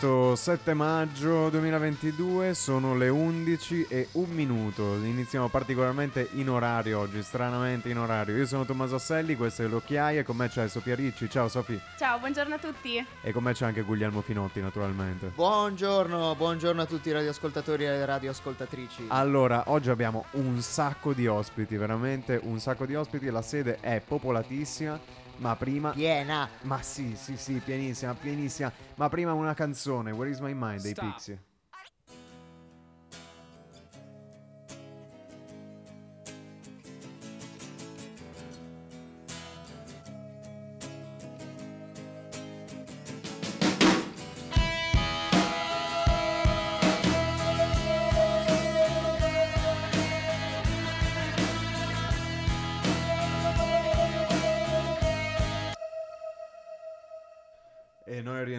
Sabato 0.00 0.34
7 0.34 0.72
maggio 0.72 1.50
2022 1.50 2.54
sono 2.54 2.96
le 2.96 3.10
11 3.10 3.86
e 3.86 4.08
un 4.12 4.30
minuto. 4.30 4.94
Iniziamo 4.94 5.48
particolarmente 5.48 6.30
in 6.36 6.48
orario 6.48 7.00
oggi, 7.00 7.22
stranamente 7.22 7.90
in 7.90 7.98
orario. 7.98 8.34
Io 8.34 8.46
sono 8.46 8.64
Tommaso 8.64 8.94
Asselli, 8.94 9.36
questo 9.36 9.62
è 9.62 9.66
l'Occhiaia 9.66 10.20
e 10.20 10.22
con 10.22 10.36
me 10.36 10.48
c'è 10.48 10.66
Sofia 10.68 10.94
Ricci. 10.94 11.28
Ciao 11.28 11.48
Sofia. 11.48 11.78
Ciao, 11.98 12.18
buongiorno 12.18 12.54
a 12.54 12.58
tutti. 12.58 13.06
E 13.20 13.32
con 13.32 13.42
me 13.42 13.52
c'è 13.52 13.66
anche 13.66 13.82
Guglielmo 13.82 14.22
Finotti, 14.22 14.62
naturalmente. 14.62 15.32
Buongiorno, 15.34 16.34
buongiorno 16.34 16.80
a 16.80 16.86
tutti 16.86 17.10
i 17.10 17.12
radioascoltatori 17.12 17.84
e 17.84 18.06
radioascoltatrici. 18.06 19.04
Allora, 19.08 19.64
oggi 19.66 19.90
abbiamo 19.90 20.24
un 20.30 20.62
sacco 20.62 21.12
di 21.12 21.26
ospiti, 21.26 21.76
veramente 21.76 22.40
un 22.42 22.58
sacco 22.58 22.86
di 22.86 22.94
ospiti. 22.94 23.28
La 23.28 23.42
sede 23.42 23.76
è 23.80 24.00
popolatissima. 24.00 24.98
Ma 25.40 25.56
prima. 25.56 25.90
Piena! 25.90 26.48
Ma 26.62 26.82
sì, 26.82 27.16
sì, 27.16 27.36
sì, 27.36 27.60
pienissima, 27.64 28.14
pienissima. 28.14 28.70
Ma 28.96 29.08
prima 29.08 29.32
una 29.32 29.54
canzone, 29.54 30.10
Where 30.10 30.30
is 30.30 30.38
my 30.38 30.52
mind 30.54 30.82
dei. 30.82 30.94
Pixie. 30.94 31.38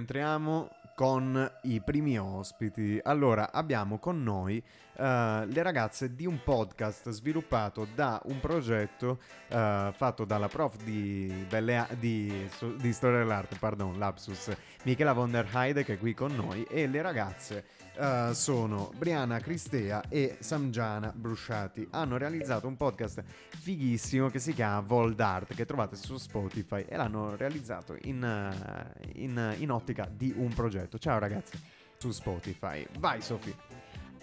Rientriamo 0.01 0.69
con 0.95 1.51
i 1.63 1.79
primi 1.81 2.17
ospiti. 2.17 2.99
Allora, 3.03 3.51
abbiamo 3.51 3.99
con 3.99 4.23
noi 4.23 4.57
eh, 4.57 5.45
le 5.45 5.61
ragazze 5.61 6.15
di 6.15 6.25
un 6.25 6.41
podcast 6.43 7.09
sviluppato 7.11 7.87
da 7.93 8.19
un 8.25 8.39
progetto 8.39 9.19
eh, 9.47 9.91
fatto 9.95 10.25
dalla 10.25 10.47
prof 10.47 10.77
di, 10.83 11.45
Belle 11.47 11.77
A- 11.77 11.87
di, 11.97 12.49
di 12.77 12.93
Storia 12.93 13.19
dell'Arte, 13.19 13.57
pardon, 13.59 13.97
lapsus, 13.99 14.51
Michela 14.83 15.13
von 15.13 15.29
der 15.29 15.47
Heide 15.53 15.83
che 15.83 15.93
è 15.93 15.99
qui 15.99 16.15
con 16.15 16.35
noi 16.35 16.63
e 16.63 16.87
le 16.87 17.01
ragazze 17.01 17.65
eh, 18.01 18.33
sono 18.33 18.91
Briana 18.97 19.39
Cristea 19.39 20.01
e 20.09 20.37
Samgiana 20.39 21.11
Brusciati. 21.15 21.87
Hanno 21.91 22.17
realizzato 22.17 22.67
un 22.67 22.75
podcast 22.75 23.23
fighissimo 23.25 24.29
che 24.29 24.39
si 24.39 24.53
chiama 24.53 24.79
Vold 24.79 25.19
Art 25.19 25.53
che 25.53 25.65
trovate 25.65 25.95
su 25.95 26.17
Spotify 26.17 26.83
e 26.87 26.97
l'hanno 26.97 27.35
realizzato 27.35 27.95
in, 28.01 28.23
eh, 28.23 29.11
in- 29.21 29.55
in 29.59 29.69
ottica 29.69 30.09
di 30.11 30.33
un 30.35 30.51
progetto. 30.53 30.97
Ciao 30.97 31.19
ragazzi, 31.19 31.59
su 31.97 32.09
Spotify. 32.09 32.85
Vai 32.97 33.21
Sofì. 33.21 33.55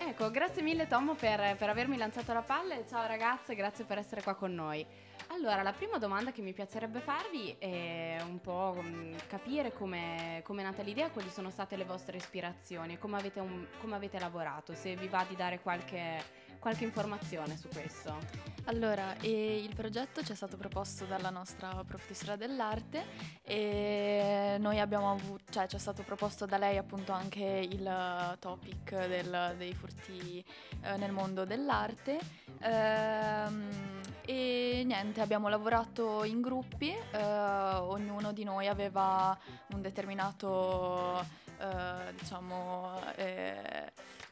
Ecco, 0.00 0.31
grazie 0.31 0.62
mille 0.62 0.87
Tom 0.87 1.15
per, 1.17 1.56
per 1.56 1.69
avermi 1.69 1.97
lanciato 1.97 2.33
la 2.33 2.43
palla 2.43 2.75
e 2.75 2.84
ciao 2.88 3.06
ragazze, 3.06 3.55
grazie 3.55 3.84
per 3.84 3.99
essere 3.99 4.22
qua 4.22 4.34
con 4.34 4.55
noi. 4.55 4.84
Allora, 5.31 5.62
la 5.62 5.72
prima 5.72 5.99
domanda 5.99 6.33
che 6.33 6.41
mi 6.43 6.53
piacerebbe 6.53 7.00
farvi 7.00 7.55
è 7.59 8.19
un 8.27 8.41
po' 8.41 8.77
mm, 8.83 9.15
capire 9.28 9.72
come 9.72 10.43
è 10.43 10.62
nata 10.62 10.83
l'idea, 10.83 11.11
quali 11.11 11.28
sono 11.31 11.50
state 11.50 11.77
le 11.77 11.84
vostre 11.84 12.16
ispirazioni 12.16 12.99
come 12.99 13.16
avete, 13.19 13.38
un- 13.41 13.67
come 13.81 13.94
avete 13.94 14.19
lavorato, 14.19 14.75
se 14.75 14.97
vi 14.97 15.06
va 15.06 15.25
di 15.28 15.37
dare 15.37 15.61
qualche, 15.61 16.22
qualche 16.59 16.84
informazione 16.84 17.56
su 17.56 17.69
questo. 17.69 18.17
Allora, 18.65 19.17
e 19.21 19.59
il 19.62 19.75
progetto 19.75 20.25
ci 20.25 20.33
è 20.33 20.34
stato 20.34 20.56
proposto 20.56 21.05
dalla 21.05 21.31
nostra 21.31 21.84
prof 21.87 22.06
di 22.09 22.15
storia 22.15 22.37
dell'arte 22.37 23.05
e 23.43 24.56
noi 24.59 24.81
abbiamo 24.81 25.12
avuto, 25.12 25.44
cioè 25.50 25.67
ci 25.69 25.77
è 25.77 25.78
stato 25.78 26.03
proposto 26.03 26.47
da 26.47 26.56
lei 26.59 26.78
appunto 26.78 27.12
anche 27.12 27.43
il 27.44 27.87
eh, 27.87 28.38
topic 28.38 29.06
del- 29.06 29.55
dei 29.56 29.75
furti 29.75 30.44
eh, 30.83 30.97
nel 30.97 31.12
mondo 31.12 31.44
dell'arte 31.44 32.47
Ehm, 32.61 33.98
e 34.28 34.83
niente, 34.84 35.22
abbiamo 35.22 35.49
lavorato 35.49 36.22
in 36.22 36.43
gruppi, 36.43 36.91
eh, 36.91 37.19
ognuno 37.19 38.31
di 38.33 38.44
noi 38.44 38.66
aveva 38.66 39.34
un 39.69 39.81
determinato, 39.81 41.25
eh, 41.59 42.12
diciamo, 42.12 43.00
eh, 43.17 43.91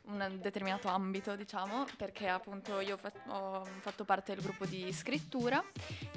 un 0.08 0.38
determinato 0.38 0.88
ambito, 0.88 1.34
diciamo, 1.34 1.86
perché 1.96 2.28
appunto 2.28 2.78
io 2.80 2.92
ho 2.92 2.96
fa- 2.98 3.10
ho 3.28 3.64
fatto 3.64 4.04
parte 4.04 4.34
del 4.34 4.42
gruppo 4.42 4.66
di 4.66 4.92
scrittura 4.92 5.64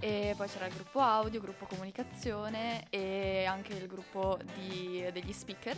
e 0.01 0.33
poi 0.35 0.49
c'era 0.49 0.65
il 0.65 0.73
gruppo 0.73 0.99
audio, 0.99 1.39
gruppo 1.39 1.65
comunicazione 1.65 2.85
e 2.89 3.45
anche 3.45 3.75
il 3.75 3.87
gruppo 3.87 4.37
di- 4.57 5.07
degli 5.13 5.31
speaker. 5.31 5.77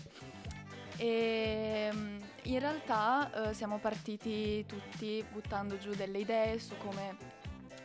E 0.98 1.90
mm, 1.94 2.20
in 2.44 2.60
realtà 2.60 3.50
eh, 3.50 3.54
siamo 3.54 3.78
partiti 3.78 4.66
tutti 4.66 5.24
buttando 5.32 5.78
giù 5.78 5.94
delle 5.94 6.18
idee 6.18 6.58
su 6.58 6.76
come 6.78 7.40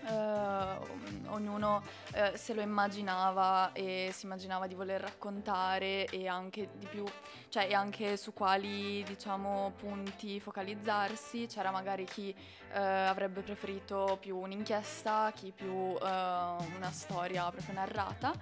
eh, 0.08 1.28
ognuno 1.28 1.82
eh, 2.12 2.32
se 2.36 2.54
lo 2.54 2.60
immaginava 2.60 3.72
e 3.72 4.10
si 4.12 4.26
immaginava 4.26 4.66
di 4.66 4.74
voler 4.74 5.00
raccontare 5.00 6.06
e 6.06 6.28
anche 6.28 6.70
di 6.74 6.86
più, 6.86 7.04
cioè 7.48 7.72
anche 7.72 8.16
su 8.16 8.32
quali 8.32 9.02
diciamo 9.04 9.72
punti 9.76 10.40
focalizzarsi. 10.40 11.46
C'era 11.46 11.70
magari 11.70 12.04
chi 12.04 12.34
eh, 12.72 12.78
avrebbe 12.78 13.40
preferito 13.40 14.18
più 14.20 14.36
un'inchiesta, 14.38 15.32
chi 15.34 15.52
più 15.54 15.96
eh, 15.96 15.98
una 16.00 16.90
storia 16.90 17.50
proprio 17.50 17.74
narrata. 17.74 18.32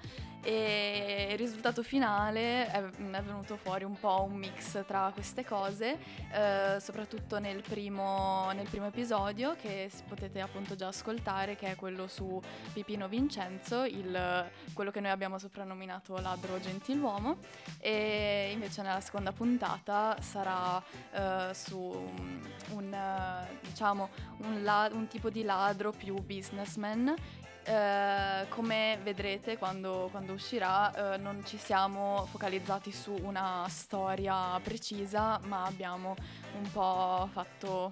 E 0.46 1.28
il 1.30 1.38
risultato 1.38 1.82
finale 1.82 2.66
è, 2.66 2.82
è 2.82 3.22
venuto 3.22 3.56
fuori 3.56 3.84
un 3.84 3.98
po' 3.98 4.26
un 4.28 4.34
mix 4.36 4.84
tra 4.86 5.10
queste 5.14 5.42
cose, 5.42 5.96
eh, 6.30 6.76
soprattutto 6.80 7.38
nel 7.38 7.62
primo, 7.62 8.50
nel 8.52 8.68
primo 8.68 8.84
episodio 8.88 9.56
che 9.58 9.90
potete 10.06 10.42
appunto 10.42 10.74
già 10.74 10.88
ascoltare, 10.88 11.56
che 11.56 11.70
è 11.70 11.76
quello 11.76 12.06
su 12.08 12.38
Pipino 12.74 13.08
Vincenzo, 13.08 13.84
il- 13.84 14.50
quello 14.74 14.90
che 14.90 15.00
noi 15.00 15.12
abbiamo 15.12 15.38
soprannominato 15.38 16.18
ladro 16.18 16.60
gentiluomo, 16.60 17.38
e 17.78 18.50
invece 18.52 18.82
nella 18.82 19.00
seconda 19.00 19.32
puntata 19.32 20.20
sarà 20.20 20.82
eh, 21.12 21.54
su 21.54 21.78
un, 22.72 22.92
eh, 22.92 23.58
diciamo, 23.62 24.10
un, 24.38 24.62
la- 24.62 24.90
un 24.92 25.06
tipo 25.06 25.30
di 25.30 25.42
ladro 25.42 25.92
più 25.92 26.14
businessman 26.14 27.14
eh, 27.66 28.46
come 28.50 28.98
vedrete 29.02 29.56
quando, 29.56 30.08
quando 30.10 30.34
uscirà 30.34 31.14
eh, 31.14 31.16
non 31.16 31.42
ci 31.46 31.56
siamo 31.56 32.26
focalizzati 32.30 32.92
su 32.92 33.14
una 33.22 33.64
storia 33.68 34.58
precisa 34.62 35.40
ma 35.44 35.64
abbiamo 35.64 36.14
un 36.56 36.70
po' 36.70 37.28
fatto 37.32 37.90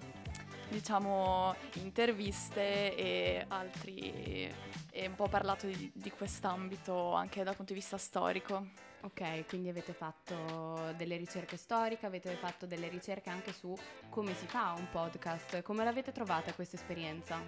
diciamo 0.69 1.55
interviste 1.75 2.95
e 2.95 3.45
altri 3.49 4.51
e 4.95 5.07
un 5.07 5.15
po' 5.15 5.27
parlato 5.27 5.67
di, 5.67 5.91
di 5.95 6.11
quest'ambito 6.11 7.13
anche 7.15 7.43
dal 7.43 7.57
punto 7.57 7.73
di 7.73 7.79
vista 7.79 7.97
storico. 7.97 8.67
Ok, 9.05 9.47
quindi 9.49 9.69
avete 9.69 9.93
fatto 9.93 10.93
delle 10.97 11.17
ricerche 11.17 11.57
storiche, 11.57 12.07
avete 12.07 12.35
fatto 12.37 12.67
delle 12.67 12.89
ricerche 12.89 13.31
anche 13.31 13.53
su 13.53 13.77
come 14.09 14.33
si 14.35 14.47
fa 14.47 14.75
un 14.77 14.89
podcast, 14.91 15.61
come 15.63 15.83
l'avete 15.83 16.13
trovata 16.13 16.53
questa 16.55 16.77
esperienza? 16.77 17.41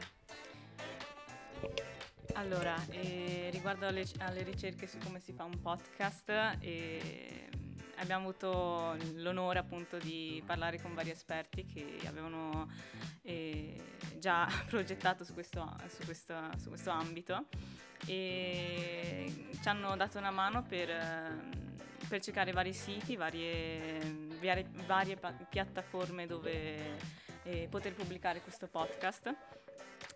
Allora, 2.35 2.75
eh, 2.91 3.51
riguardo 3.53 3.87
alle, 3.87 4.05
alle 4.19 4.43
ricerche 4.43 4.89
su 4.89 4.99
come 4.99 5.21
si 5.21 5.33
fa 5.33 5.45
un 5.45 5.61
podcast, 5.61 6.29
eh, 6.59 7.49
abbiamo 7.99 8.29
avuto 8.29 8.97
l'onore 9.15 9.61
appunto 9.61 9.99
di 9.99 10.43
parlare 10.45 10.81
con 10.83 10.93
vari 10.93 11.11
esperti 11.11 11.65
che 11.67 12.01
avevano 12.07 12.69
eh, 13.23 13.81
già 14.19 14.49
progettato 14.67 15.23
su 15.23 15.33
questo, 15.33 15.77
su 15.87 16.05
questo- 16.05 16.51
su 16.59 16.69
questo 16.71 16.91
ambito 16.91 17.47
e 18.07 19.49
ci 19.61 19.69
hanno 19.69 19.97
dato 19.97 20.19
una 20.19 20.31
mano 20.31 20.63
per, 20.63 20.91
ehm, 20.91 21.51
per 22.09 22.21
cercare 22.21 22.53
vari 22.53 22.73
siti, 22.73 23.17
varie, 23.17 23.99
varie, 24.41 24.67
varie 24.87 25.19
piattaforme 25.49 26.27
dove 26.27 26.97
eh, 27.45 27.67
poter 27.71 27.95
pubblicare 27.95 28.41
questo 28.41 28.67
podcast. 28.67 29.35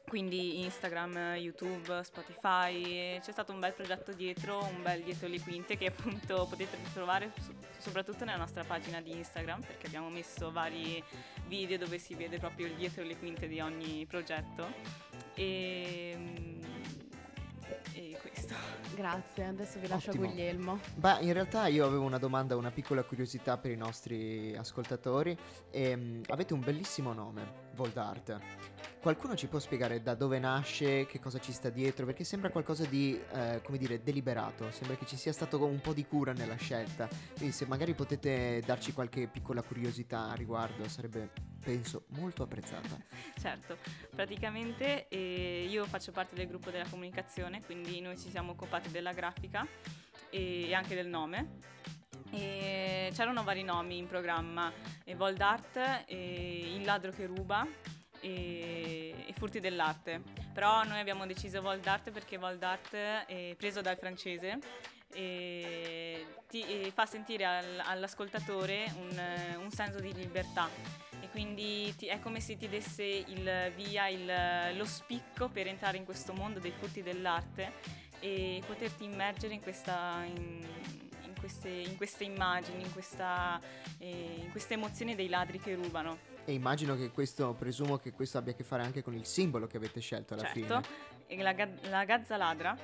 Quindi 0.07 0.63
Instagram, 0.63 1.35
YouTube, 1.37 2.03
Spotify, 2.03 3.21
c'è 3.21 3.31
stato 3.31 3.53
un 3.53 3.61
bel 3.61 3.75
progetto 3.75 4.13
dietro, 4.13 4.65
un 4.65 4.83
bel 4.83 5.03
dietro 5.03 5.29
le 5.29 5.39
quinte 5.39 5.77
che 5.77 5.87
appunto 5.87 6.47
potete 6.49 6.79
trovare 6.95 7.31
so- 7.39 7.53
soprattutto 7.77 8.25
nella 8.25 8.39
nostra 8.39 8.65
pagina 8.65 9.03
di 9.03 9.13
Instagram 9.13 9.61
perché 9.61 9.87
abbiamo 9.87 10.09
messo 10.09 10.51
vari 10.51 11.03
video 11.47 11.77
dove 11.77 11.99
si 11.99 12.15
vede 12.15 12.39
proprio 12.39 12.67
il 12.67 12.75
dietro 12.75 13.03
le 13.03 13.19
quinte 13.19 13.49
di 13.49 13.61
ogni 13.61 14.07
progetto. 14.07 14.67
E, 15.35 16.17
e 17.99 18.17
questo. 18.21 18.55
Grazie, 18.95 19.45
adesso 19.47 19.79
vi 19.81 19.89
lascio 19.89 20.11
Ottimo. 20.11 20.27
a 20.27 20.29
Guglielmo. 20.29 20.79
Beh, 20.95 21.19
in 21.21 21.33
realtà 21.33 21.67
io 21.67 21.85
avevo 21.85 22.05
una 22.05 22.19
domanda, 22.19 22.57
una 22.57 22.71
piccola 22.71 23.03
curiosità 23.03 23.59
per 23.59 23.73
i 23.73 23.77
nostri 23.77 24.57
ascoltatori. 24.57 25.37
Ehm, 25.71 26.23
avete 26.29 26.55
un 26.55 26.61
bellissimo 26.61 27.13
nome, 27.13 27.67
Voldart. 27.79 28.37
Qualcuno 29.01 29.37
ci 29.37 29.47
può 29.47 29.61
spiegare 29.61 30.03
da 30.03 30.15
dove 30.15 30.41
nasce, 30.41 31.07
che 31.07 31.21
cosa 31.21 31.39
ci 31.39 31.53
sta 31.53 31.71
dietro? 31.71 32.05
Perché 32.05 32.25
sembra 32.25 32.51
qualcosa 32.51 32.85
di, 32.85 33.19
eh, 33.33 33.61
come 33.63 33.79
dire, 33.79 34.03
deliberato. 34.03 34.73
Sembra 34.73 34.97
che 34.97 35.07
ci 35.07 35.17
sia 35.17 35.33
stato 35.33 35.65
un 35.65 35.81
po' 35.81 35.93
di 35.93 36.05
cura 36.05 36.33
nella 36.33 36.57
scelta. 36.57 37.09
Quindi 37.37 37.55
se 37.55 37.65
magari 37.67 37.95
potete 37.95 38.61
darci 38.67 38.93
qualche 38.93 39.29
piccola 39.29 39.63
curiosità 39.63 40.31
a 40.31 40.35
riguardo, 40.35 40.89
sarebbe, 40.89 41.31
penso, 41.61 42.07
molto 42.09 42.43
apprezzata. 42.43 43.01
Certo, 43.41 43.77
praticamente 44.11 45.07
eh, 45.07 45.69
io 45.71 45.85
faccio 45.85 46.11
parte 46.11 46.35
del 46.35 46.49
gruppo 46.49 46.71
della 46.71 46.89
comunicazione, 46.91 47.63
quindi 47.65 48.01
noi 48.01 48.19
ci 48.19 48.31
siamo 48.31 48.51
occupati 48.53 48.91
della 48.91 49.13
grafica 49.13 49.65
e 50.29 50.75
anche 50.75 50.97
del 50.97 51.07
nome. 51.07 51.97
E 52.31 53.11
c'erano 53.15 53.43
vari 53.43 53.63
nomi 53.63 53.97
in 53.97 54.07
programma, 54.07 54.73
e 55.05 55.15
Voldart, 55.15 56.05
e 56.07 56.75
Il 56.77 56.85
ladro 56.85 57.11
che 57.13 57.27
ruba 57.27 57.67
e, 58.21 59.15
e 59.27 59.33
Furti 59.33 59.61
dell'arte. 59.61 60.23
Però 60.53 60.85
noi 60.85 60.99
abbiamo 61.01 61.25
deciso 61.27 61.63
Voldart 61.63 62.11
perché 62.11 62.37
Voldart 62.37 62.95
è 62.95 63.55
preso 63.57 63.81
dal 63.81 63.97
francese 63.97 64.59
e 65.15 66.27
ti 66.49 66.63
e 66.63 66.91
fa 66.95 67.07
sentire 67.07 67.45
al- 67.45 67.83
all'ascoltatore 67.85 68.93
un, 68.97 69.19
eh, 69.19 69.57
un 69.57 69.71
senso 69.71 70.01
di 70.01 70.13
libertà 70.13 70.69
e 71.21 71.29
quindi 71.31 71.95
ti- 71.97 72.07
è 72.09 72.19
come 72.21 72.41
se 72.41 72.57
ti 72.57 72.69
desse 72.69 73.05
il 73.05 73.73
via, 73.75 74.09
il- 74.09 74.77
lo 74.77 74.85
spicco 74.85 75.49
per 75.49 75.67
entrare 75.67 75.97
in 75.97 76.05
questo 76.05 76.35
mondo 76.35 76.59
dei 76.59 76.73
frutti 76.73 77.03
dell'arte 77.03 77.73
e 78.21 78.61
poterti 78.67 79.05
immergere 79.05 79.55
in, 79.55 79.63
questa, 79.63 80.23
in 80.25 81.08
queste, 81.49 81.69
in 81.69 81.97
queste 81.97 82.25
immagini, 82.25 82.83
in, 82.83 82.93
questa, 82.93 83.59
eh, 83.99 84.43
in 84.45 84.51
queste 84.51 84.75
emozioni 84.75 85.15
dei 85.15 85.29
ladri 85.29 85.59
che 85.59 85.75
rubano. 85.75 86.19
E 86.45 86.53
immagino 86.53 86.95
che 86.95 87.11
questo, 87.11 87.55
presumo 87.59 87.97
che 87.97 88.13
questo 88.13 88.37
abbia 88.39 88.53
a 88.53 88.55
che 88.55 88.65
fare 88.65 88.83
anche 88.83 89.03
con 89.03 89.15
il 89.15 89.25
simbolo 89.25 89.67
che 89.67 89.79
avete 89.79 90.01
scelto 90.01 90.35
alla 90.35 90.45
certo, 90.45 90.83
fine. 91.27 91.43
la, 91.43 91.53
ga- 91.53 91.69
la 91.89 92.05
gazza 92.05 92.37
ladra 92.37 92.77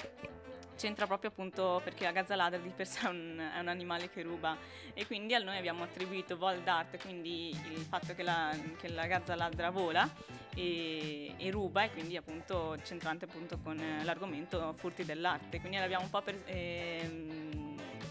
c'entra 0.76 1.06
proprio 1.06 1.31
appunto 1.31 1.81
perché 1.84 2.05
la 2.05 2.11
gazza 2.11 2.34
ladra 2.34 2.58
di 2.58 2.69
per 2.70 2.87
sé 2.87 3.06
è 3.06 3.08
un, 3.08 3.50
è 3.55 3.61
un 3.61 3.69
animale 3.69 4.11
che 4.11 4.22
ruba 4.22 4.56
e 4.93 5.06
quindi 5.06 5.32
a 5.34 5.38
noi 5.38 5.56
abbiamo 5.56 5.84
attribuito 5.84 6.37
vol 6.37 6.58
d'arte, 6.62 6.99
quindi 6.99 7.50
il 7.50 7.87
fatto 7.88 8.14
che 8.14 8.22
la, 8.22 8.55
che 8.78 8.88
la 8.88 9.06
gazza 9.06 9.37
ladra 9.37 9.70
vola 9.70 10.11
e, 10.55 11.34
e 11.37 11.50
ruba 11.50 11.84
e 11.84 11.93
quindi 11.93 12.16
appunto 12.16 12.76
centrante 12.82 13.26
appunto 13.26 13.58
con 13.62 13.81
l'argomento 14.02 14.75
furti 14.76 15.05
dell'arte, 15.05 15.61
quindi 15.61 15.78
l'abbiamo 15.78 16.05
un 16.05 16.11
po' 16.11 16.22
per, 16.22 16.43
ehm, 16.46 17.63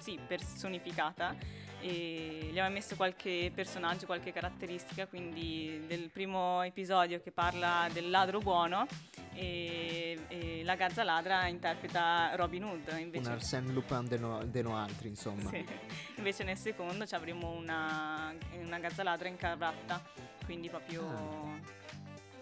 sì, 0.03 0.19
personificata 0.27 1.33
e 1.79 2.39
gli 2.45 2.49
abbiamo 2.59 2.73
messo 2.73 2.97
qualche 2.97 3.51
personaggio, 3.53 4.05
qualche 4.05 4.33
caratteristica, 4.33 5.07
quindi 5.07 5.81
del 5.87 6.09
primo 6.09 6.61
episodio 6.61 7.21
che 7.21 7.31
parla 7.31 7.87
del 7.91 8.09
ladro 8.09 8.39
buono 8.39 8.85
e, 9.33 10.19
e 10.27 10.61
la 10.65 10.75
gazza 10.75 11.03
ladra 11.03 11.47
interpreta 11.47 12.35
Robin 12.35 12.65
Hood. 12.65 12.97
Invece, 12.99 13.29
Un 13.29 13.33
Arsène 13.33 13.71
Lupin 13.71 14.07
de, 14.07 14.17
no, 14.17 14.43
de 14.43 14.61
no 14.61 14.75
altri, 14.75 15.07
insomma. 15.07 15.49
sì. 15.49 15.65
Invece 16.17 16.43
nel 16.43 16.57
secondo 16.57 17.05
ci 17.05 17.15
avremo 17.15 17.51
una, 17.51 18.33
una 18.61 18.79
gazza 18.79 19.03
ladra 19.03 19.29
in 19.29 19.37
cravatta, 19.37 20.01
quindi 20.43 20.69
proprio... 20.69 21.07
Ah. 21.07 21.81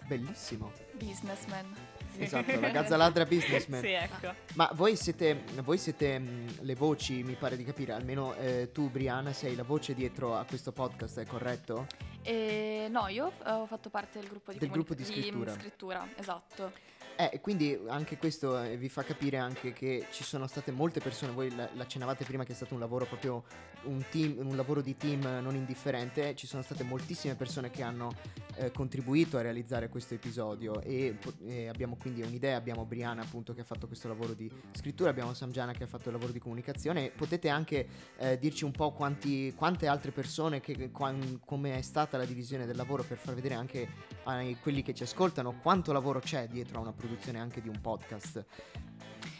Bellissimo. 0.04 0.72
Businessman. 0.94 1.91
Sì. 2.12 2.22
Esatto, 2.22 2.58
la 2.60 2.68
gazza 2.70 2.96
ladra 2.96 3.24
businessman. 3.24 3.80
sì, 3.80 3.88
ecco. 3.92 4.32
Ma 4.54 4.70
voi 4.74 4.96
siete, 4.96 5.42
voi 5.62 5.78
siete 5.78 6.18
mh, 6.18 6.58
le 6.60 6.74
voci, 6.74 7.22
mi 7.22 7.34
pare 7.34 7.56
di 7.56 7.64
capire, 7.64 7.92
almeno 7.92 8.34
eh, 8.34 8.70
tu 8.72 8.90
Brianna 8.90 9.32
sei 9.32 9.54
la 9.54 9.62
voce 9.64 9.94
dietro 9.94 10.36
a 10.36 10.44
questo 10.44 10.72
podcast, 10.72 11.20
è 11.20 11.26
corretto? 11.26 11.86
E 12.22 12.86
no, 12.90 13.08
io 13.08 13.32
eh, 13.44 13.50
ho 13.50 13.66
fatto 13.66 13.88
parte 13.90 14.18
del 14.20 14.28
gruppo 14.28 14.52
di, 14.52 14.58
Del 14.58 14.68
comuni- 14.68 14.86
gruppo 14.86 15.02
di 15.02 15.08
scrittura. 15.10 15.52
scrittura, 15.52 16.06
esatto. 16.16 16.72
Eh, 17.16 17.40
quindi 17.40 17.78
anche 17.88 18.16
questo 18.16 18.60
eh, 18.60 18.76
vi 18.76 18.88
fa 18.88 19.02
capire 19.02 19.36
anche 19.36 19.72
che 19.72 20.06
ci 20.10 20.24
sono 20.24 20.46
state 20.46 20.70
molte 20.70 21.00
persone, 21.00 21.32
voi 21.32 21.54
la- 21.54 21.68
l'accennavate 21.74 22.24
prima 22.24 22.44
che 22.44 22.52
è 22.52 22.54
stato 22.54 22.74
un 22.74 22.80
lavoro 22.80 23.04
proprio, 23.04 23.44
un 23.84 24.02
team, 24.10 24.38
un 24.46 24.56
lavoro 24.56 24.80
di 24.80 24.96
team 24.96 25.20
non 25.42 25.54
indifferente, 25.54 26.34
ci 26.34 26.46
sono 26.46 26.62
state 26.62 26.84
moltissime 26.84 27.34
persone 27.34 27.70
che 27.70 27.82
hanno 27.82 28.14
eh, 28.56 28.70
contribuito 28.70 29.36
a 29.36 29.42
realizzare 29.42 29.88
questo 29.88 30.14
episodio 30.14 30.80
e, 30.80 31.18
e 31.46 31.68
abbiamo 31.68 31.96
quindi 31.96 32.22
un'idea, 32.22 32.56
abbiamo 32.56 32.84
Brianna 32.84 33.22
appunto 33.22 33.52
che 33.52 33.60
ha 33.60 33.64
fatto 33.64 33.86
questo 33.86 34.08
lavoro 34.08 34.32
di 34.32 34.50
scrittura, 34.72 35.10
abbiamo 35.10 35.34
Samgiana 35.34 35.72
che 35.72 35.84
ha 35.84 35.88
fatto 35.88 36.08
il 36.08 36.14
lavoro 36.14 36.32
di 36.32 36.38
comunicazione, 36.38 37.10
potete 37.10 37.48
anche 37.48 37.86
eh, 38.18 38.38
dirci 38.38 38.64
un 38.64 38.72
po' 38.72 38.92
quanti, 38.92 39.52
quante 39.54 39.86
altre 39.86 40.12
persone, 40.12 40.60
che, 40.60 40.90
quan- 40.90 41.40
come 41.44 41.76
è 41.76 41.82
stata 41.82 42.16
la 42.16 42.24
divisione 42.24 42.66
del 42.66 42.76
lavoro 42.76 43.02
per 43.02 43.18
far 43.18 43.34
vedere 43.34 43.54
anche 43.54 43.88
ai 44.24 44.56
quelli 44.60 44.82
che 44.82 44.94
ci 44.94 45.02
ascoltano 45.02 45.54
quanto 45.62 45.92
lavoro 45.92 46.20
c'è 46.20 46.46
dietro 46.48 46.78
a 46.78 46.80
una 46.82 46.92
produzione 46.92 47.38
anche 47.38 47.60
di 47.60 47.68
un 47.68 47.80
podcast. 47.80 48.44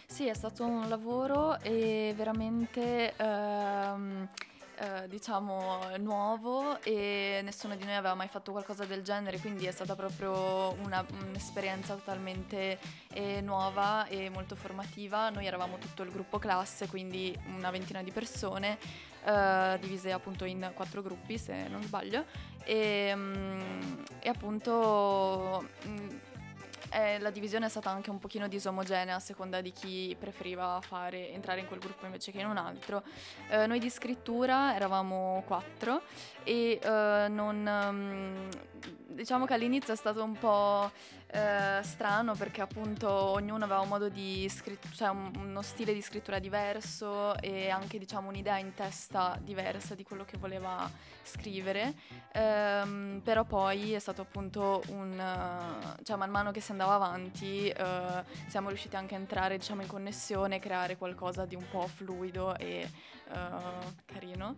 Sì, 0.07 0.27
è 0.27 0.35
stato 0.35 0.65
un 0.65 0.89
lavoro 0.89 1.59
e 1.61 2.13
veramente 2.15 3.15
ehm, 3.17 4.29
eh, 4.83 5.07
diciamo 5.07 5.97
nuovo 5.99 6.83
e 6.83 7.41
nessuno 7.45 7.77
di 7.77 7.85
noi 7.85 7.95
aveva 7.95 8.15
mai 8.15 8.27
fatto 8.27 8.51
qualcosa 8.51 8.85
del 8.85 9.03
genere, 9.03 9.39
quindi 9.39 9.67
è 9.67 9.71
stata 9.71 9.95
proprio 9.95 10.73
una- 10.83 11.07
un'esperienza 11.29 11.95
totalmente 11.95 12.79
eh, 13.13 13.41
nuova 13.41 14.07
e 14.09 14.29
molto 14.29 14.57
formativa. 14.57 15.31
Noi 15.31 15.47
eravamo 15.47 15.79
tutto 15.79 16.03
il 16.03 16.11
gruppo 16.11 16.39
classe, 16.41 16.89
quindi 16.89 17.37
una 17.57 17.71
ventina 17.71 18.03
di 18.03 18.11
persone, 18.11 18.77
eh, 19.25 19.79
divise 19.81 20.11
appunto 20.11 20.45
in 20.45 20.73
quattro 20.75 21.01
gruppi 21.01 21.39
se 21.39 21.69
non 21.69 21.83
sbaglio, 21.83 22.25
e, 22.65 23.13
mm, 23.15 24.03
e 24.21 24.29
appunto... 24.29 25.65
mm, 25.87 26.09
eh, 26.93 27.19
la 27.19 27.31
divisione 27.31 27.67
è 27.67 27.69
stata 27.69 27.91
anche 27.91 28.11
un 28.11 28.19
pochino 28.19 28.49
disomogenea 28.49 29.17
a 29.17 29.21
seconda 29.21 29.61
di 29.61 29.73
chi 29.73 30.15
preferiva 30.19 30.79
fare, 30.83 31.31
entrare 31.31 31.61
in 31.61 31.67
quel 31.67 31.81
gruppo 31.81 32.07
invece 32.07 32.33
che 32.33 32.41
in 32.41 32.47
un 32.47 32.57
altro. 32.57 33.03
Eh, 33.49 33.67
noi 33.67 33.79
di 33.79 33.91
scrittura 33.91 34.75
eravamo 34.75 35.43
quattro 35.47 36.03
e 36.45 36.79
eh, 36.83 37.27
non... 37.29 37.67
ehm, 37.67 38.49
diciamo 39.09 39.45
che 39.45 39.55
all'inizio 39.55 39.93
è 39.93 39.97
stato 39.97 40.23
un 40.23 40.39
po' 40.39 40.91
eh, 41.35 41.81
strano 41.83 42.35
perché 42.35 42.61
appunto 42.61 43.09
ognuno 43.11 43.65
aveva 43.65 43.81
un 43.81 43.89
modo 43.89 44.09
di 44.09 44.47
scrittura, 44.49 44.93
cioè 44.95 45.09
un- 45.09 45.33
uno 45.37 45.63
stile 45.63 45.95
di 45.95 46.03
scrittura 46.03 46.39
diverso 46.39 47.37
e 47.39 47.71
anche 47.71 47.99
diciamo 47.99 48.29
un'idea 48.29 48.59
in 48.59 48.75
testa 48.75 49.39
diversa 49.43 49.95
di 49.95 50.03
quello 50.03 50.25
che 50.25 50.37
voleva 50.37 50.91
scrivere. 51.23 51.95
Ehm, 52.33 53.21
però 53.25 53.45
poi 53.45 53.93
è 53.93 53.99
stato 53.99 54.21
appunto 54.23 54.83
un... 54.89 55.15
cioè 56.03 56.17
man 56.17 56.31
mano 56.31 56.51
che 56.51 56.61
si 56.61 56.73
andava 56.73 56.95
avanti 56.95 57.69
eh, 57.69 58.25
siamo 58.47 58.69
riusciti 58.69 58.97
anche 58.97 59.15
a 59.15 59.19
entrare 59.19 59.57
diciamo 59.57 59.83
in 59.83 59.89
connessione, 59.89 60.59
creare 60.59 60.97
qualcosa 60.97 61.47
di 61.47 61.55
un 61.55 61.65
po' 61.71 61.87
fluido 61.87 62.57
e 62.59 62.89
eh, 63.33 63.95
carino. 64.13 64.57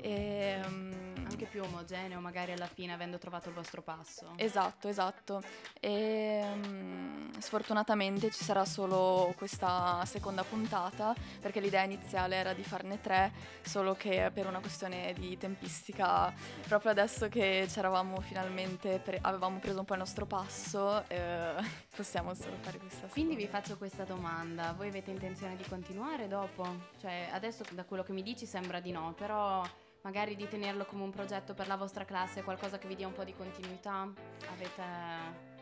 E, 0.00 0.60
mm, 0.66 0.92
Anche 1.24 1.46
più 1.46 1.62
omogeneo, 1.62 2.20
magari 2.20 2.52
alla 2.52 2.66
fine, 2.66 2.92
avendo 2.92 3.18
trovato 3.18 3.48
il 3.48 3.54
vostro 3.54 3.80
passo. 3.82 4.32
Esatto, 4.36 4.88
esatto. 4.88 5.42
E 5.80 6.42
mm, 6.44 7.30
sfortunatamente 7.38 8.30
ci 8.30 8.44
sarà 8.44 8.64
solo 8.64 9.32
questa 9.36 10.04
seconda 10.04 10.44
puntata 10.44 11.14
perché 11.40 11.60
l'idea 11.60 11.82
iniziale 11.82 12.36
era 12.36 12.52
di 12.52 12.62
farne 12.62 13.00
tre, 13.00 13.32
solo 13.62 13.94
che 13.94 14.30
per 14.32 14.46
una 14.46 14.60
questione 14.60 15.12
di 15.14 15.36
tempistica, 15.38 16.32
proprio 16.68 16.90
adesso 16.92 17.28
che 17.28 17.66
ci 17.70 17.78
eravamo 17.78 18.20
finalmente, 18.20 18.98
pre- 18.98 19.18
avevamo 19.22 19.58
preso 19.58 19.78
un 19.80 19.84
po' 19.86 19.94
il 19.94 20.00
nostro 20.00 20.26
passo, 20.26 21.02
eh, 21.08 21.54
possiamo 21.96 22.34
solo 22.34 22.56
fare 22.60 22.78
questa 22.78 23.06
Quindi 23.08 23.34
vi 23.34 23.42
seconda. 23.42 23.62
faccio 23.62 23.78
questa 23.78 24.04
domanda, 24.04 24.72
voi 24.76 24.88
avete 24.88 25.10
intenzione 25.10 25.56
di 25.56 25.64
continuare 25.68 26.28
dopo? 26.28 26.66
Cioè 27.00 27.28
adesso 27.32 27.64
da 27.72 27.84
quello 27.84 28.03
che 28.04 28.12
mi 28.12 28.22
dici 28.22 28.46
sembra 28.46 28.78
di 28.80 28.92
no, 28.92 29.14
però 29.16 29.62
magari 30.02 30.36
di 30.36 30.46
tenerlo 30.46 30.84
come 30.84 31.02
un 31.02 31.10
progetto 31.10 31.54
per 31.54 31.66
la 31.66 31.76
vostra 31.76 32.04
classe, 32.04 32.42
qualcosa 32.42 32.78
che 32.78 32.86
vi 32.86 32.94
dia 32.94 33.06
un 33.06 33.14
po' 33.14 33.24
di 33.24 33.34
continuità? 33.34 34.08
Avete... 34.52 35.52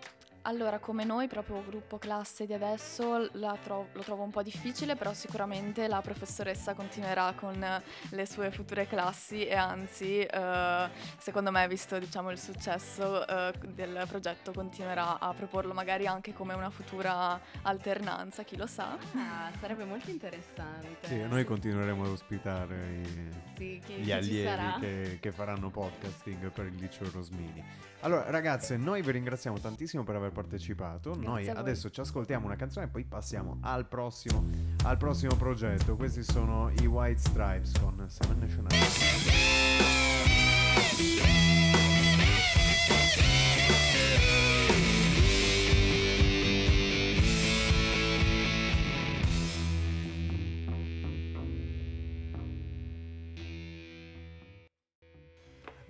Allora, 0.45 0.81
come 0.81 1.05
noi, 1.05 1.29
proprio 1.29 1.63
gruppo 1.65 1.99
classe 1.99 2.47
di 2.47 2.53
adesso, 2.53 3.29
la 3.35 3.57
tro- 3.63 3.91
lo 3.93 4.03
trovo 4.03 4.25
un 4.25 4.31
po' 4.33 4.43
difficile, 4.43 4.97
però 4.97 5.13
sicuramente 5.13 5.87
la 5.87 6.01
professoressa 6.01 6.75
continuerà 6.75 7.33
con 7.37 7.65
le 8.11 8.27
sue 8.27 8.51
future 8.51 8.89
classi 8.89 9.47
e 9.47 9.55
anzi, 9.55 10.19
eh, 10.19 10.89
secondo 11.19 11.53
me, 11.53 11.69
visto 11.69 11.97
diciamo, 11.97 12.33
il 12.33 12.41
successo 12.41 13.25
eh, 13.25 13.53
del 13.69 14.05
progetto, 14.09 14.51
continuerà 14.53 15.21
a 15.21 15.33
proporlo 15.33 15.73
magari 15.75 16.09
anche 16.09 16.33
come 16.33 16.55
una 16.55 16.71
futura 16.71 17.39
alternanza, 17.63 18.43
chi 18.43 18.57
lo 18.57 18.67
sa. 18.67 18.99
Ah, 19.15 19.49
sarebbe 19.61 19.85
molto 19.85 20.11
interessante. 20.11 21.07
Sì, 21.07 21.23
noi 21.25 21.45
continueremo 21.45 22.03
ad 22.03 22.11
ospitare 22.11 22.75
i- 22.97 23.31
Sì, 23.57 23.81
chi, 23.85 23.93
gli 23.95 24.11
allievi 24.11 24.75
che, 24.81 25.19
che 25.21 25.31
faranno 25.31 25.71
podcasting 25.71 26.51
per 26.51 26.67
il 26.67 26.75
liceo 26.75 27.09
Rosmini. 27.13 27.91
Allora, 28.05 28.29
ragazze, 28.31 28.77
noi 28.77 29.01
vi 29.01 29.13
ringraziamo 29.13 29.61
tantissimo 29.61 30.03
per 30.03 30.17
aver 30.17 30.33
partecipato. 30.33 31.11
Grazie 31.11 31.29
Noi 31.29 31.49
adesso 31.49 31.89
ci 31.89 32.01
ascoltiamo 32.01 32.47
una 32.47 32.57
canzone 32.57 32.87
e 32.87 32.89
poi 32.89 33.05
passiamo 33.05 33.59
al 33.61 33.87
prossimo, 33.87 34.45
al 34.85 34.97
prossimo 34.97 35.37
progetto. 35.37 35.95
Questi 35.95 36.25
sono 36.25 36.73
i 36.81 36.87
White 36.87 37.21
Stripes 37.21 37.73
con 37.79 38.05
Seven 38.09 38.39
Nation 38.41 38.67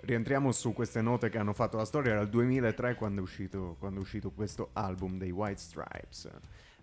Rientriamo 0.05 0.51
su 0.51 0.73
queste 0.73 1.01
note 1.01 1.29
che 1.29 1.37
hanno 1.37 1.53
fatto 1.53 1.77
la 1.77 1.85
storia. 1.85 2.11
Era 2.11 2.21
il 2.21 2.29
2003 2.29 2.95
quando 2.95 3.21
è 3.21 3.23
uscito, 3.23 3.77
quando 3.79 3.99
è 3.99 4.01
uscito 4.01 4.31
questo 4.31 4.71
album 4.73 5.17
dei 5.17 5.31
White 5.31 5.61
Stripes. 5.61 6.29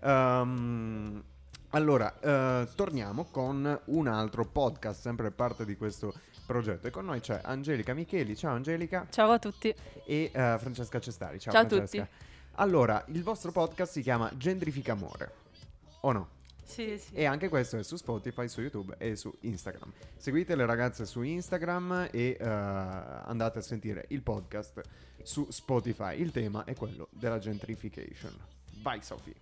Ehm, 0.00 1.22
allora, 1.70 2.18
eh, 2.18 2.68
torniamo 2.74 3.24
con 3.24 3.78
un 3.84 4.06
altro 4.06 4.46
podcast, 4.46 5.02
sempre 5.02 5.30
parte 5.32 5.66
di 5.66 5.76
questo 5.76 6.14
progetto. 6.46 6.86
E 6.86 6.90
con 6.90 7.04
noi 7.04 7.20
c'è 7.20 7.40
Angelica 7.44 7.92
Micheli. 7.92 8.34
Ciao 8.34 8.54
Angelica. 8.54 9.06
Ciao 9.10 9.32
a 9.32 9.38
tutti. 9.38 9.68
E 10.06 10.30
eh, 10.32 10.56
Francesca 10.58 10.98
Cestari. 10.98 11.38
Ciao, 11.38 11.52
Ciao 11.52 11.62
a 11.62 11.68
Francesca. 11.68 12.08
Allora, 12.52 13.04
il 13.08 13.22
vostro 13.22 13.52
podcast 13.52 13.92
si 13.92 14.00
chiama 14.00 14.30
Gentrifica 14.34 14.92
Amore. 14.92 15.32
O 16.00 16.12
no? 16.12 16.28
Sì, 16.70 16.96
sì. 16.98 17.14
E 17.14 17.24
anche 17.24 17.48
questo 17.48 17.78
è 17.78 17.82
su 17.82 17.96
Spotify, 17.96 18.46
su 18.48 18.60
YouTube 18.60 18.94
e 18.98 19.16
su 19.16 19.36
Instagram. 19.40 19.92
Seguite 20.16 20.54
le 20.54 20.64
ragazze 20.64 21.04
su 21.04 21.22
Instagram 21.22 22.08
e 22.12 22.36
eh, 22.38 22.44
andate 22.44 23.58
a 23.58 23.62
sentire 23.62 24.04
il 24.10 24.22
podcast 24.22 24.80
su 25.22 25.50
Spotify. 25.50 26.20
Il 26.20 26.30
tema 26.30 26.62
è 26.64 26.74
quello 26.76 27.08
della 27.10 27.38
gentrification. 27.38 28.32
Vai 28.82 29.02
Sofì. 29.02 29.34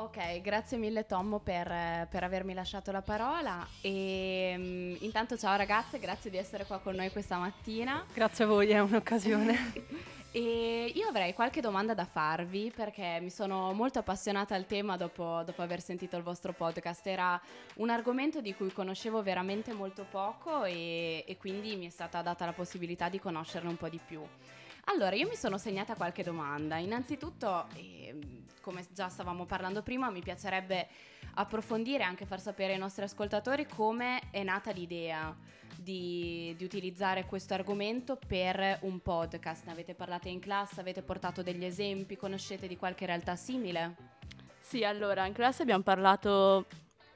Ok, 0.00 0.40
grazie 0.40 0.78
mille 0.78 1.04
Tommo 1.04 1.40
per, 1.40 2.06
per 2.08 2.24
avermi 2.24 2.54
lasciato 2.54 2.90
la 2.90 3.02
parola 3.02 3.66
e 3.82 4.54
mm, 4.56 4.94
intanto 5.00 5.36
ciao 5.36 5.54
ragazze, 5.58 5.98
grazie 5.98 6.30
di 6.30 6.38
essere 6.38 6.64
qua 6.64 6.78
con 6.78 6.94
noi 6.94 7.10
questa 7.10 7.36
mattina. 7.36 8.06
Grazie 8.14 8.44
a 8.44 8.46
voi, 8.46 8.70
è 8.70 8.80
un'occasione. 8.80 10.08
E 10.32 10.92
io 10.94 11.08
avrei 11.08 11.34
qualche 11.34 11.60
domanda 11.60 11.92
da 11.92 12.04
farvi 12.04 12.72
perché 12.72 13.18
mi 13.20 13.30
sono 13.30 13.72
molto 13.72 13.98
appassionata 13.98 14.54
al 14.54 14.64
tema 14.64 14.96
dopo, 14.96 15.42
dopo 15.44 15.60
aver 15.60 15.80
sentito 15.80 16.16
il 16.16 16.22
vostro 16.22 16.52
podcast. 16.52 17.04
Era 17.08 17.40
un 17.78 17.90
argomento 17.90 18.40
di 18.40 18.54
cui 18.54 18.72
conoscevo 18.72 19.24
veramente 19.24 19.72
molto 19.72 20.06
poco 20.08 20.62
e, 20.62 21.24
e 21.26 21.36
quindi 21.36 21.74
mi 21.74 21.88
è 21.88 21.90
stata 21.90 22.22
data 22.22 22.44
la 22.44 22.52
possibilità 22.52 23.08
di 23.08 23.18
conoscerne 23.18 23.70
un 23.70 23.76
po' 23.76 23.88
di 23.88 23.98
più. 24.06 24.22
Allora, 24.92 25.14
io 25.14 25.28
mi 25.28 25.36
sono 25.36 25.56
segnata 25.56 25.94
qualche 25.94 26.24
domanda. 26.24 26.76
Innanzitutto, 26.76 27.66
ehm, 27.76 28.44
come 28.60 28.84
già 28.92 29.08
stavamo 29.08 29.46
parlando 29.46 29.82
prima, 29.82 30.10
mi 30.10 30.20
piacerebbe 30.20 30.88
approfondire 31.34 32.02
e 32.02 32.06
anche 32.06 32.26
far 32.26 32.40
sapere 32.40 32.72
ai 32.72 32.78
nostri 32.80 33.04
ascoltatori 33.04 33.66
come 33.66 34.30
è 34.32 34.42
nata 34.42 34.72
l'idea 34.72 35.32
di, 35.76 36.52
di 36.56 36.64
utilizzare 36.64 37.24
questo 37.24 37.54
argomento 37.54 38.18
per 38.26 38.78
un 38.82 38.98
podcast. 38.98 39.64
Ne 39.66 39.72
avete 39.72 39.94
parlato 39.94 40.26
in 40.26 40.40
classe, 40.40 40.80
avete 40.80 41.02
portato 41.02 41.42
degli 41.42 41.64
esempi, 41.64 42.16
conoscete 42.16 42.66
di 42.66 42.76
qualche 42.76 43.06
realtà 43.06 43.36
simile? 43.36 43.94
Sì, 44.58 44.82
allora 44.82 45.24
in 45.24 45.32
classe 45.32 45.62
abbiamo 45.62 45.84
parlato, 45.84 46.66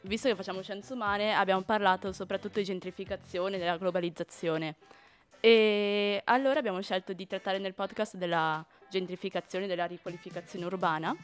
visto 0.03 0.29
che 0.29 0.37
facciamo 0.37 0.63
scienze 0.63 0.93
umane, 0.93 1.35
abbiamo 1.35 1.63
parlato 1.63 2.13
soprattutto 2.13 2.61
di 2.61 2.65
gentrificazione, 2.65 3.59
della 3.59 3.79
globalizzazione. 3.79 4.77
E 5.45 6.23
allora 6.25 6.59
abbiamo 6.59 6.81
scelto 6.81 7.13
di 7.13 7.27
trattare 7.27 7.59
nel 7.59 7.75
podcast 7.75 8.17
della 8.17 8.65
gentrificazione, 8.89 9.67
della 9.67 9.85
riqualificazione 9.85 10.65
urbana. 10.65 11.15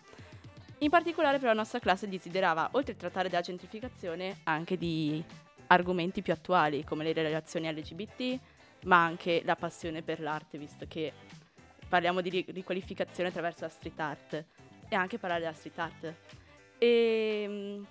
In 0.81 0.91
particolare 0.91 1.39
però 1.39 1.53
la 1.53 1.61
nostra 1.61 1.79
classe 1.79 2.07
desiderava, 2.07 2.69
oltre 2.73 2.93
a 2.93 2.97
trattare 2.97 3.31
della 3.31 3.41
gentrificazione, 3.41 4.41
anche 4.43 4.77
di 4.77 5.25
argomenti 5.69 6.21
più 6.21 6.35
attuali, 6.35 6.85
come 6.85 7.03
le 7.03 7.15
relazioni 7.15 7.73
LGBT, 7.73 8.39
ma 8.85 9.03
anche 9.03 9.41
la 9.43 9.57
passione 9.57 10.03
per 10.03 10.21
l'arte, 10.21 10.59
visto 10.59 10.85
che 10.87 11.15
parliamo 11.89 12.21
di 12.21 12.29
ri- 12.29 12.47
riqualificazione 12.49 13.31
attraverso 13.31 13.63
la 13.63 13.71
street 13.71 14.01
art 14.01 14.45
e 14.91 14.95
anche 14.95 15.17
parlare 15.17 15.41
della 15.41 15.55
street 15.55 15.79
art. 15.79 16.15
E 16.77 17.45
mm, 17.49 17.83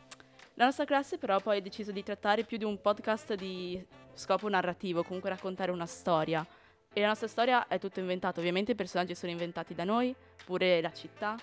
la 0.54 0.66
nostra 0.66 0.86
classe 0.86 1.18
però 1.18 1.40
poi 1.40 1.58
ha 1.58 1.62
deciso 1.62 1.92
di 1.92 2.04
trattare 2.04 2.44
più 2.44 2.58
di 2.58 2.66
un 2.66 2.80
podcast 2.80 3.34
di 3.34 3.84
scopo 4.14 4.50
narrativo, 4.50 5.04
comunque 5.04 5.30
raccontare 5.30 5.72
una 5.72 5.86
storia. 5.86 6.46
E 6.92 7.02
la 7.02 7.08
nostra 7.08 7.28
storia 7.28 7.68
è 7.68 7.80
tutto 7.80 8.00
inventato, 8.00 8.40
ovviamente 8.40 8.72
i 8.72 8.76
personaggi 8.76 9.16
sono 9.16 9.32
inventati 9.32 9.74
da 9.74 9.84
noi, 9.84 10.16
pure 10.46 10.82
la 10.82 10.92
città. 10.92 11.36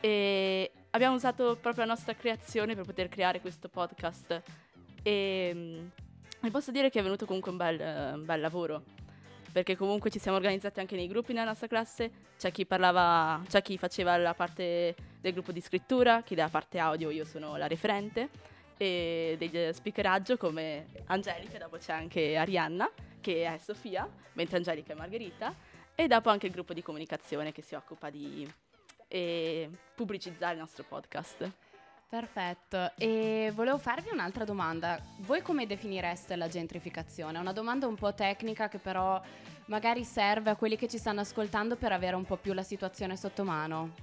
E 0.00 0.70
abbiamo 0.90 1.14
usato 1.14 1.56
proprio 1.60 1.84
la 1.84 1.92
nostra 1.92 2.14
creazione 2.14 2.74
per 2.74 2.84
poter 2.84 3.08
creare 3.08 3.40
questo 3.40 3.68
podcast. 3.68 4.42
E 5.02 5.50
mm, 5.54 5.86
vi 6.40 6.50
posso 6.50 6.70
dire 6.70 6.90
che 6.90 7.00
è 7.00 7.02
venuto 7.02 7.26
comunque 7.26 7.50
un 7.50 7.56
bel, 7.56 7.80
un 8.14 8.24
bel 8.24 8.40
lavoro 8.40 8.82
perché 9.56 9.74
comunque 9.74 10.10
ci 10.10 10.18
siamo 10.18 10.36
organizzati 10.36 10.80
anche 10.80 10.96
nei 10.96 11.08
gruppi 11.08 11.32
nella 11.32 11.46
nostra 11.46 11.66
classe, 11.66 12.10
c'è 12.36 12.52
chi 12.52 12.66
parlava, 12.66 13.40
c'è 13.48 13.62
chi 13.62 13.78
faceva 13.78 14.14
la 14.18 14.34
parte 14.34 14.94
del 15.18 15.32
gruppo 15.32 15.50
di 15.50 15.62
scrittura, 15.62 16.20
chi 16.20 16.34
della 16.34 16.50
parte 16.50 16.78
audio, 16.78 17.08
io 17.08 17.24
sono 17.24 17.56
la 17.56 17.66
referente, 17.66 18.28
e 18.76 19.36
del 19.38 19.74
speakeraggio 19.74 20.36
come 20.36 20.86
Angelica, 21.06 21.58
dopo 21.58 21.78
c'è 21.78 21.92
anche 21.92 22.36
Arianna, 22.36 22.90
che 23.20 23.44
è 23.44 23.58
Sofia, 23.58 24.08
mentre 24.32 24.58
Angelica 24.58 24.92
è 24.92 24.96
Margherita, 24.96 25.54
e 25.94 26.06
dopo 26.06 26.28
anche 26.28 26.46
il 26.46 26.52
gruppo 26.52 26.74
di 26.74 26.82
comunicazione 26.82 27.52
che 27.52 27.62
si 27.62 27.74
occupa 27.74 28.10
di 28.10 28.46
eh, 29.08 29.70
pubblicizzare 29.94 30.54
il 30.54 30.60
nostro 30.60 30.84
podcast. 30.84 31.50
Perfetto, 32.08 32.92
e 32.98 33.50
volevo 33.52 33.78
farvi 33.78 34.10
un'altra 34.12 34.44
domanda. 34.44 35.00
Voi 35.18 35.42
come 35.42 35.66
definireste 35.66 36.36
la 36.36 36.46
gentrificazione? 36.46 37.38
È 37.38 37.40
una 37.40 37.52
domanda 37.52 37.88
un 37.88 37.96
po' 37.96 38.14
tecnica 38.14 38.68
che 38.68 38.78
però 38.78 39.20
magari 39.66 40.04
serve 40.04 40.50
a 40.50 40.56
quelli 40.56 40.76
che 40.76 40.86
ci 40.86 40.98
stanno 40.98 41.20
ascoltando 41.20 41.74
per 41.74 41.90
avere 41.90 42.14
un 42.14 42.24
po' 42.24 42.36
più 42.36 42.52
la 42.52 42.62
situazione 42.62 43.16
sotto 43.16 43.42
mano. 43.42 43.94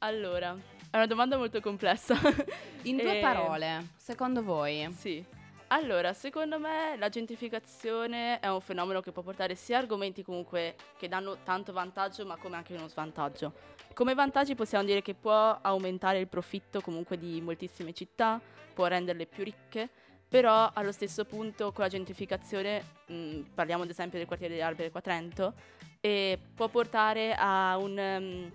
Allora, 0.00 0.54
è 0.90 0.96
una 0.96 1.06
domanda 1.06 1.36
molto 1.36 1.60
complessa. 1.60 2.14
In 2.82 2.96
due 2.96 3.18
Eh, 3.18 3.20
parole, 3.20 3.90
secondo 3.96 4.42
voi? 4.42 4.90
Sì. 4.92 5.24
Allora, 5.68 6.12
secondo 6.12 6.58
me 6.58 6.96
la 6.98 7.08
gentrificazione 7.08 8.40
è 8.40 8.48
un 8.48 8.60
fenomeno 8.60 9.00
che 9.00 9.12
può 9.12 9.22
portare 9.22 9.54
sia 9.54 9.78
argomenti 9.78 10.24
comunque 10.24 10.74
che 10.98 11.06
danno 11.06 11.38
tanto 11.44 11.72
vantaggio, 11.72 12.26
ma 12.26 12.36
come 12.36 12.56
anche 12.56 12.74
uno 12.74 12.88
svantaggio. 12.88 13.52
Come 13.94 14.14
vantaggi 14.14 14.56
possiamo 14.56 14.84
dire 14.84 15.00
che 15.00 15.14
può 15.14 15.58
aumentare 15.60 16.18
il 16.18 16.26
profitto 16.26 16.80
comunque 16.80 17.16
di 17.18 17.40
moltissime 17.40 17.92
città, 17.92 18.40
può 18.74 18.86
renderle 18.86 19.26
più 19.26 19.44
ricche, 19.44 19.88
però 20.28 20.70
allo 20.74 20.90
stesso 20.90 21.24
punto 21.24 21.70
con 21.70 21.84
la 21.84 21.90
gentrificazione, 21.90 22.84
mh, 23.06 23.40
parliamo 23.54 23.84
ad 23.84 23.90
esempio 23.90 24.18
del 24.18 24.26
quartiere 24.26 24.54
delle 24.54 24.66
Albere 24.66 24.90
qua 24.90 24.98
a 24.98 25.02
Trento, 25.04 25.54
e 26.00 26.36
può 26.52 26.66
portare 26.68 27.32
a 27.38 27.76
un, 27.78 27.96
ehm, 27.96 28.52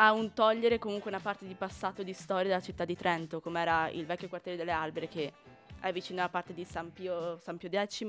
a 0.00 0.12
un 0.12 0.32
togliere 0.32 0.78
comunque 0.78 1.10
una 1.10 1.20
parte 1.20 1.46
di 1.46 1.54
passato 1.54 2.02
di 2.02 2.12
storia 2.12 2.44
della 2.48 2.60
città 2.60 2.84
di 2.84 2.96
Trento, 2.96 3.40
come 3.40 3.60
era 3.60 3.88
il 3.88 4.06
vecchio 4.06 4.28
quartiere 4.28 4.56
delle 4.56 4.70
Albere 4.72 5.08
che 5.08 5.32
è 5.80 5.92
vicino 5.92 6.20
alla 6.20 6.28
parte 6.28 6.54
di 6.54 6.64
San 6.64 6.92
Pio, 6.92 7.38
San 7.38 7.56
Pio 7.56 7.68
X, 7.70 8.06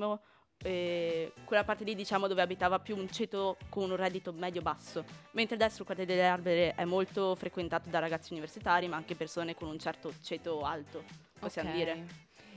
quella 1.46 1.63
parte 1.63 1.84
lì 1.84 1.96
diciamo 1.96 2.27
dove 2.27 2.41
abitava 2.41 2.79
più 2.79 2.96
un 2.96 3.10
ceto 3.10 3.58
con 3.69 3.89
un 3.89 3.96
reddito 3.96 4.31
medio-basso, 4.34 5.03
mentre 5.31 5.55
adesso 5.55 5.79
il 5.79 5.86
quartiere 5.86 6.13
delle 6.13 6.27
Albere 6.27 6.75
è 6.75 6.86
molto 6.86 7.34
frequentato 7.36 7.89
da 7.89 8.00
ragazzi 8.00 8.34
universitari, 8.34 8.88
ma 8.88 8.96
anche 8.96 9.15
persone 9.15 9.55
con 9.55 9.67
un 9.67 9.79
certo 9.79 10.13
ceto 10.22 10.62
alto, 10.62 11.03
possiamo 11.39 11.69
Ok. 11.69 11.75
dire. 11.75 12.05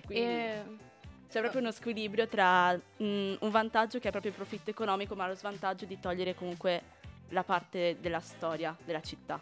Quindi 0.04 0.24
E- 0.24 0.90
c'è 1.30 1.40
proprio 1.40 1.62
uno 1.62 1.70
squilibrio 1.70 2.26
tra 2.28 2.74
mm, 2.74 3.34
un 3.40 3.50
vantaggio 3.50 3.98
che 3.98 4.08
è 4.08 4.10
proprio 4.10 4.32
il 4.32 4.36
profitto 4.36 4.68
economico, 4.68 5.14
ma 5.14 5.26
lo 5.26 5.34
svantaggio 5.34 5.86
di 5.86 5.98
togliere 5.98 6.34
comunque 6.34 6.91
la 7.32 7.42
parte 7.44 7.98
della 8.00 8.20
storia 8.20 8.76
della 8.84 9.02
città. 9.02 9.40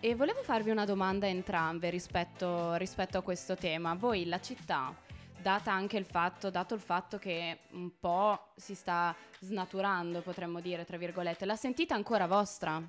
E 0.00 0.14
volevo 0.14 0.42
farvi 0.42 0.70
una 0.70 0.84
domanda 0.84 1.26
a 1.26 1.30
entrambe 1.30 1.90
rispetto, 1.90 2.74
rispetto 2.74 3.18
a 3.18 3.22
questo 3.22 3.56
tema. 3.56 3.94
Voi 3.94 4.26
la 4.26 4.40
città, 4.40 4.94
data 5.40 5.72
anche 5.72 5.96
il 5.96 6.04
fatto, 6.04 6.50
dato 6.50 6.74
il 6.74 6.80
fatto 6.80 7.18
che 7.18 7.60
un 7.70 7.90
po' 7.98 8.52
si 8.54 8.74
sta 8.74 9.14
snaturando, 9.40 10.20
potremmo 10.20 10.60
dire, 10.60 10.84
tra 10.84 10.96
virgolette, 10.96 11.46
la 11.46 11.56
sentite 11.56 11.94
ancora 11.94 12.26
vostra? 12.26 12.80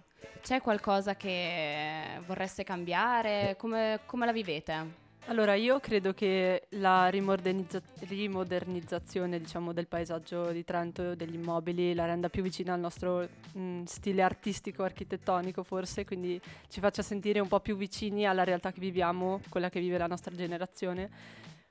C'è 0.42 0.62
qualcosa 0.62 1.16
che 1.16 2.22
vorreste 2.26 2.64
cambiare? 2.64 3.56
Come, 3.58 4.02
come 4.06 4.26
la 4.26 4.32
vivete? 4.32 5.08
Allora, 5.30 5.54
io 5.54 5.80
credo 5.80 6.12
che 6.16 6.64
la 6.70 7.08
rimodernizza- 7.08 7.84
rimodernizzazione 8.08 9.38
diciamo, 9.38 9.74
del 9.74 9.86
paesaggio 9.86 10.50
di 10.50 10.64
Trento, 10.64 11.14
degli 11.14 11.36
immobili, 11.36 11.94
la 11.94 12.06
renda 12.06 12.30
più 12.30 12.42
vicina 12.42 12.74
al 12.74 12.80
nostro 12.80 13.30
mh, 13.52 13.84
stile 13.84 14.24
artistico, 14.24 14.82
architettonico 14.82 15.62
forse, 15.62 16.04
quindi 16.04 16.42
ci 16.68 16.80
faccia 16.80 17.04
sentire 17.04 17.40
un 17.40 17.48
po' 17.48 17.60
più 17.60 17.78
vicini 17.78 18.26
alla 18.26 18.44
realtà 18.44 18.72
che 18.72 18.80
viviamo, 18.80 19.40
quella 19.50 19.70
che 19.70 19.80
vive 19.80 20.00
la 20.00 20.08
nostra 20.08 20.34
generazione. 20.36 21.12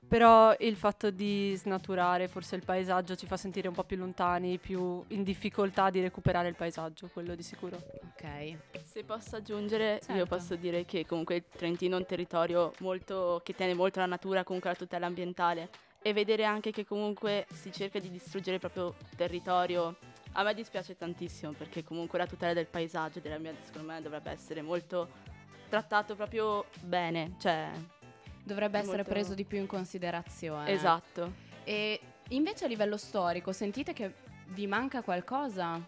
Però 0.09 0.55
il 0.57 0.75
fatto 0.75 1.11
di 1.11 1.53
snaturare 1.55 2.27
forse 2.27 2.55
il 2.55 2.65
paesaggio 2.65 3.15
ci 3.15 3.27
fa 3.27 3.37
sentire 3.37 3.67
un 3.67 3.75
po' 3.75 3.83
più 3.83 3.95
lontani, 3.95 4.57
più 4.57 5.03
in 5.09 5.21
difficoltà 5.21 5.91
di 5.91 6.01
recuperare 6.01 6.47
il 6.47 6.55
paesaggio, 6.55 7.07
quello 7.13 7.35
di 7.35 7.43
sicuro. 7.43 7.77
Ok. 7.77 8.57
Se 8.83 9.03
posso 9.03 9.35
aggiungere, 9.35 9.99
Certo. 9.99 10.13
io 10.13 10.25
posso 10.25 10.55
dire 10.55 10.83
che 10.83 11.05
comunque 11.05 11.35
il 11.35 11.43
Trentino 11.47 11.95
è 11.95 11.99
un 11.99 12.07
territorio 12.07 12.73
molto, 12.79 13.39
che 13.43 13.53
tiene 13.53 13.75
molto 13.75 13.99
alla 13.99 14.07
natura, 14.07 14.43
comunque 14.43 14.71
alla 14.71 14.79
tutela 14.79 15.05
ambientale. 15.05 15.69
E 16.01 16.11
vedere 16.11 16.43
anche 16.43 16.71
che 16.71 16.85
comunque 16.85 17.45
si 17.53 17.71
cerca 17.71 17.99
di 17.99 18.09
distruggere 18.09 18.55
il 18.55 18.59
proprio 18.61 18.95
territorio, 19.15 19.95
a 20.31 20.43
me 20.43 20.55
dispiace 20.55 20.97
tantissimo 20.97 21.51
perché 21.51 21.83
comunque 21.83 22.17
la 22.17 22.25
tutela 22.25 22.53
del 22.53 22.65
paesaggio 22.65 23.19
e 23.19 23.21
dell'ambiente 23.21 23.61
secondo 23.63 23.91
me 23.91 24.01
dovrebbe 24.01 24.31
essere 24.31 24.63
molto 24.63 25.07
trattato 25.69 26.15
proprio 26.15 26.65
bene, 26.81 27.35
cioè 27.39 27.69
Dovrebbe 28.49 28.79
essere 28.79 28.97
Molto- 28.97 29.11
preso 29.11 29.35
di 29.35 29.43
più 29.45 29.59
in 29.59 29.67
considerazione. 29.67 30.71
esatto. 30.71 31.33
E 31.63 31.99
invece 32.29 32.65
a 32.65 32.67
livello 32.67 32.97
storico, 32.97 33.51
sentite 33.51 33.93
che 33.93 34.11
vi 34.47 34.65
manca 34.65 35.03
qualcosa? 35.03 35.79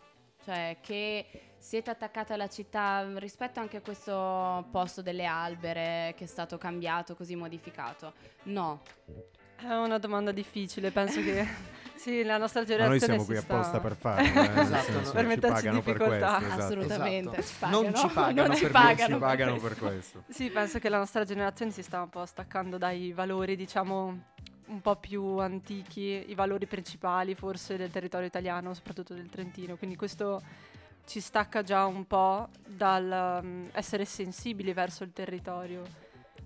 Cioè, 0.46 0.78
che 0.80 1.26
siete 1.58 1.90
attaccate 1.90 2.34
alla 2.34 2.48
città 2.48 3.04
rispetto 3.18 3.60
anche 3.60 3.78
a 3.78 3.82
questo 3.82 4.68
posto 4.72 5.02
delle 5.02 5.26
albere 5.26 6.14
che 6.16 6.26
è 6.26 6.28
stato 6.28 6.60
cambiato, 6.60 7.16
così 7.16 7.36
modificato? 7.36 8.14
No. 8.44 8.82
È 9.56 9.66
una 9.74 9.98
domanda 9.98 10.32
difficile, 10.32 10.92
penso 10.92 11.20
che 11.22 11.44
sì, 12.02 12.24
la 12.24 12.38
nostra 12.38 12.62
Ma 12.62 12.66
generazione 12.66 12.98
noi 12.98 13.00
siamo 13.00 13.20
si 13.22 13.26
qui 13.28 13.36
sta- 13.38 13.54
apposta 13.54 13.80
per 13.80 13.96
farlo, 13.96 14.42
eh, 14.42 14.60
Esatto, 14.62 14.92
senso, 14.92 15.12
per 15.12 15.22
ci 15.22 15.28
metterci 15.28 15.54
pagano 15.54 15.78
in 15.78 15.84
per 15.84 15.94
difficoltà. 15.98 16.36
questo, 16.38 16.46
esatto. 16.46 16.62
Assolutamente. 16.64 17.38
Esatto. 17.38 17.48
Ci 17.48 17.56
pagano. 17.60 17.82
Non 17.82 17.96
ci 17.96 18.08
pagano 18.08 18.48
Non 18.48 18.56
ci 18.56 18.62
per 18.64 18.72
pagano, 18.72 18.96
Ci 18.98 19.10
per 19.12 19.20
pagano 19.20 19.52
questo. 19.60 19.68
per 19.68 19.78
questo. 19.92 20.24
Sì, 20.30 20.50
penso 20.50 20.80
che 20.80 20.90
la 20.90 20.98
nostra 20.98 21.24
generazione 21.24 21.72
si 21.72 21.84
sta 21.84 22.02
un 22.02 22.10
po' 22.10 22.26
staccando 22.26 22.78
dai 22.78 23.12
valori, 23.14 23.56
diciamo, 23.56 24.20
un 24.66 24.82
po' 24.82 24.96
più 24.96 25.24
antichi, 25.38 26.26
i 26.28 26.34
valori 26.36 26.66
principali 26.66 27.36
forse 27.36 27.78
del 27.78 27.92
territorio 27.92 28.28
italiano, 28.28 28.74
soprattutto 28.74 29.14
del 29.14 29.30
Trentino. 29.30 29.76
Quindi 29.76 29.96
questo 29.96 30.42
ci 31.06 31.20
stacca 31.20 31.62
già 31.62 31.86
un 31.86 32.06
po' 32.08 32.48
dal 32.66 33.42
mm, 33.44 33.68
essere 33.74 34.06
sensibili 34.06 34.74
verso 34.74 35.04
il 35.04 35.12
territorio. 35.14 35.84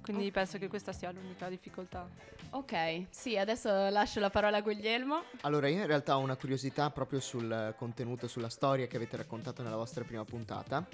Quindi 0.05 0.27
Ok. 0.27 0.31
penso 0.33 0.57
che 0.59 0.67
questa 0.67 0.93
sia 0.93 1.11
l'unica 1.11 1.49
difficoltà. 1.49 2.07
Ok, 2.51 3.07
sì, 3.09 3.37
adesso 3.37 3.89
lascio 3.89 4.19
la 4.19 4.29
parola 4.29 4.57
a 4.57 4.61
Guglielmo. 4.61 5.23
Allora, 5.41 5.67
io 5.67 5.79
in 5.81 5.87
realtà 5.87 6.15
ho 6.17 6.21
una 6.21 6.35
curiosità 6.35 6.91
proprio 6.91 7.19
sul 7.19 7.73
contenuto, 7.75 8.27
sulla 8.27 8.49
storia 8.49 8.85
che 8.85 8.97
avete 8.97 9.17
raccontato 9.17 9.63
nella 9.63 9.75
vostra 9.75 10.03
prima 10.03 10.23
puntata. 10.23 10.87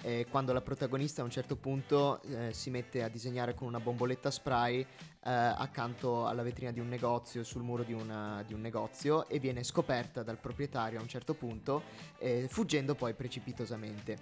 Eh, 0.00 0.26
quando 0.28 0.52
la 0.52 0.60
protagonista 0.60 1.22
a 1.22 1.24
un 1.24 1.30
certo 1.30 1.56
punto 1.56 2.20
eh, 2.22 2.52
si 2.52 2.68
mette 2.68 3.02
a 3.02 3.08
disegnare 3.08 3.54
con 3.54 3.68
una 3.68 3.80
bomboletta 3.80 4.30
spray 4.30 4.80
eh, 4.80 4.86
accanto 5.30 6.26
alla 6.26 6.42
vetrina 6.42 6.72
di 6.72 6.80
un 6.80 6.88
negozio, 6.88 7.42
sul 7.42 7.62
muro 7.62 7.84
di, 7.84 7.94
una- 7.94 8.42
di 8.46 8.52
un 8.52 8.60
negozio 8.60 9.26
e 9.28 9.38
viene 9.38 9.62
scoperta 9.62 10.22
dal 10.22 10.36
proprietario 10.38 10.98
a 10.98 11.02
un 11.02 11.08
certo 11.08 11.32
punto, 11.32 11.82
eh, 12.18 12.46
fuggendo 12.50 12.94
poi 12.94 13.14
precipitosamente. 13.14 14.18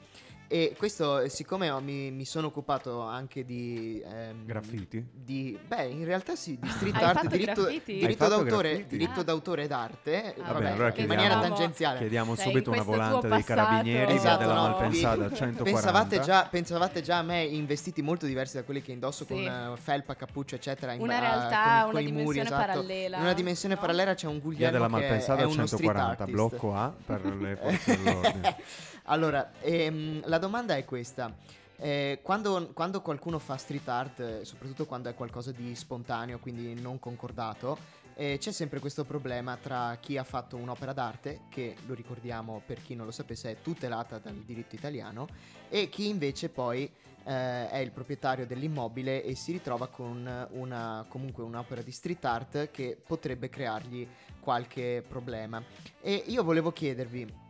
E 0.49 0.75
questo, 0.77 1.27
siccome 1.31 1.71
ho- 1.71 1.81
mi, 1.81 2.11
mi 2.11 2.27
sono 2.27 2.49
occupato 2.49 3.01
anche 3.01 3.43
di... 3.43 4.03
ehm, 4.05 4.45
Graffiti? 4.45 5.03
Di, 5.11 5.59
beh, 5.67 5.85
in 5.87 6.05
realtà 6.05 6.37
sì, 6.37 6.59
di 6.61 6.69
street 6.69 6.95
Hai 6.97 7.05
art, 7.05 7.15
fatto 7.23 7.29
diritto, 7.29 7.65
diritto 7.85 8.29
d'autore, 8.29 8.69
graffiti? 8.71 8.97
diritto 8.99 9.21
Ah. 9.21 9.25
d'autore 9.25 9.63
ed 9.63 9.73
arte, 9.73 10.35
Ah, 10.43 10.53
vabbè, 10.53 10.71
allora 10.73 10.89
in 10.89 10.93
chiediamo- 10.93 11.23
maniera 11.23 11.41
tangenziale. 11.41 11.99
Chiediamo 12.01 12.37
Cioè, 12.37 12.45
subito 12.45 12.71
una 12.71 12.83
volante 12.83 13.29
dei 13.29 13.43
carabinieri, 13.45 14.13
via 14.13 14.15
Esatto, 14.15 14.39
della 14.41 14.55
no, 14.55 14.61
Malpensata 14.61 15.27
vi- 15.29 15.35
140. 15.37 15.63
Pensavate 15.63 16.21
già, 16.21 16.47
pensavate 16.51 17.01
già 17.01 17.17
a 17.19 17.23
me 17.23 17.43
in 17.45 17.65
vestiti 17.65 18.03
molto 18.03 18.27
diversi 18.27 18.57
da 18.57 18.63
quelli 18.65 18.83
che 18.83 18.93
indosso 18.93 19.25
Sì. 19.25 19.33
con 19.33 19.43
eh, 19.47 19.77
felpa, 19.81 20.15
cappuccio, 20.17 20.57
eccetera. 20.57 20.93
in 20.93 21.01
Una 21.01 21.15
ba- 21.15 21.21
realtà, 21.21 21.57
con 21.57 21.63
i- 21.63 21.71
una 21.71 21.93
con 21.93 22.01
i 22.01 22.03
muri, 22.03 22.09
dimensione 22.11 22.43
esatto. 22.49 22.67
parallela. 22.67 23.17
In 23.17 23.23
una 23.23 23.33
dimensione 23.33 23.75
no? 23.75 23.81
parallela 23.81 24.15
c'è 24.15 24.27
un 24.27 24.33
Via 24.35 24.43
Guglielmo 24.43 24.71
della 24.73 24.87
che 24.89 24.93
è 24.93 24.99
Malpensata 25.09 25.43
uno 25.47 25.67
street 25.67 25.69
140, 25.69 26.11
artist. 26.25 26.31
blocco 26.31 26.75
A 26.75 26.93
per 27.07 27.25
le 27.25 27.57
forze 27.57 28.03
dell'ordine. 28.03 28.57
Allora, 29.07 29.51
ehm, 29.63 30.23
la 30.33 30.39
domanda 30.39 30.77
è 30.77 30.87
questa. 30.87 31.37
Eh, 31.77 32.21
quando, 32.23 32.71
quando 32.73 33.03
qualcuno 33.03 33.39
fa 33.39 33.59
street 33.59 33.87
art, 33.87 34.21
eh, 34.21 34.45
soprattutto 34.47 34.87
quando 34.87 35.11
è 35.11 35.15
qualcosa 35.15 35.53
di 35.53 35.75
spontaneo, 35.75 36.39
quindi 36.39 36.73
non 36.73 36.99
concordato, 36.99 37.77
eh, 38.15 38.39
c'è 38.39 38.51
sempre 38.51 38.79
questo 38.79 39.05
problema 39.05 39.59
tra 39.59 39.99
chi 40.01 40.17
ha 40.17 40.25
fatto 40.25 40.57
un'opera 40.57 40.95
d'arte, 40.95 41.41
che 41.51 41.77
lo 41.85 41.93
ricordiamo 41.93 42.63
per 42.65 42.81
chi 42.81 42.95
non 42.95 43.05
lo 43.05 43.13
sapesse 43.13 43.51
è 43.51 43.57
tutelata 43.61 44.19
dal 44.19 44.37
diritto 44.37 44.75
italiano, 44.75 45.29
e 45.69 45.91
chi 45.91 46.09
invece 46.09 46.49
poi 46.49 46.91
eh, 47.25 47.69
è 47.69 47.77
il 47.77 47.91
proprietario 47.91 48.47
dell'immobile 48.47 49.23
e 49.23 49.35
si 49.35 49.53
ritrova 49.53 49.89
con 49.89 50.49
una, 50.53 51.05
comunque 51.09 51.43
un'opera 51.43 51.83
di 51.83 51.93
street 51.93 52.25
art 52.25 52.71
che 52.71 52.99
potrebbe 53.07 53.51
creargli 53.51 54.09
qualche 54.41 55.05
problema. 55.07 55.63
E 56.01 56.25
io 56.27 56.43
volevo 56.43 56.73
chiedervi, 56.73 57.42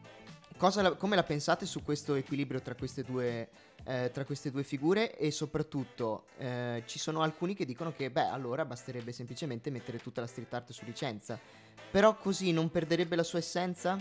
la- 0.81 0.93
come 0.93 1.17
la 1.17 1.23
pensate 1.23 1.67
su 1.67 1.83
questo 1.83 2.15
equilibrio 2.15 2.61
tra 2.61 2.75
queste 2.75 3.03
due, 3.03 3.49
eh, 3.85 4.11
tra 4.13 4.25
queste 4.25 4.51
due 4.51 4.63
figure 4.63 5.17
e 5.17 5.31
soprattutto 5.31 6.27
eh, 6.39 6.83
ci 6.87 6.99
sono 6.99 7.23
alcuni 7.23 7.55
che 7.55 7.65
dicono 7.65 7.93
che 7.93 8.11
beh 8.11 8.29
allora 8.29 8.65
basterebbe 8.65 9.13
semplicemente 9.13 9.71
mettere 9.71 9.99
tutta 9.99 10.21
la 10.21 10.27
street 10.27 10.53
art 10.55 10.73
su 10.73 10.85
licenza, 10.85 11.39
però 11.91 12.17
così 12.17 12.53
non 12.53 12.71
perderebbe 12.71 13.17
la 13.17 13.23
sua 13.23 13.39
essenza? 13.39 13.99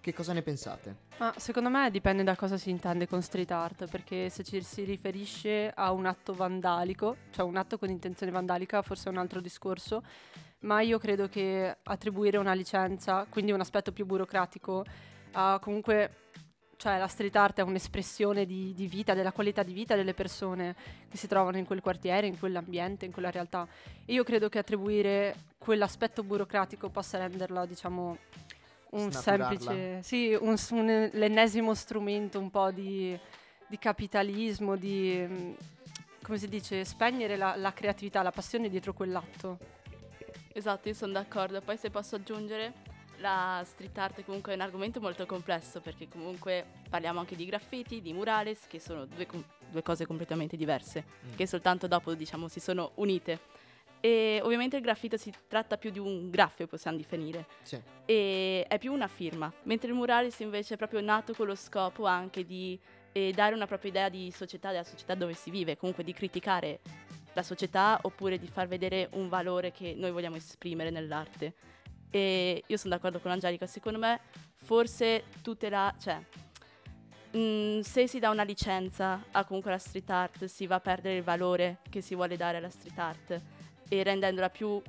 Che 0.00 0.14
cosa 0.14 0.32
ne 0.32 0.42
pensate? 0.42 0.96
Ma 1.18 1.34
secondo 1.36 1.68
me 1.68 1.90
dipende 1.90 2.22
da 2.22 2.36
cosa 2.36 2.56
si 2.56 2.70
intende 2.70 3.08
con 3.08 3.22
street 3.22 3.50
art, 3.50 3.86
perché 3.88 4.30
se 4.30 4.44
ci 4.44 4.62
si 4.62 4.84
riferisce 4.84 5.72
a 5.74 5.90
un 5.90 6.06
atto 6.06 6.32
vandalico, 6.32 7.16
cioè 7.32 7.44
un 7.44 7.56
atto 7.56 7.76
con 7.76 7.90
intenzione 7.90 8.30
vandalica, 8.30 8.82
forse 8.82 9.08
è 9.08 9.12
un 9.12 9.18
altro 9.18 9.40
discorso, 9.40 10.04
ma 10.60 10.80
io 10.80 10.98
credo 10.98 11.28
che 11.28 11.78
attribuire 11.82 12.36
una 12.36 12.52
licenza, 12.52 13.26
quindi 13.28 13.50
un 13.50 13.58
aspetto 13.58 13.90
più 13.90 14.06
burocratico, 14.06 14.84
a 15.38 15.58
comunque, 15.60 16.10
cioè 16.76 16.98
la 16.98 17.06
street 17.06 17.36
art 17.36 17.58
è 17.58 17.62
un'espressione 17.62 18.46
di, 18.46 18.72
di 18.74 18.86
vita, 18.86 19.12
della 19.12 19.32
qualità 19.32 19.62
di 19.62 19.74
vita 19.74 19.94
delle 19.94 20.14
persone 20.14 20.74
che 21.10 21.16
si 21.18 21.26
trovano 21.28 21.58
in 21.58 21.66
quel 21.66 21.80
quartiere, 21.82 22.26
in 22.26 22.38
quell'ambiente, 22.38 23.04
in 23.04 23.12
quella 23.12 23.30
realtà. 23.30 23.68
E 24.06 24.12
io 24.14 24.24
credo 24.24 24.48
che 24.48 24.58
attribuire 24.58 25.34
quell'aspetto 25.58 26.22
burocratico 26.22 26.88
possa 26.88 27.18
renderla, 27.18 27.66
diciamo, 27.66 28.16
un 28.92 29.10
Snaturarla. 29.10 29.56
semplice, 29.58 30.02
sì, 30.02 30.34
un, 30.40 30.56
un- 30.70 31.10
l'ennesimo 31.12 31.74
strumento 31.74 32.38
un 32.38 32.50
po' 32.50 32.70
di, 32.70 33.18
di 33.66 33.78
capitalismo, 33.78 34.74
di, 34.76 35.22
mm, 35.28 35.52
come 36.22 36.38
si 36.38 36.48
dice, 36.48 36.82
spegnere 36.86 37.36
la, 37.36 37.56
la 37.56 37.74
creatività, 37.74 38.22
la 38.22 38.30
passione 38.30 38.70
dietro 38.70 38.94
quell'atto. 38.94 39.58
Esatto, 40.54 40.88
io 40.88 40.94
sono 40.94 41.12
d'accordo. 41.12 41.60
Poi 41.60 41.76
se 41.76 41.90
posso 41.90 42.16
aggiungere, 42.16 42.72
la 43.18 43.62
street 43.64 43.96
art 43.98 44.24
comunque 44.24 44.52
è 44.52 44.54
un 44.54 44.60
argomento 44.60 45.00
molto 45.00 45.26
complesso 45.26 45.80
perché 45.80 46.08
comunque 46.08 46.64
parliamo 46.88 47.18
anche 47.20 47.36
di 47.36 47.44
graffiti, 47.46 48.00
di 48.02 48.12
murales, 48.12 48.66
che 48.68 48.78
sono 48.80 49.04
due, 49.06 49.26
com- 49.26 49.44
due 49.70 49.82
cose 49.82 50.06
completamente 50.06 50.56
diverse, 50.56 51.04
Mm. 51.26 51.34
che 51.36 51.46
soltanto 51.46 51.86
dopo 51.86 52.14
diciamo 52.14 52.48
si 52.48 52.60
sono 52.60 52.92
unite. 52.96 53.38
E 54.00 54.40
ovviamente 54.42 54.76
il 54.76 54.82
graffito 54.82 55.16
si 55.16 55.32
tratta 55.48 55.78
più 55.78 55.90
di 55.90 55.98
un 55.98 56.30
graffio, 56.30 56.66
possiamo 56.66 56.96
definire, 56.96 57.46
Sì. 57.62 57.80
e 58.04 58.64
è 58.68 58.78
più 58.78 58.92
una 58.92 59.08
firma, 59.08 59.50
mentre 59.64 59.88
il 59.88 59.94
murales 59.94 60.38
invece 60.40 60.74
è 60.74 60.76
proprio 60.76 61.00
nato 61.00 61.32
con 61.32 61.46
lo 61.46 61.54
scopo 61.54 62.04
anche 62.06 62.44
di 62.44 62.78
eh, 63.12 63.32
dare 63.32 63.54
una 63.54 63.66
propria 63.66 63.90
idea 63.90 64.08
di 64.10 64.30
società, 64.30 64.70
della 64.70 64.84
società 64.84 65.14
dove 65.14 65.32
si 65.32 65.50
vive, 65.50 65.76
comunque 65.78 66.04
di 66.04 66.12
criticare 66.12 66.80
la 67.32 67.42
società 67.42 67.98
oppure 68.02 68.38
di 68.38 68.46
far 68.46 68.68
vedere 68.68 69.08
un 69.12 69.28
valore 69.28 69.72
che 69.72 69.94
noi 69.96 70.10
vogliamo 70.10 70.36
esprimere 70.36 70.90
nell'arte. 70.90 71.54
E 72.16 72.62
io 72.66 72.78
sono 72.78 72.94
d'accordo 72.94 73.20
con 73.20 73.30
Angelica, 73.30 73.66
secondo 73.66 73.98
me 73.98 74.20
forse 74.54 75.24
tutela, 75.42 75.94
cioè 76.00 76.18
mm, 77.36 77.80
se 77.80 78.08
si 78.08 78.18
dà 78.18 78.30
una 78.30 78.42
licenza 78.42 79.22
a 79.32 79.44
comunque 79.44 79.70
la 79.70 79.76
street 79.76 80.08
art 80.08 80.44
si 80.46 80.66
va 80.66 80.76
a 80.76 80.80
perdere 80.80 81.18
il 81.18 81.22
valore 81.22 81.80
che 81.90 82.00
si 82.00 82.14
vuole 82.14 82.38
dare 82.38 82.56
alla 82.56 82.70
street 82.70 82.98
art 82.98 83.42
e 83.90 84.02
rendendola 84.02 84.48
più, 84.48 84.80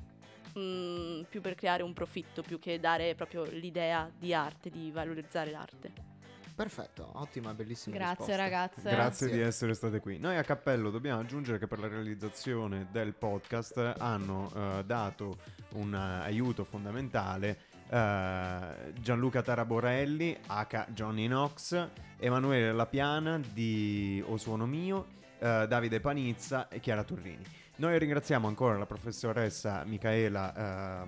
mm, 0.58 1.24
più 1.24 1.42
per 1.42 1.56
creare 1.56 1.84
un 1.84 1.92
profitto 1.92 2.44
più 2.44 2.60
che 2.60 2.80
dare 2.80 3.14
proprio 3.14 3.44
l'idea 3.44 4.10
di 4.18 4.34
arte, 4.34 4.70
di 4.70 4.90
valorizzare 4.90 5.52
l'arte. 5.52 6.17
Perfetto, 6.58 7.12
ottima, 7.14 7.54
bellissima 7.54 7.96
Grazie 7.96 8.16
risposta. 8.26 8.42
ragazze. 8.42 8.82
Grazie 8.82 8.96
Grazie. 8.96 9.30
di 9.30 9.40
essere 9.42 9.74
state 9.76 10.00
qui. 10.00 10.18
Noi 10.18 10.38
a 10.38 10.44
Cappello 10.44 10.90
dobbiamo 10.90 11.22
aggiungere 11.22 11.60
che 11.60 11.68
per 11.68 11.78
la 11.78 11.88
realizzazione 11.88 12.88
del 12.90 13.14
podcast 13.14 13.94
hanno 14.00 14.52
eh, 14.56 14.84
dato 14.84 15.38
un 15.74 15.94
eh, 15.94 16.24
aiuto 16.24 16.64
fondamentale 16.64 17.60
eh, 17.88 18.92
Gianluca 19.00 19.44
Taraborelli, 19.44 20.36
H. 20.48 20.86
Johnny 20.94 21.28
Knox, 21.28 21.90
Emanuele 22.18 22.72
Lapiana 22.74 23.40
di 23.54 24.24
O 24.26 24.38
Suono 24.38 24.66
Mio, 24.66 25.06
eh, 25.38 25.68
Davide 25.68 26.00
Panizza 26.00 26.70
e 26.70 26.80
Chiara 26.80 27.04
Turrini. 27.04 27.44
Noi 27.76 28.00
ringraziamo 28.00 28.48
ancora 28.48 28.80
la 28.80 28.88
professoressa 28.88 29.84
Michaela 29.86 31.04
eh, 31.04 31.08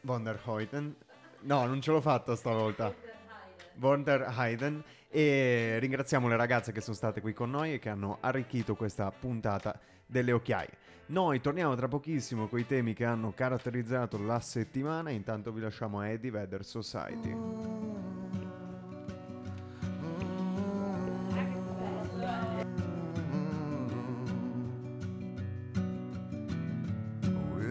von 0.00 0.22
der 0.22 0.40
Heuten. 0.46 0.96
No, 1.40 1.66
non 1.66 1.82
ce 1.82 1.90
l'ho 1.90 2.00
fatta 2.00 2.34
stavolta. 2.34 3.11
Von 3.76 4.02
der 4.04 4.36
Heiden 4.36 4.82
e 5.08 5.78
ringraziamo 5.78 6.28
le 6.28 6.36
ragazze 6.36 6.72
che 6.72 6.80
sono 6.80 6.96
state 6.96 7.20
qui 7.20 7.32
con 7.32 7.50
noi 7.50 7.74
e 7.74 7.78
che 7.78 7.88
hanno 7.88 8.18
arricchito 8.20 8.74
questa 8.74 9.10
puntata 9.10 9.78
delle 10.06 10.32
occhiaie. 10.32 10.70
Noi 11.06 11.40
torniamo 11.40 11.74
tra 11.74 11.88
pochissimo 11.88 12.48
con 12.48 12.58
i 12.58 12.66
temi 12.66 12.94
che 12.94 13.04
hanno 13.04 13.32
caratterizzato 13.34 14.22
la 14.22 14.40
settimana, 14.40 15.10
intanto 15.10 15.52
vi 15.52 15.60
lasciamo 15.60 16.00
a 16.00 16.08
Eddie 16.08 16.30
Vedder 16.30 16.64
Society. 16.64 17.34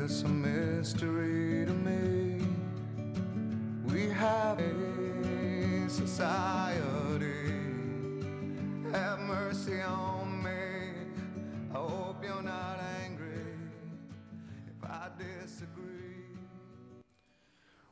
It's 0.03 0.23
a 0.23 0.27
mystery 0.27 1.65
to 1.65 1.73
me. 1.73 2.41
We 3.85 4.09
have 4.09 4.59
society. 6.07 7.49
Have 8.91 9.19
mercy 9.19 9.81
on 9.81 10.41
me. 10.41 10.49
I 11.71 11.77
hope 11.77 12.23
you're 12.23 12.41
not 12.41 12.79
angry 13.03 13.55
if 14.67 14.83
I 14.83 15.09
disagree. 15.15 16.25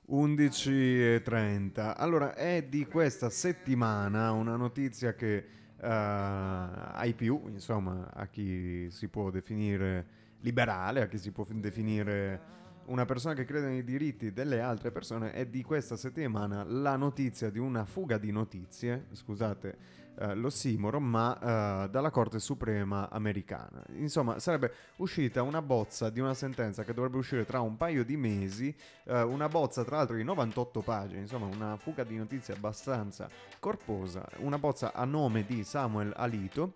11.30. 0.09 1.93
Allora, 1.95 2.33
è 2.33 2.63
di 2.63 2.85
questa 2.85 3.29
settimana 3.29 4.31
una 4.31 4.55
notizia 4.55 5.13
che 5.13 5.35
eh, 5.79 5.87
ai 5.87 7.13
più, 7.13 7.43
insomma, 7.47 8.09
a 8.11 8.25
chi 8.27 8.89
si 8.89 9.07
può 9.07 9.29
definire 9.29 10.17
liberale, 10.39 11.01
a 11.01 11.07
chi 11.07 11.19
si 11.19 11.31
può 11.31 11.45
definire 11.47 12.57
una 12.89 13.05
persona 13.05 13.33
che 13.33 13.45
crede 13.45 13.67
nei 13.67 13.83
diritti 13.83 14.33
delle 14.33 14.59
altre 14.59 14.91
persone, 14.91 15.31
è 15.31 15.45
di 15.45 15.63
questa 15.63 15.95
settimana 15.95 16.63
la 16.63 16.95
notizia 16.95 17.49
di 17.49 17.59
una 17.59 17.85
fuga 17.85 18.17
di 18.17 18.31
notizie, 18.31 19.05
scusate 19.11 19.77
eh, 20.19 20.33
l'ossimoro, 20.35 20.99
ma 20.99 21.85
eh, 21.85 21.89
dalla 21.89 22.09
Corte 22.09 22.39
Suprema 22.39 23.09
americana. 23.09 23.83
Insomma, 23.93 24.39
sarebbe 24.39 24.73
uscita 24.97 25.43
una 25.43 25.61
bozza 25.61 26.09
di 26.09 26.19
una 26.19 26.33
sentenza 26.33 26.83
che 26.83 26.93
dovrebbe 26.93 27.17
uscire 27.17 27.45
tra 27.45 27.61
un 27.61 27.77
paio 27.77 28.03
di 28.03 28.17
mesi, 28.17 28.75
eh, 29.05 29.21
una 29.21 29.47
bozza 29.47 29.83
tra 29.83 29.97
l'altro 29.97 30.15
di 30.15 30.23
98 30.23 30.81
pagine, 30.81 31.21
insomma 31.21 31.45
una 31.45 31.77
fuga 31.77 32.03
di 32.03 32.17
notizie 32.17 32.55
abbastanza 32.55 33.29
corposa, 33.59 34.27
una 34.39 34.57
bozza 34.57 34.93
a 34.93 35.05
nome 35.05 35.45
di 35.45 35.63
Samuel 35.63 36.11
Alito, 36.15 36.73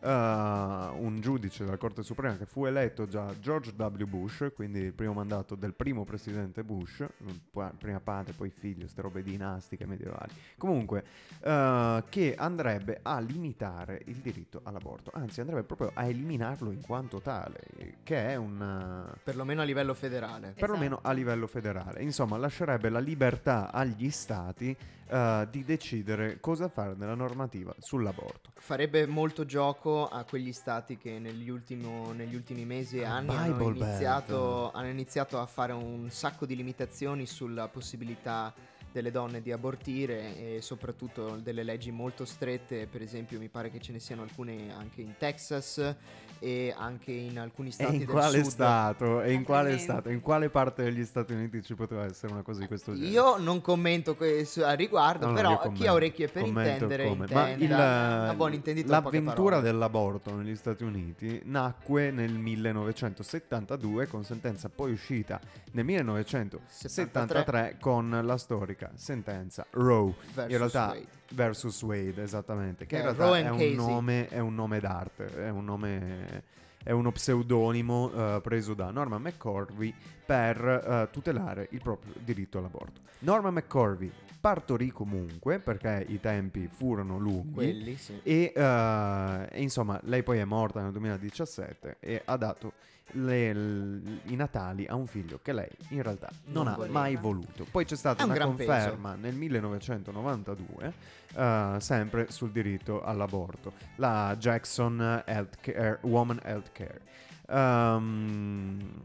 eh, 0.00 0.08
un 0.08 1.18
giudice 1.20 1.64
della 1.64 1.76
Corte 1.76 2.02
Suprema 2.02 2.36
che 2.36 2.46
fu 2.46 2.64
eletto 2.66 3.06
già 3.06 3.32
George 3.40 3.72
W. 3.76 4.04
Bush, 4.04 4.50
quindi 4.54 4.80
il 4.80 4.92
primo 4.92 5.12
mandato 5.12 5.54
del 5.54 5.74
primo 5.74 6.04
presidente 6.04 6.62
Bush, 6.62 7.04
poi- 7.50 7.70
prima 7.78 8.00
padre, 8.00 8.32
poi 8.32 8.50
figlio, 8.50 8.80
queste 8.80 9.02
robe 9.02 9.22
dinastiche 9.22 9.86
medievali. 9.86 10.32
Comunque, 10.58 11.04
eh, 11.40 12.04
che 12.08 12.34
andrebbe 12.36 13.00
a 13.02 13.18
limitare 13.20 14.02
il 14.06 14.16
diritto 14.16 14.60
all'aborto, 14.64 15.10
anzi 15.14 15.40
andrebbe 15.40 15.62
proprio 15.64 15.90
a 15.94 16.04
eliminarlo 16.06 16.70
in 16.70 16.80
quanto 16.80 17.20
tale, 17.20 17.60
che 18.02 18.28
è 18.28 18.36
un... 18.36 19.10
eh, 19.14 19.18
Perlomeno 19.24 19.60
a 19.62 19.64
livello 19.64 19.94
federale. 19.94 20.54
perlomeno 20.56 20.98
a 21.02 21.12
livello 21.12 21.46
federale. 21.46 22.02
Insomma, 22.02 22.36
lascerebbe 22.36 22.88
la 22.88 22.98
libertà 23.00 23.72
agli 23.72 24.10
stati 24.10 24.76
eh, 25.08 25.46
di 25.50 25.64
decidere 25.64 26.38
cosa 26.40 26.68
fare 26.68 26.94
nella 26.96 27.14
normativa 27.14 27.74
sull'aborto. 27.78 28.50
Farebbe 28.54 29.06
molto 29.06 29.44
gioco 29.44 30.08
a 30.08 30.24
quegli 30.24 30.52
stati 30.52 30.96
che 30.96 31.18
negli, 31.18 31.48
ultimo- 31.48 32.12
negli 32.12 32.34
ultimi 32.34 32.64
mesi 32.64 32.98
e 32.98 33.04
anni 33.04 33.34
hanno 33.34 33.70
iniziato, 33.70 34.70
hanno 34.72 34.88
iniziato 34.88 35.38
a 35.38 35.46
fare 35.46 35.72
un 35.72 36.08
sacco 36.10 36.46
di 36.46 36.56
limitazioni 36.56 37.26
sulla 37.26 37.68
possibilità 37.68 38.52
delle 38.96 39.10
donne 39.10 39.42
di 39.42 39.52
abortire 39.52 40.56
e 40.56 40.62
soprattutto 40.62 41.38
delle 41.42 41.62
leggi 41.62 41.90
molto 41.90 42.24
strette, 42.24 42.86
per 42.86 43.02
esempio 43.02 43.38
mi 43.38 43.48
pare 43.48 43.70
che 43.70 43.78
ce 43.78 43.92
ne 43.92 43.98
siano 43.98 44.22
alcune 44.22 44.72
anche 44.74 45.02
in 45.02 45.12
Texas 45.18 45.94
e 46.38 46.74
anche 46.76 47.12
in 47.12 47.38
alcuni 47.38 47.68
E 47.68 47.72
stati 47.72 47.92
in 47.92 47.98
del 47.98 48.08
quale 48.08 48.38
sud. 48.42 48.50
stato? 48.52 49.20
E 49.22 49.32
in 49.32 49.42
quale 49.44 49.76
stato? 49.78 50.08
In 50.08 50.20
quale 50.20 50.48
parte 50.48 50.82
degli 50.82 51.04
Stati 51.04 51.32
Uniti 51.34 51.62
ci 51.62 51.74
poteva 51.74 52.04
essere 52.06 52.32
una 52.32 52.40
cosa 52.42 52.60
di 52.60 52.66
questo 52.66 52.92
genere? 52.94 53.10
Io 53.10 53.36
non 53.38 53.60
commento 53.60 54.16
questo 54.16 54.64
al 54.64 54.76
riguardo, 54.78 55.26
No, 55.26 55.34
però 55.34 55.58
chi 55.58 55.64
commento, 55.68 55.88
ha 55.88 55.92
orecchie 55.92 56.28
per 56.28 56.42
commento 56.42 56.70
intendere 56.72 57.08
come. 57.08 57.26
Ma 57.30 57.48
intenda. 57.48 58.32
il- 58.32 58.86
l'avventura 58.86 59.60
dell'aborto 59.60 60.34
negli 60.34 60.56
Stati 60.56 60.84
Uniti 60.84 61.40
nacque 61.44 62.10
nel 62.10 62.32
1972 62.32 64.06
con 64.06 64.24
sentenza 64.24 64.68
poi 64.70 64.92
uscita 64.92 65.38
nel 65.72 65.84
1973 65.84 67.76
con 67.80 68.20
la 68.22 68.36
storica 68.36 68.85
sentenza. 68.94 69.66
Roe. 69.70 70.14
Versus 70.34 70.52
in 70.52 70.58
realtà 70.58 70.86
Wade. 70.88 71.06
versus 71.32 71.82
Wade 71.82 72.22
esattamente. 72.22 72.86
Che 72.86 72.94
in 72.94 73.00
Eh, 73.00 73.04
realtà 73.04 73.24
Roe 73.26 73.42
è 73.42 73.48
un, 73.48 73.74
nome, 73.74 74.28
è 74.28 74.38
un 74.38 74.54
nome 74.54 74.80
d'arte 74.80 75.44
è 75.44 75.48
un 75.50 75.64
nome 75.64 76.42
è 76.82 76.92
uno 76.92 77.10
pseudonimo 77.10 78.12
eh, 78.36 78.40
preso 78.42 78.72
da 78.74 78.90
Norman 78.92 79.20
McCorvey 79.20 79.92
per 80.24 80.64
eh, 80.64 81.08
tutelare 81.10 81.66
il 81.72 81.80
proprio 81.82 82.12
diritto 82.22 82.58
all'aborto. 82.58 83.00
Norman 83.20 83.54
McCorvey 83.54 84.10
partorì 84.46 84.92
comunque 84.92 85.58
perché 85.58 86.04
i 86.08 86.20
tempi 86.20 86.68
furono 86.70 87.18
lunghi 87.18 87.52
Quelli, 87.52 87.96
sì. 87.96 88.20
e, 88.22 88.52
eh, 88.54 89.48
e 89.50 89.60
insomma 89.60 89.98
lei 90.04 90.22
poi 90.22 90.38
è 90.38 90.44
morta 90.44 90.80
nel 90.82 90.92
2017 90.92 91.96
e 91.98 92.22
ha 92.24 92.36
dato 92.36 92.74
le- 93.14 93.52
l- 93.52 94.20
i 94.26 94.36
natali 94.36 94.86
a 94.86 94.94
un 94.94 95.08
figlio 95.08 95.40
che 95.42 95.52
lei 95.52 95.68
in 95.88 96.00
realtà 96.00 96.28
non, 96.44 96.62
Non 96.62 96.68
ha 96.72 96.76
voleva. 96.76 96.92
mai 97.00 97.16
voluto. 97.16 97.66
Poi 97.68 97.84
c'è 97.84 97.96
stata 97.96 98.22
un 98.22 98.30
una 98.30 98.38
gran 98.38 98.54
peso. 98.54 98.70
conferma 98.70 99.14
nel 99.16 99.34
1992 99.34 100.92
eh, 101.34 101.76
sempre 101.80 102.30
sul 102.30 102.52
diritto 102.52 103.02
all'aborto, 103.02 103.72
la 103.96 104.36
Jackson 104.38 105.22
Healthcare, 105.26 105.98
Woman 106.02 106.38
Healthcare. 106.44 107.00
Ehm, 107.48 109.02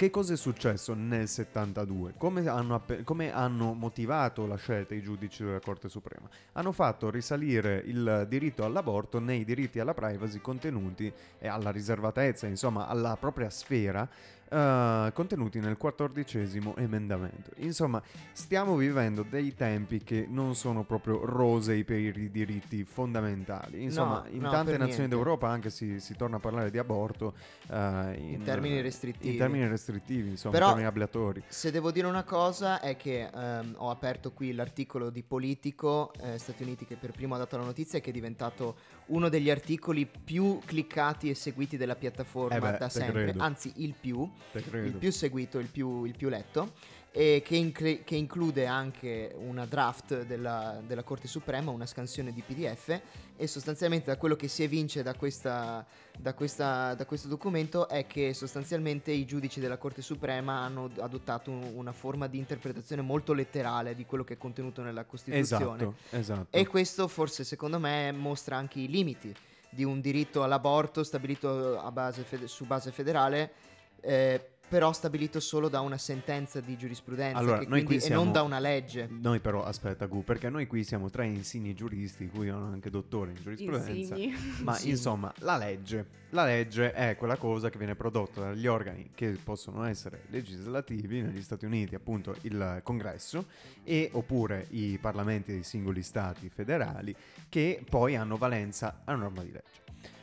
che 0.00 0.08
cosa 0.08 0.32
è 0.32 0.36
successo 0.38 0.94
nel 0.94 1.28
72? 1.28 2.14
Come 2.16 2.48
hanno, 2.48 2.74
appe- 2.74 3.02
come 3.02 3.34
hanno 3.34 3.74
motivato 3.74 4.46
la 4.46 4.56
scelta 4.56 4.94
i 4.94 5.02
giudici 5.02 5.44
della 5.44 5.60
Corte 5.60 5.90
Suprema? 5.90 6.26
Hanno 6.52 6.72
fatto 6.72 7.10
risalire 7.10 7.82
il 7.84 8.24
diritto 8.26 8.64
all'aborto 8.64 9.18
nei 9.18 9.44
diritti 9.44 9.78
alla 9.78 9.92
privacy 9.92 10.40
contenuti 10.40 11.12
e 11.38 11.48
alla 11.48 11.70
riservatezza, 11.70 12.46
insomma, 12.46 12.88
alla 12.88 13.14
propria 13.20 13.50
sfera 13.50 14.08
eh, 14.50 15.10
contenuti 15.14 15.60
nel 15.60 15.76
quattordicesimo 15.76 16.76
emendamento. 16.76 17.50
Insomma, 17.56 18.02
stiamo 18.32 18.74
vivendo 18.76 19.22
dei 19.22 19.54
tempi 19.54 20.02
che 20.02 20.26
non 20.28 20.54
sono 20.54 20.82
proprio 20.84 21.24
rosei 21.24 21.84
per 21.84 21.98
i 21.98 22.30
diritti 22.30 22.84
fondamentali. 22.84 23.82
Insomma, 23.82 24.22
No, 24.22 24.28
in 24.34 24.40
no, 24.40 24.50
tante 24.50 24.72
nazioni 24.72 25.06
niente. 25.08 25.14
d'Europa 25.14 25.48
anche 25.48 25.70
si, 25.70 26.00
si 26.00 26.16
torna 26.16 26.36
a 26.36 26.40
parlare 26.40 26.70
di 26.70 26.78
aborto 26.78 27.34
eh, 27.70 28.14
in, 28.18 28.42
termini 28.44 28.80
restrittivi. 28.80 29.32
In 29.32 29.38
termini 29.38 29.66
restrittivi, 29.68 30.30
insomma, 30.30 30.52
Però- 30.54 30.66
in 30.66 30.72
termini 30.74 30.88
ablatori. 30.90 31.42
Se 31.46 31.70
devo 31.70 31.90
dire 31.92 32.06
una 32.06 32.24
cosa 32.24 32.80
è 32.80 32.96
che 32.96 33.30
ehm, 33.32 33.74
ho 33.78 33.90
aperto 33.90 34.32
qui 34.32 34.52
l'articolo 34.52 35.10
di 35.10 35.22
Politico 35.22 36.12
eh, 36.20 36.38
Stati 36.38 36.62
Uniti 36.62 36.86
che 36.86 36.96
per 36.96 37.12
primo 37.12 37.34
ha 37.34 37.38
dato 37.38 37.56
la 37.56 37.64
notizia 37.64 37.98
e 37.98 38.02
che 38.02 38.10
è 38.10 38.12
diventato 38.12 38.76
uno 39.10 39.28
degli 39.28 39.50
articoli 39.50 40.06
più 40.06 40.58
cliccati 40.64 41.30
e 41.30 41.34
seguiti 41.34 41.76
della 41.76 41.96
piattaforma 41.96 42.56
Eh 42.56 42.60
beh, 42.72 42.78
da 42.78 42.88
sempre, 42.88 43.22
credo. 43.24 43.42
anzi 43.42 43.72
il 43.76 43.94
più, 43.98 44.28
il 44.52 44.96
più 44.98 45.10
seguito, 45.12 45.58
il 45.58 45.68
più, 45.68 46.04
il 46.04 46.16
più 46.16 46.28
letto 46.28 46.72
e 47.12 47.42
che, 47.44 47.56
incre- 47.56 48.04
che 48.04 48.14
include 48.14 48.66
anche 48.66 49.34
una 49.36 49.66
draft 49.66 50.22
della, 50.24 50.80
della 50.86 51.02
Corte 51.02 51.26
Suprema, 51.26 51.72
una 51.72 51.86
scansione 51.86 52.32
di 52.32 52.40
PDF 52.42 53.00
e 53.36 53.46
sostanzialmente 53.48 54.06
da 54.10 54.16
quello 54.16 54.36
che 54.36 54.46
si 54.46 54.62
evince 54.62 55.02
da, 55.02 55.14
questa, 55.14 55.84
da, 56.16 56.34
questa- 56.34 56.94
da 56.94 57.04
questo 57.06 57.26
documento 57.26 57.88
è 57.88 58.06
che 58.06 58.32
sostanzialmente 58.32 59.10
i 59.10 59.24
giudici 59.24 59.58
della 59.58 59.76
Corte 59.76 60.02
Suprema 60.02 60.60
hanno 60.60 60.88
adottato 61.00 61.50
un- 61.50 61.72
una 61.74 61.92
forma 61.92 62.28
di 62.28 62.38
interpretazione 62.38 63.02
molto 63.02 63.32
letterale 63.32 63.96
di 63.96 64.06
quello 64.06 64.22
che 64.22 64.34
è 64.34 64.38
contenuto 64.38 64.82
nella 64.82 65.04
Costituzione. 65.04 65.74
Esatto, 65.74 65.94
esatto. 66.10 66.46
E 66.56 66.66
questo 66.68 67.08
forse 67.08 67.42
secondo 67.42 67.80
me 67.80 68.12
mostra 68.12 68.56
anche 68.56 68.78
i 68.78 68.88
limiti 68.88 69.34
di 69.68 69.82
un 69.82 70.00
diritto 70.00 70.42
all'aborto 70.44 71.02
stabilito 71.02 71.78
a 71.80 71.90
base 71.90 72.22
fede- 72.22 72.46
su 72.46 72.66
base 72.66 72.90
federale, 72.92 73.52
eh, 74.00 74.44
però 74.70 74.92
stabilito 74.92 75.40
solo 75.40 75.68
da 75.68 75.80
una 75.80 75.98
sentenza 75.98 76.60
di 76.60 76.76
giurisprudenza 76.76 77.36
Allora, 77.38 77.56
quindi- 77.66 77.82
qui 77.84 77.94
e 77.96 77.98
non 77.98 78.06
siamo- 78.06 78.30
da 78.30 78.42
una 78.42 78.60
legge. 78.60 79.08
Noi 79.10 79.40
però, 79.40 79.64
aspetta 79.64 80.06
Gu, 80.06 80.22
perché 80.22 80.48
noi 80.48 80.68
qui 80.68 80.84
siamo 80.84 81.10
tre 81.10 81.26
insigni 81.26 81.74
giuristi, 81.74 82.28
cui 82.28 82.46
sono 82.48 82.66
anche 82.66 82.88
dottore 82.88 83.32
in 83.32 83.38
giurisprudenza. 83.42 83.90
Insigni. 83.90 84.32
Ma 84.62 84.74
Sì. 84.74 84.90
insomma, 84.90 85.34
la 85.38 85.56
legge. 85.56 86.18
La 86.30 86.44
legge 86.44 86.92
è 86.92 87.16
quella 87.16 87.36
cosa 87.36 87.68
che 87.70 87.78
viene 87.78 87.96
prodotta 87.96 88.42
dagli 88.42 88.68
organi 88.68 89.10
che 89.16 89.30
possono 89.42 89.82
essere 89.82 90.20
legislativi, 90.28 91.20
negli 91.22 91.42
Stati 91.42 91.64
Uniti 91.64 91.96
appunto 91.96 92.36
il 92.42 92.80
congresso, 92.84 93.46
e 93.82 94.08
oppure 94.12 94.68
i 94.70 94.96
parlamenti 95.00 95.50
dei 95.50 95.64
singoli 95.64 96.04
stati 96.04 96.48
federali, 96.48 97.12
che 97.48 97.82
poi 97.88 98.14
hanno 98.14 98.36
valenza 98.36 99.00
a 99.04 99.14
norma 99.16 99.42
di 99.42 99.50
legge. 99.50 99.64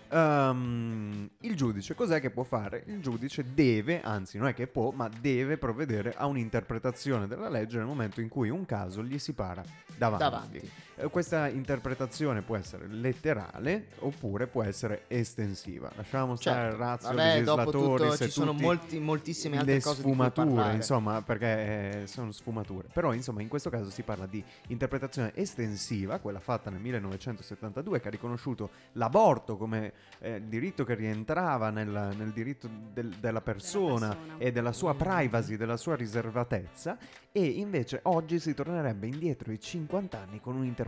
Ehm, 0.10 1.30
il 1.41 1.56
giudice 1.56 1.96
cos'è 1.96 2.20
che 2.20 2.30
può 2.30 2.43
fare? 2.43 2.84
Il 2.88 3.02
giudice 3.02 3.46
deve, 3.54 4.02
anzi 4.02 4.38
non 4.38 4.48
è 4.48 4.54
che 4.54 4.67
può, 4.67 4.91
ma 4.91 5.10
deve 5.10 5.58
provvedere 5.58 6.13
a 6.15 6.26
un'interpretazione 6.26 7.28
della 7.28 7.50
legge 7.50 7.78
nel 7.78 7.86
momento 7.86 8.22
in 8.22 8.30
cui 8.30 8.50
un 8.50 8.65
caso 8.65 9.04
gli 9.04 9.17
si 9.20 9.34
para 9.34 9.63
davanti. 9.96 10.24
Davanti. 10.24 10.72
Eh, 11.00 11.08
Questa 11.10 11.48
interpretazione 11.48 12.42
può 12.42 12.56
essere 12.56 12.88
letterale 12.88 13.88
oppure 14.00 14.48
può 14.48 14.64
essere 14.64 15.04
estensiva. 15.08 15.92
Lasciamo 15.96 16.36
stare 16.36 16.70
il 16.70 16.72
Certo. 16.72 16.84
razio 16.84 17.08
Vabbè, 17.10 17.44
dopo 17.44 17.58
legislatori 17.62 17.98
tutto 18.04 18.16
se 18.16 18.26
ci 18.26 18.32
sono 18.32 18.54
molti- 18.54 19.00
moltissime 19.00 19.58
altre 19.60 19.74
le 19.76 19.82
cose 19.82 19.96
di 19.98 20.02
cui 20.02 20.12
sfumature, 20.14 20.48
parlare. 20.48 20.76
insomma, 20.76 21.22
perché 21.22 22.02
eh, 22.02 22.08
sono 22.08 22.32
sfumature. 22.32 22.88
Però, 22.92 23.14
insomma, 23.14 23.42
in 23.44 23.48
questo 23.48 23.70
caso 23.70 23.92
si 23.92 24.02
parla 24.02 24.26
di 24.26 24.44
interpretazione 24.70 25.32
estensiva, 25.36 26.18
quella 26.18 26.40
fatta 26.40 26.72
nel 26.72 26.80
1972, 26.82 28.00
che 28.00 28.08
ha 28.08 28.12
riconosciuto 28.12 28.70
l'aborto 28.94 29.56
come 29.56 29.94
eh, 30.20 30.42
diritto 30.48 30.84
che 30.84 30.96
rientrava 30.96 31.70
nel, 31.70 32.16
nel 32.18 32.32
diritto 32.32 32.68
del- 32.92 33.14
della, 33.20 33.42
persona 33.42 34.08
persona. 34.16 34.38
e 34.40 34.52
della 34.52 34.72
sua 34.74 34.96
privacy, 34.96 35.58
della 35.58 35.78
sua 35.78 35.96
riservatezza. 35.96 36.98
E 37.32 37.46
invece 37.46 38.00
oggi 38.04 38.40
si 38.40 38.56
tornerebbe 38.56 39.06
indietro 39.06 39.52
i 39.52 39.60
50 39.60 40.18
anni 40.20 40.40
con 40.42 40.56
un'interpretazione 40.56 40.86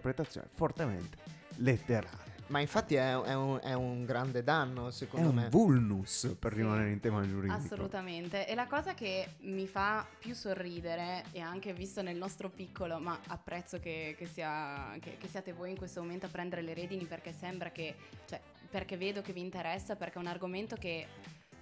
fortemente 0.54 1.18
letterale. 1.58 2.28
Ma 2.48 2.60
infatti 2.62 2.96
è, 2.96 3.12
è 3.16 3.36
un, 3.36 3.60
è 3.62 3.74
un 3.74 4.06
grande 4.06 4.44
danno, 4.44 4.88
È 4.88 4.92
secondo 4.92 5.30
un 5.30 5.36
me. 5.36 5.50
vulnus 5.50 6.36
per 6.40 6.52
Sì. 6.54 6.58
rimanere 6.58 6.90
in 6.90 7.00
tema 7.00 7.22
giuridico. 7.22 7.54
Assolutamente. 7.54 8.48
E 8.48 8.56
la 8.56 8.66
cosa 8.66 8.96
che 8.96 9.34
mi 9.42 9.68
fa 9.68 10.04
più 10.18 10.34
sorridere, 10.34 11.26
e 11.32 11.42
anche 11.42 11.74
visto 11.74 12.02
nel 12.02 12.18
nostro 12.18 12.50
piccolo, 12.50 12.98
ma 12.98 13.20
apprezzo 13.28 13.80
che, 13.80 14.16
che 14.18 14.26
sia- 14.26 14.96
che- 15.00 15.18
che 15.20 15.28
siate 15.28 15.54
voi 15.54 15.70
in 15.70 15.78
questo 15.78 16.02
momento 16.02 16.26
a 16.26 16.30
prendere 16.30 16.64
le 16.64 16.74
redini 16.74 17.06
perché 17.06 17.34
sembra 17.38 17.70
che, 17.70 17.94
cioè, 18.28 18.42
perché 18.68 18.98
vedo 18.98 19.22
che 19.22 19.32
vi 19.32 19.42
interessa, 19.42 19.96
perché 19.96 20.16
è 20.18 20.22
un 20.22 20.28
argomento 20.28 20.76
che 20.76 21.06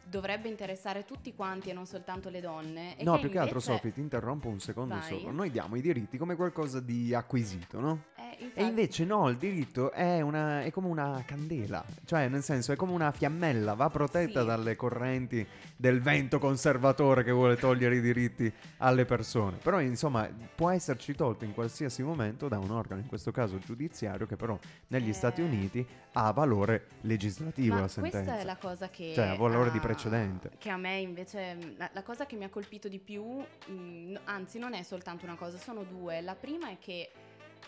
dovrebbe 0.10 0.48
interessare 0.48 1.06
tutti 1.06 1.34
quanti 1.34 1.70
e 1.70 1.74
non 1.74 1.86
soltanto 1.86 2.30
le 2.30 2.42
donne. 2.42 2.98
E 2.98 3.04
No, 3.04 3.14
che 3.16 3.22
più 3.22 3.30
che 3.30 3.40
altro, 3.40 3.60
Sofì, 3.60 3.92
ti 3.92 4.00
interrompo 4.00 4.48
un 4.48 4.60
secondo 4.60 4.96
Vai. 4.96 5.20
solo. 5.20 5.32
Noi 5.32 5.52
diamo 5.52 5.76
i 5.76 5.82
diritti 5.82 6.18
come 6.18 6.36
qualcosa 6.36 6.80
di 6.80 7.14
acquisito, 7.14 7.80
no? 7.80 8.04
Eh, 8.16 8.22
E 8.40 8.44
infatti- 8.46 8.64
invece 8.68 9.06
no, 9.06 9.30
il 9.30 9.38
diritto 9.38 9.92
è, 9.92 10.22
una, 10.22 10.64
è 10.64 10.72
come 10.72 10.88
una 10.88 11.24
candela, 11.26 11.84
cioè 12.06 12.28
nel 12.28 12.44
senso 12.44 12.72
è 12.72 12.76
come 12.76 12.92
una 12.94 13.12
fiammella, 13.12 13.74
va 13.74 13.90
protetta 13.90 14.42
Sì. 14.42 14.46
dalle 14.48 14.76
correnti 14.76 15.46
del 15.76 16.02
vento 16.02 16.40
conservatore 16.40 17.24
che 17.24 17.32
vuole 17.32 17.56
togliere 17.58 17.96
i 17.98 18.02
diritti 18.02 18.52
alle 18.78 19.06
persone. 19.06 19.58
Però 19.58 19.80
insomma 19.80 20.28
può 20.56 20.70
esserci 20.70 21.14
tolto 21.16 21.46
in 21.46 21.54
qualsiasi 21.54 22.04
momento 22.04 22.48
da 22.48 22.58
un 22.60 22.72
organo, 22.72 23.02
in 23.02 23.08
questo 23.08 23.32
caso 23.32 23.60
giudiziario, 23.60 24.26
che 24.26 24.36
però 24.36 24.58
negli 24.88 25.10
Eh. 25.10 25.14
Stati 25.14 25.42
Uniti 25.42 25.86
ha 26.26 26.32
valore 26.32 26.88
legislativo 27.02 27.76
Ma 27.76 27.82
la 27.82 27.88
sentenza. 27.88 28.18
questa 28.24 28.42
è 28.42 28.44
la 28.46 28.56
cosa 28.58 28.90
che 28.90 29.14
Cioè, 29.14 29.28
ha 29.28 29.36
valore 29.36 29.72
di 29.72 29.78
ha- 29.78 29.82
precedente. 29.82 30.52
Che 30.58 30.70
a 30.70 30.78
me 30.78 30.98
invece 30.98 31.76
la, 31.78 31.90
la 31.94 32.04
cosa 32.04 32.26
che 32.26 32.36
mi 32.36 32.44
ha 32.44 32.50
colpito 32.50 32.88
di 32.88 33.00
più, 33.00 33.24
mh, 33.24 34.12
no- 34.12 34.20
anzi 34.26 34.58
non 34.60 34.74
è 34.74 34.82
soltanto 34.84 35.26
una 35.26 35.36
cosa, 35.36 35.58
sono 35.58 35.84
due. 35.84 36.22
La 36.22 36.36
prima 36.36 36.70
è 36.70 36.78
che 36.80 37.12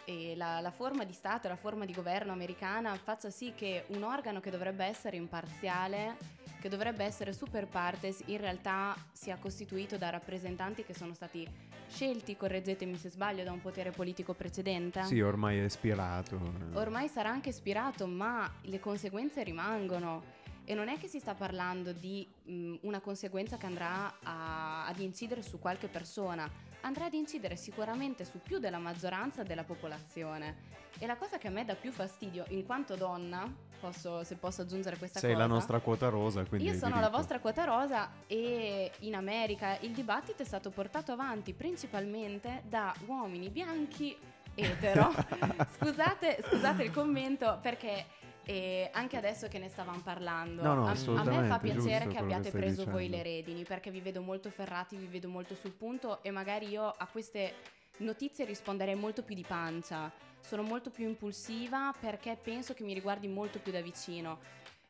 eh, 0.05 0.33
la, 0.35 0.59
la 0.59 0.71
forma 0.71 1.03
di 1.03 1.13
Stato 1.13 1.47
la 1.47 1.55
forma 1.55 1.85
di 1.85 1.93
governo 1.93 2.31
americana 2.31 2.95
faccia 2.95 3.29
sì 3.29 3.53
che 3.55 3.85
un 3.89 4.03
organo 4.03 4.39
che 4.39 4.49
dovrebbe 4.49 4.85
essere 4.85 5.17
imparziale, 5.17 6.15
che 6.59 6.69
dovrebbe 6.69 7.03
essere 7.03 7.33
super 7.33 7.67
partes, 7.67 8.21
in 8.25 8.37
realtà 8.37 8.95
sia 9.11 9.37
costituito 9.37 9.97
da 9.97 10.09
rappresentanti 10.09 10.83
che 10.83 10.93
sono 10.93 11.13
stati 11.13 11.47
scelti, 11.87 12.35
correggetemi 12.37 12.97
se 12.97 13.09
sbaglio, 13.09 13.43
da 13.43 13.51
un 13.51 13.61
potere 13.61 13.91
politico 13.91 14.33
precedente. 14.33 15.03
Sì, 15.03 15.21
ormai 15.21 15.59
è 15.59 15.63
ispirato. 15.63 16.39
Ormai 16.73 17.07
sarà 17.07 17.29
anche 17.29 17.49
ispirato, 17.49 18.05
ma 18.05 18.51
le 18.61 18.79
conseguenze 18.79 19.43
rimangono. 19.43 20.37
E 20.65 20.75
non 20.75 20.87
è 20.87 20.99
che 20.99 21.07
si 21.07 21.19
sta 21.19 21.33
parlando 21.33 21.93
di 21.93 22.27
mh, 22.43 22.75
una 22.81 22.99
conseguenza 22.99 23.57
che 23.57 23.65
andrà 23.65 24.13
a- 24.21 24.85
ad 24.85 24.99
incidere 24.99 25.41
su 25.41 25.57
qualche 25.57 25.87
persona, 25.87 26.47
andrà 26.81 27.05
ad 27.05 27.13
incidere 27.13 27.55
sicuramente 27.55 28.23
su 28.23 28.39
più 28.39 28.59
della 28.59 28.77
maggioranza 28.77 29.41
della 29.41 29.63
popolazione. 29.63 30.77
E 30.99 31.07
la 31.07 31.17
cosa 31.17 31.39
che 31.39 31.47
a 31.47 31.51
me 31.51 31.65
dà 31.65 31.73
più 31.75 31.91
fastidio, 31.91 32.45
in 32.49 32.65
quanto 32.67 32.95
donna, 32.95 33.51
posso- 33.79 34.23
se 34.23 34.35
posso 34.35 34.61
aggiungere 34.61 34.97
questa 34.97 35.19
Sei 35.19 35.33
cosa. 35.33 35.45
la 35.47 35.51
nostra 35.53 35.79
quota 35.79 36.09
rosa, 36.09 36.43
quindi 36.45 36.67
Io 36.67 36.73
sono 36.73 36.91
la 36.95 36.97
diritto. 37.01 37.17
vostra 37.17 37.39
quota 37.39 37.63
rosa 37.63 38.09
e 38.27 38.91
in 38.99 39.15
America 39.15 39.77
il 39.81 39.91
dibattito 39.91 40.41
è 40.41 40.45
stato 40.45 40.69
portato 40.69 41.11
avanti 41.11 41.53
principalmente 41.53 42.63
da 42.67 42.93
uomini 43.05 43.49
bianchi 43.49 44.15
etero. 44.55 45.13
scusate, 45.79 46.43
scusate 46.47 46.83
il 46.83 46.91
commento 46.91 47.59
perché 47.61 48.05
eh, 48.43 48.89
anche 48.93 49.15
adesso 49.15 49.47
che 49.47 49.59
ne 49.59 49.69
stavamo 49.69 49.99
parlando, 49.99 50.61
No, 50.63 50.73
no, 50.73 50.87
a- 50.87 50.91
a, 50.91 51.23
me 51.23 51.47
fa 51.47 51.59
piacere 51.59 52.07
che 52.07 52.17
abbiate 52.17 52.49
che 52.49 52.57
preso 52.57 52.83
voi 52.85 53.05
dicendo. 53.05 53.17
le 53.17 53.23
redini 53.23 53.63
perché 53.63 53.91
vi 53.91 54.01
vedo 54.01 54.21
molto 54.21 54.49
ferrati, 54.49 54.95
vi 54.95 55.05
vedo 55.05 55.29
molto 55.29 55.53
sul 55.55 55.71
punto 55.71 56.23
e 56.23 56.31
magari 56.31 56.67
io 56.67 56.87
a 56.87 57.07
queste 57.11 57.53
notizie 57.97 58.45
risponderei 58.45 58.95
molto 58.95 59.21
più 59.23 59.35
di 59.35 59.45
pancia. 59.47 60.11
Sono 60.41 60.63
molto 60.63 60.89
più 60.89 61.07
impulsiva 61.07 61.93
perché 61.99 62.37
penso 62.41 62.73
che 62.73 62.83
mi 62.83 62.93
riguardi 62.93 63.27
molto 63.27 63.59
più 63.59 63.71
da 63.71 63.81
vicino 63.81 64.39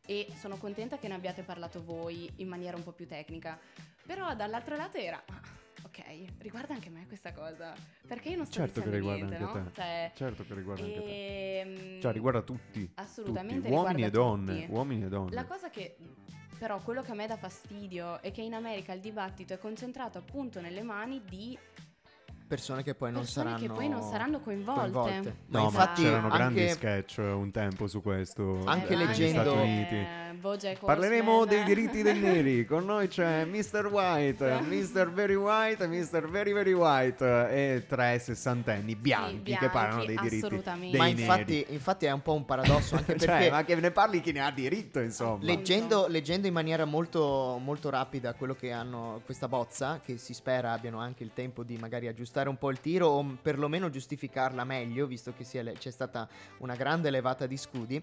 e 0.06 0.28
sono 0.36 0.58
contenta 0.58 0.98
che 0.98 1.08
ne 1.08 1.16
abbiate 1.16 1.44
parlato 1.44 1.84
voi 1.84 2.32
in 2.38 2.48
maniera 2.48 2.78
un 2.78 2.84
po' 2.84 2.92
più 2.94 3.06
tecnica. 3.08 3.60
Però 4.06 4.34
dall'altro 4.36 4.76
lato 4.76 4.98
era 4.98 5.22
"Ah, 5.28 5.42
ok, 5.84 6.02
riguarda 6.40 6.74
anche 6.74 6.90
me 6.90 7.06
questa 7.08 7.34
cosa, 7.34 7.74
perché 8.08 8.30
io 8.30 8.38
non 8.38 8.46
sto 8.46 8.56
Certo 8.56 8.82
che 8.82 8.90
riguarda 8.90 9.26
niente, 9.26 9.44
anche 9.44 9.60
no? 9.60 9.66
te. 9.66 9.76
Cioè, 9.76 10.12
Certo 10.16 10.46
che 10.46 10.54
riguarda 10.56 10.84
anche 10.84 11.00
te. 11.04 11.60
ehm, 11.60 12.02
Cioè, 12.02 12.12
riguarda 12.14 12.42
tutti. 12.42 12.90
assolutamente 12.96 13.68
tutti, 13.68 13.72
uomini 13.74 14.04
e 14.04 14.10
donne, 14.10 14.60
tutti. 14.62 14.72
uomini 14.72 15.04
e 15.04 15.08
donne. 15.10 15.34
La 15.36 15.46
cosa 15.46 15.70
che 15.70 15.98
però 16.58 16.82
quello 16.82 17.02
che 17.02 17.12
a 17.12 17.16
me 17.16 17.26
dà 17.26 17.38
fastidio 17.38 18.22
è 18.22 18.32
che 18.32 18.42
in 18.42 18.54
America 18.54 18.92
il 18.92 19.00
dibattito 19.00 19.54
è 19.54 19.58
concentrato 19.60 20.18
appunto 20.18 20.60
nelle 20.60 20.82
mani 20.82 21.22
di 21.24 21.58
Persone 22.50 22.82
che 22.82 22.96
poi 22.96 23.12
non 23.12 23.22
persone 23.22 23.46
saranno 23.50 23.62
che 23.68 23.72
poi 23.72 23.88
non 23.90 24.02
saranno 24.02 24.40
coinvolte. 24.40 25.36
Ma 25.50 25.60
No, 25.60 25.66
infatti 25.66 26.02
ma 26.02 26.08
c'erano 26.10 26.28
grandi 26.30 26.68
sketch 26.70 27.18
un 27.20 27.52
tempo 27.52 27.86
su 27.86 28.02
questo 28.02 28.64
Anche 28.66 28.94
eh, 28.94 28.96
leggendo- 28.96 29.42
Stati 29.44 29.56
Uniti. 29.56 29.96
Eh, 29.96 30.18
Parleremo 30.80 31.38
Horseman. 31.40 31.48
dei 31.48 31.76
diritti 31.76 32.02
dei 32.02 32.18
neri. 32.20 32.66
Con 32.66 32.86
noi 32.86 33.08
c'è 33.08 33.46
Mr. 33.46 33.86
White, 33.92 34.62
Mr. 34.62 35.12
Very 35.12 35.36
White, 35.36 35.86
Mr. 35.88 36.28
Very 36.28 36.52
Very 36.54 36.74
White 36.74 37.24
e 37.52 37.86
tre 37.88 38.18
sessantenni 38.18 38.96
bianchi, 38.96 39.38
che 39.38 39.42
bianchi, 39.44 39.68
parlano 39.70 40.06
dei 40.06 40.18
diritti 40.18 40.46
assolutamente. 40.46 40.90
dei 40.90 41.00
Ma 41.00 41.06
neri. 41.06 41.22
infatti, 41.22 41.66
infatti 41.70 42.06
è 42.08 42.12
un 42.12 42.22
po' 42.24 42.34
un 42.34 42.46
paradosso 42.46 42.96
anche 42.96 43.14
perché 43.14 43.26
cioè, 43.26 43.52
ma 43.52 43.64
che 43.64 43.76
ne 43.76 43.92
parli 43.92 44.22
chi 44.22 44.32
ne 44.32 44.40
ha 44.42 44.50
diritto, 44.50 45.00
insomma. 45.00 45.44
leggendo, 45.44 46.08
leggendo 46.08 46.48
in 46.48 46.54
maniera 46.54 46.86
molto, 46.86 47.60
molto 47.62 47.92
rapida 47.92 48.34
quello 48.34 48.56
che 48.56 48.72
hanno 48.72 49.22
questa 49.26 49.48
bozza, 49.48 50.00
che 50.04 50.18
si 50.18 50.34
spera 50.34 50.72
abbiano 50.72 50.98
anche 51.00 51.22
il 51.24 51.32
tempo 51.34 51.62
di 51.64 51.78
magari 51.78 52.08
aggiustare 52.08 52.39
un 52.48 52.58
po' 52.58 52.70
il 52.70 52.80
tiro 52.80 53.08
o 53.08 53.38
perlomeno 53.42 53.90
giustificarla 53.90 54.64
meglio, 54.64 55.08
visto 55.08 55.34
che 55.34 55.62
le- 55.62 55.74
c'è 55.74 55.92
stata 55.92 56.30
una 56.60 56.76
grande 56.76 57.10
levata 57.10 57.46
di 57.48 57.58
scudi, 57.58 58.02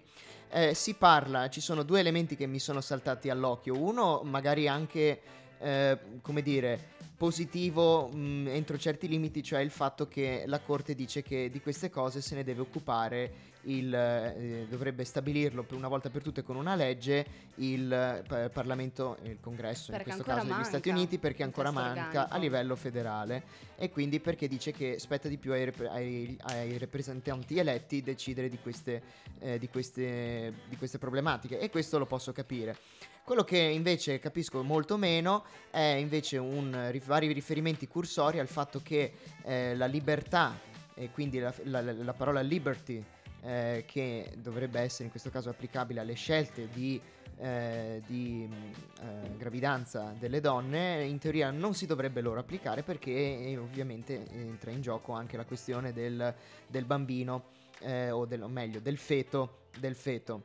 eh, 0.49 0.73
si 0.75 0.93
parla, 0.93 1.49
ci 1.49 1.61
sono 1.61 1.81
due 1.81 1.99
elementi 2.01 2.35
che 2.35 2.45
mi 2.45 2.59
sono 2.59 2.81
saltati 2.81 3.29
all'occhio. 3.29 3.75
Uno, 3.77 4.21
magari 4.23 4.67
anche, 4.67 5.21
eh, 5.59 5.97
come 6.21 6.41
dire, 6.41 6.95
positivo 7.17 8.09
mh, 8.09 8.47
entro 8.49 8.77
certi 8.77 9.07
limiti, 9.07 9.41
cioè 9.41 9.59
il 9.61 9.71
fatto 9.71 10.07
che 10.07 10.43
la 10.45 10.59
Corte 10.59 10.93
dice 10.93 11.23
che 11.23 11.49
di 11.49 11.59
queste 11.59 11.89
cose 11.89 12.21
se 12.21 12.35
ne 12.35 12.43
deve 12.43 12.61
occupare 12.61 13.31
il, 13.67 13.93
eh, 13.93 14.65
dovrebbe 14.69 15.03
stabilirlo 15.03 15.63
per 15.63 15.77
una 15.77 15.87
volta 15.87 16.09
per 16.09 16.21
tutte 16.21 16.43
con 16.43 16.55
una 16.55 16.75
legge 16.75 17.25
il 17.55 17.91
eh, 17.91 18.23
pa- 18.27 18.49
Parlamento, 18.49 19.17
il 19.23 19.37
Congresso 19.41 19.91
Perché 19.91 20.09
in 20.09 20.15
questo 20.15 20.31
caso 20.31 20.45
degli 20.53 20.63
Stati 20.63 20.89
Uniti 20.89 21.17
perché 21.17 21.43
ancora 21.43 21.71
manca 21.71 22.05
organico. 22.05 22.33
a 22.33 22.37
livello 22.37 22.75
federale 22.75 23.43
e 23.77 23.89
quindi 23.89 24.19
perché 24.19 24.47
dice 24.47 24.71
che 24.71 24.99
spetta 24.99 25.27
di 25.27 25.37
più 25.37 25.51
ai, 25.53 25.65
rep- 25.65 25.87
ai- 25.89 26.37
ai 26.43 26.77
rappresentanti 26.77 27.57
eletti 27.57 28.01
decidere 28.01 28.49
di 28.49 28.57
queste, 28.59 29.01
eh, 29.39 29.59
di, 29.59 29.67
queste, 29.69 30.53
di 30.69 30.77
queste 30.77 30.97
problematiche 30.97 31.59
e 31.59 31.69
questo 31.69 31.97
lo 31.97 32.05
posso 32.05 32.31
capire. 32.31 32.75
Quello 33.23 33.43
che 33.43 33.57
invece 33.57 34.19
capisco 34.19 34.63
molto 34.63 34.95
meno 34.95 35.43
è 35.69 35.81
invece 35.81 36.37
un, 36.37 36.87
ri- 36.91 37.01
vari 37.03 37.31
riferimenti 37.33 37.85
cursori 37.87 38.39
al 38.39 38.47
fatto 38.47 38.79
che 38.81 39.11
eh, 39.43 39.75
la 39.75 39.85
libertà 39.85 40.57
e 40.93 41.11
quindi 41.11 41.37
la, 41.39 41.53
la- 41.65 41.81
la 41.81 42.13
parola 42.13 42.39
liberty 42.39 43.03
eh, 43.47 43.85
che 43.87 44.33
dovrebbe 44.35 44.81
essere 44.81 45.05
in 45.05 45.09
questo 45.09 45.29
caso 45.29 45.49
applicabile 45.49 46.01
alle 46.01 46.15
scelte 46.15 46.67
di, 46.67 46.99
eh, 47.37 48.01
di, 48.05 48.45
mh, 48.45 48.53
eh, 49.01 49.37
gravidanza 49.37 50.13
delle 50.19 50.41
donne, 50.41 51.05
in 51.05 51.17
teoria 51.17 51.49
non 51.49 51.73
si 51.73 51.85
dovrebbe 51.85 52.19
loro 52.19 52.41
applicare 52.41 52.83
perché 52.83 53.11
eh, 53.11 53.57
ovviamente 53.57 54.25
entra 54.33 54.71
in 54.71 54.81
gioco 54.81 55.13
anche 55.13 55.37
la 55.37 55.45
questione 55.45 55.93
del, 55.93 56.35
del 56.67 56.83
bambino 56.83 57.45
eh, 57.79 58.11
o, 58.11 58.25
del, 58.25 58.43
o 58.43 58.49
meglio 58.49 58.81
del 58.81 58.97
feto, 58.97 59.67
del 59.79 59.95
feto. 59.95 60.43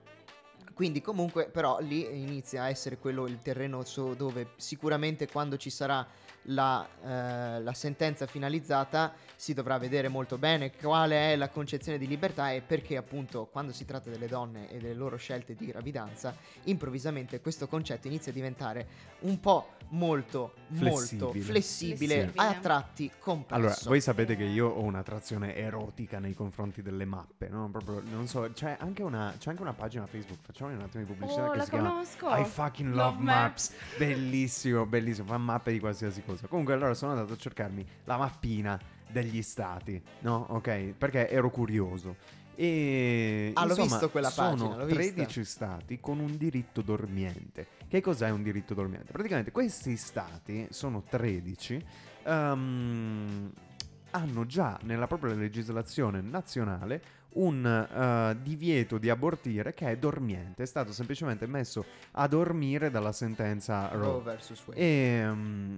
Quindi 0.73 1.01
comunque 1.01 1.49
però 1.51 1.81
lì 1.81 2.07
inizia 2.23 2.63
a 2.63 2.69
essere 2.69 2.99
quello 2.99 3.27
il 3.27 3.41
terreno 3.41 3.83
dove 4.17 4.51
sicuramente 4.57 5.29
quando 5.29 5.57
ci 5.57 5.71
sarà 5.71 6.07
la, 6.47 6.87
eh, 7.05 7.61
la 7.63 7.73
sentenza 7.73 8.27
finalizzata 8.27 9.13
si 9.37 9.55
dovrà 9.55 9.79
vedere 9.79 10.09
molto 10.09 10.39
bene 10.39 10.73
quale 10.73 11.33
è 11.33 11.37
la 11.37 11.49
concezione 11.49 11.99
di 11.99 12.07
libertà 12.07 12.53
e 12.53 12.61
perché 12.61 12.97
appunto 12.97 13.47
quando 13.47 13.73
si 13.73 13.85
tratta 13.85 14.11
delle 14.11 14.29
donne 14.29 14.71
e 14.71 14.79
delle 14.79 14.95
loro 14.95 15.17
scelte 15.17 15.55
di 15.55 15.67
gravidanza, 15.67 16.35
improvvisamente 16.65 17.41
questo 17.41 17.67
concetto 17.69 18.07
inizia 18.07 18.31
a 18.31 18.35
diventare 18.35 18.87
un 19.21 19.39
po' 19.41 19.71
molto, 19.91 20.55
molto 20.69 21.31
Flessibile. 21.31 21.45
flessibile, 21.45 22.15
Flessibile. 22.31 22.45
a 22.47 22.55
tratti 22.55 23.11
complesso. 23.19 23.55
Allora, 23.55 23.77
voi 23.85 24.01
sapete 24.01 24.37
che 24.37 24.45
io 24.45 24.69
ho 24.69 24.81
un'attrazione 24.83 25.55
erotica 25.57 26.19
nei 26.19 26.35
confronti 26.35 26.81
delle 26.83 27.05
mappe, 27.05 27.49
no? 27.49 27.69
Proprio, 27.71 28.03
non 28.11 28.27
so, 28.27 28.49
c'è 28.53 28.77
anche 28.81 29.03
una, 29.03 29.35
c'è 29.39 29.51
anche 29.51 29.63
una 29.63 29.75
pagina 29.75 30.07
Facebook, 30.07 30.39
facciamo 30.43 30.73
un 30.73 30.81
attimo 30.81 31.05
di 31.05 31.13
pubblicità 31.13 31.47
Oh, 31.47 31.51
che 31.51 31.57
la 31.59 31.65
si 31.65 31.71
chiama 31.71 31.89
conosco. 31.91 32.35
I 32.37 32.45
fucking 32.45 32.89
love, 32.95 33.13
Love 33.13 33.23
maps. 33.23 33.71
Maps. 33.71 33.99
Bellissimo, 33.99 34.87
bellissimo, 34.87 35.27
fa 35.27 35.39
mappe 35.39 35.73
di 35.73 35.79
qualsiasi 35.81 36.23
cosa. 36.23 36.32
Comunque 36.49 36.75
allora 36.75 36.95
sono 36.95 37.13
andato 37.13 37.33
a 37.33 37.37
cercarmi 37.37 37.85
la 38.05 38.17
mappina 38.17 38.81
degli 39.09 39.43
stati, 39.43 40.01
no? 40.21 40.47
Ok, 40.51 40.95
perché 40.97 41.29
ero 41.29 41.51
curioso. 41.51 42.17
E 42.55 43.53
Ah, 43.55 43.65
insomma, 43.65 43.83
visto 43.87 44.11
quella 44.11 44.31
pagina, 44.31 44.71
sono 44.73 44.85
vista. 44.85 44.95
13 44.95 45.45
stati 45.45 46.01
con 46.01 46.19
un 46.19 46.37
diritto 46.37 46.83
dormiente. 46.83 47.67
Che 47.89 48.01
cos'è 48.01 48.31
un 48.31 48.43
diritto 48.43 48.75
dormiente? 48.75 49.13
Praticamente 49.13 49.51
questi 49.53 49.97
stati 49.97 50.67
sono 50.71 51.03
13 51.09 51.85
ehm, 52.25 53.53
hanno 54.11 54.47
già 54.47 54.79
nella 54.83 55.07
propria 55.07 55.35
legislazione 55.35 56.21
nazionale 56.21 57.03
un 57.35 57.65
eh, 57.65 58.37
divieto 58.43 58.99
di 58.99 59.09
abortire 59.09 59.73
che 59.73 59.91
è 59.91 59.97
dormiente, 59.97 60.65
è 60.65 60.67
stato 60.67 60.93
semplicemente 60.93 61.47
messo 61.47 61.85
a 62.13 62.27
dormire 62.29 62.91
dalla 62.91 63.13
sentenza 63.13 63.89
Roe 63.89 64.03
Roe. 64.03 64.21
versus 64.23 64.63
Wade. 64.67 64.79
E 64.81 65.25
mm, 65.27 65.77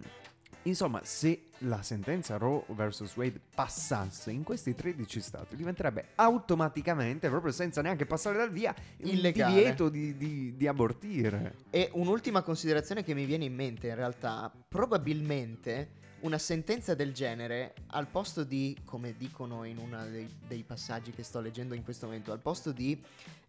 insomma, 0.65 1.01
se 1.05 1.47
la 1.59 1.83
sentenza 1.83 2.37
Roe 2.37 2.65
vs. 2.69 3.17
Wade 3.17 3.41
passasse 3.55 4.31
in 4.31 4.43
questi 4.43 4.75
13 4.75 5.21
stati, 5.21 5.57
diventerebbe 5.57 6.09
automaticamente, 6.17 7.29
proprio 7.29 7.53
senza 7.53 7.81
neanche 7.81 8.07
passare 8.07 8.37
dal 8.37 8.51
via, 8.51 8.75
Illegale. 8.99 9.55
divieto 9.55 9.89
di, 9.89 10.17
di- 10.17 10.57
di 10.57 10.67
abortire. 10.67 11.55
E 11.71 11.91
un'ultima 11.95 12.43
considerazione 12.43 13.03
che 13.03 13.15
mi 13.15 13.25
viene 13.25 13.45
in 13.45 13.55
mente 13.55 13.89
in 13.89 13.95
realtà, 13.95 14.53
probabilmente 14.69 16.03
una 16.25 16.39
sentenza 16.39 16.95
del 16.95 17.13
genere 17.13 17.75
al 17.89 18.07
posto 18.07 18.45
di, 18.45 18.77
come 18.85 19.15
dicono 19.17 19.65
in 19.65 19.77
uno 19.77 20.09
dei, 20.09 20.29
dei 20.47 20.63
passaggi 20.63 21.13
che 21.13 21.23
sto 21.23 21.41
leggendo 21.41 21.75
in 21.75 21.85
questo 21.85 22.07
momento, 22.07 22.33
al 22.33 22.41
posto 22.41 22.73
di 22.73 22.99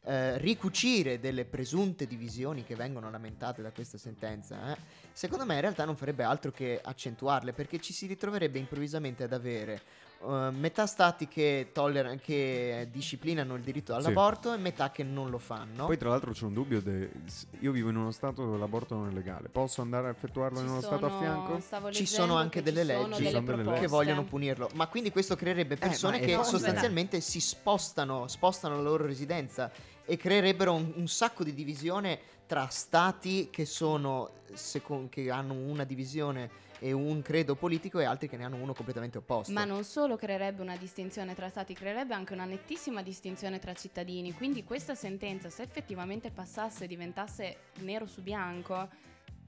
eh, 0.04 0.38
ricucire 0.38 1.20
delle 1.20 1.46
presunte 1.46 2.06
divisioni 2.06 2.66
che 2.66 2.76
vengono 2.76 3.10
lamentate 3.10 3.62
da 3.62 3.72
questa 3.72 3.98
sentenza, 3.98 4.74
eh, 4.74 4.78
secondo 5.14 5.46
me 5.46 5.56
in 5.56 5.62
realtà 5.62 5.86
non 5.86 5.96
farebbe 5.96 6.24
altro 6.24 6.52
che 6.52 6.82
accentuarle 6.84 7.54
perché 7.54 7.80
ci 7.80 7.94
si 7.94 8.08
ritroverebbe 8.08 8.60
improvvisamente 8.60 9.24
ad 9.24 9.32
avere 9.32 9.82
eh, 10.22 10.50
metà 10.52 10.86
stati 10.86 11.28
che, 11.28 11.70
tollera- 11.74 12.16
che 12.16 12.88
disciplinano 12.92 13.56
il 13.56 13.62
diritto 13.62 13.94
all'aborto 13.96 14.54
e 14.54 14.58
metà 14.58 14.92
che 14.92 15.04
non 15.04 15.30
lo 15.30 15.38
fanno. 15.38 15.86
Poi 15.86 15.98
tra 15.98 16.10
l'altro 16.10 16.32
c'è 16.32 16.46
un 16.46 16.54
dubbio, 16.54 16.82
de- 16.82 17.12
io 17.60 17.72
vivo 17.72 17.90
in 17.90 17.96
uno 17.98 18.12
stato 18.12 18.44
dove 18.44 18.58
l'aborto 18.58 18.96
non 18.96 19.10
è 19.10 19.14
legale, 19.14 19.50
posso 19.50 19.82
andare 19.82 20.08
a 20.08 20.10
effettuarlo 20.12 20.60
in 20.60 20.66
Ci 20.66 20.72
uno 20.72 20.82
stato 20.82 21.06
a 21.06 21.10
sono- 21.10 21.20
fianco? 21.20 21.92
Ci 21.92 22.06
sono 22.06 22.36
anche 22.36 22.62
che 22.62 22.72
delle 22.72 22.94
sono 22.94 23.08
leggi 23.08 23.30
sono 23.30 23.42
delle 23.46 23.54
proposte. 23.62 23.80
che 23.82 23.88
vogliono 23.88 24.24
punirlo. 24.24 24.70
Ma 24.74 24.88
quindi 24.88 25.12
questo 25.12 25.36
creerebbe 25.36 25.76
persone 25.78 26.18
Eh, 26.18 26.20
ma 26.20 26.26
è 26.26 26.38
che 26.38 26.44
sostanzialmente 26.44 27.22
si 27.22 27.40
spostano, 27.40 28.28
spostano 28.28 28.76
la 28.76 28.82
loro 28.82 29.06
residenza 29.06 29.72
e 30.06 30.18
creerebbero 30.18 30.74
un, 30.74 30.94
un 30.96 31.08
sacco 31.08 31.44
di 31.44 31.54
divisione 31.54 32.20
tra 32.46 32.68
stati 32.68 33.50
che 33.52 33.66
sono 33.66 34.30
secon- 34.54 35.10
che 35.10 35.30
hanno 35.30 35.54
una 35.54 35.84
divisione 35.84 36.64
e 36.80 36.92
un 36.92 37.22
credo 37.22 37.56
politico 37.56 38.00
e 38.00 38.04
altri 38.04 38.28
che 38.28 38.38
ne 38.38 38.44
hanno 38.44 38.58
uno 38.58 38.74
completamente 38.74 39.18
opposto. 39.18 39.52
Ma 39.52 39.66
non 39.66 39.84
solo 39.84 40.16
creerebbe 40.16 40.62
una 40.62 40.76
distinzione 40.76 41.34
tra 41.34 41.50
stati, 41.50 41.74
creerebbe 41.74 42.14
anche 42.14 42.34
una 42.34 42.46
nettissima 42.46 43.02
distinzione 43.02 43.60
tra 43.60 43.74
cittadini. 43.74 44.34
Quindi 44.34 44.64
questa 44.64 44.94
sentenza, 44.94 45.50
se 45.50 45.64
effettivamente 45.64 46.32
passasse 46.32 46.84
e 46.84 46.88
diventasse 46.88 47.58
nero 47.80 48.06
su 48.06 48.22
bianco, 48.22 48.90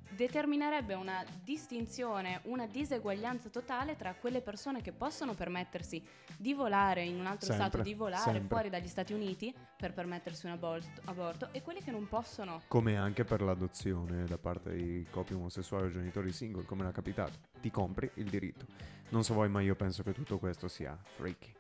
determinerebbe 0.10 0.94
una 0.94 1.24
distinzione, 1.44 2.42
una 2.46 2.66
diseguaglianza 2.68 3.50
totale 3.50 3.96
tra 3.96 4.14
quelle 4.14 4.42
persone 4.42 4.82
che 4.82 4.92
possono 4.92 5.34
permettersi 5.34 6.04
di 6.38 6.54
volare 6.54 7.04
in 7.04 7.20
un 7.20 7.26
altro 7.26 7.48
Sempre, 7.48 7.68
stato, 7.68 7.84
di 7.84 7.94
volare 7.94 8.24
sempre. 8.24 8.48
fuori 8.48 8.70
dagli 8.70 8.88
Stati 8.88 9.14
Uniti 9.14 9.54
per 9.76 9.94
permettersi 9.94 10.46
un 10.46 10.54
aborto, 10.54 11.02
aborto 11.06 11.50
e 11.52 11.62
quelle 11.62 11.82
che 11.82 11.92
non 11.92 12.08
possono. 12.08 12.62
Come 12.68 12.98
anche 12.98 13.24
per 13.24 13.42
l'adozione 13.42 14.26
da 14.26 14.38
parte 14.38 14.74
di 14.74 15.06
coppie 15.10 15.36
omosessuali 15.36 15.86
o 15.86 15.90
genitori 15.90 16.32
single, 16.32 16.66
come 16.66 16.84
era 16.84 16.92
capitato. 16.92 17.40
Ti 17.60 17.72
compri 17.72 18.10
il 18.16 18.30
diritto. 18.30 18.66
Non 19.10 19.24
so 19.24 19.34
voi, 19.34 19.50
ma 19.50 19.62
io 19.62 19.76
penso 19.76 20.04
che 20.04 20.14
tutto 20.14 20.38
questo 20.38 20.68
sia 20.68 20.98
freaky. 21.16 21.57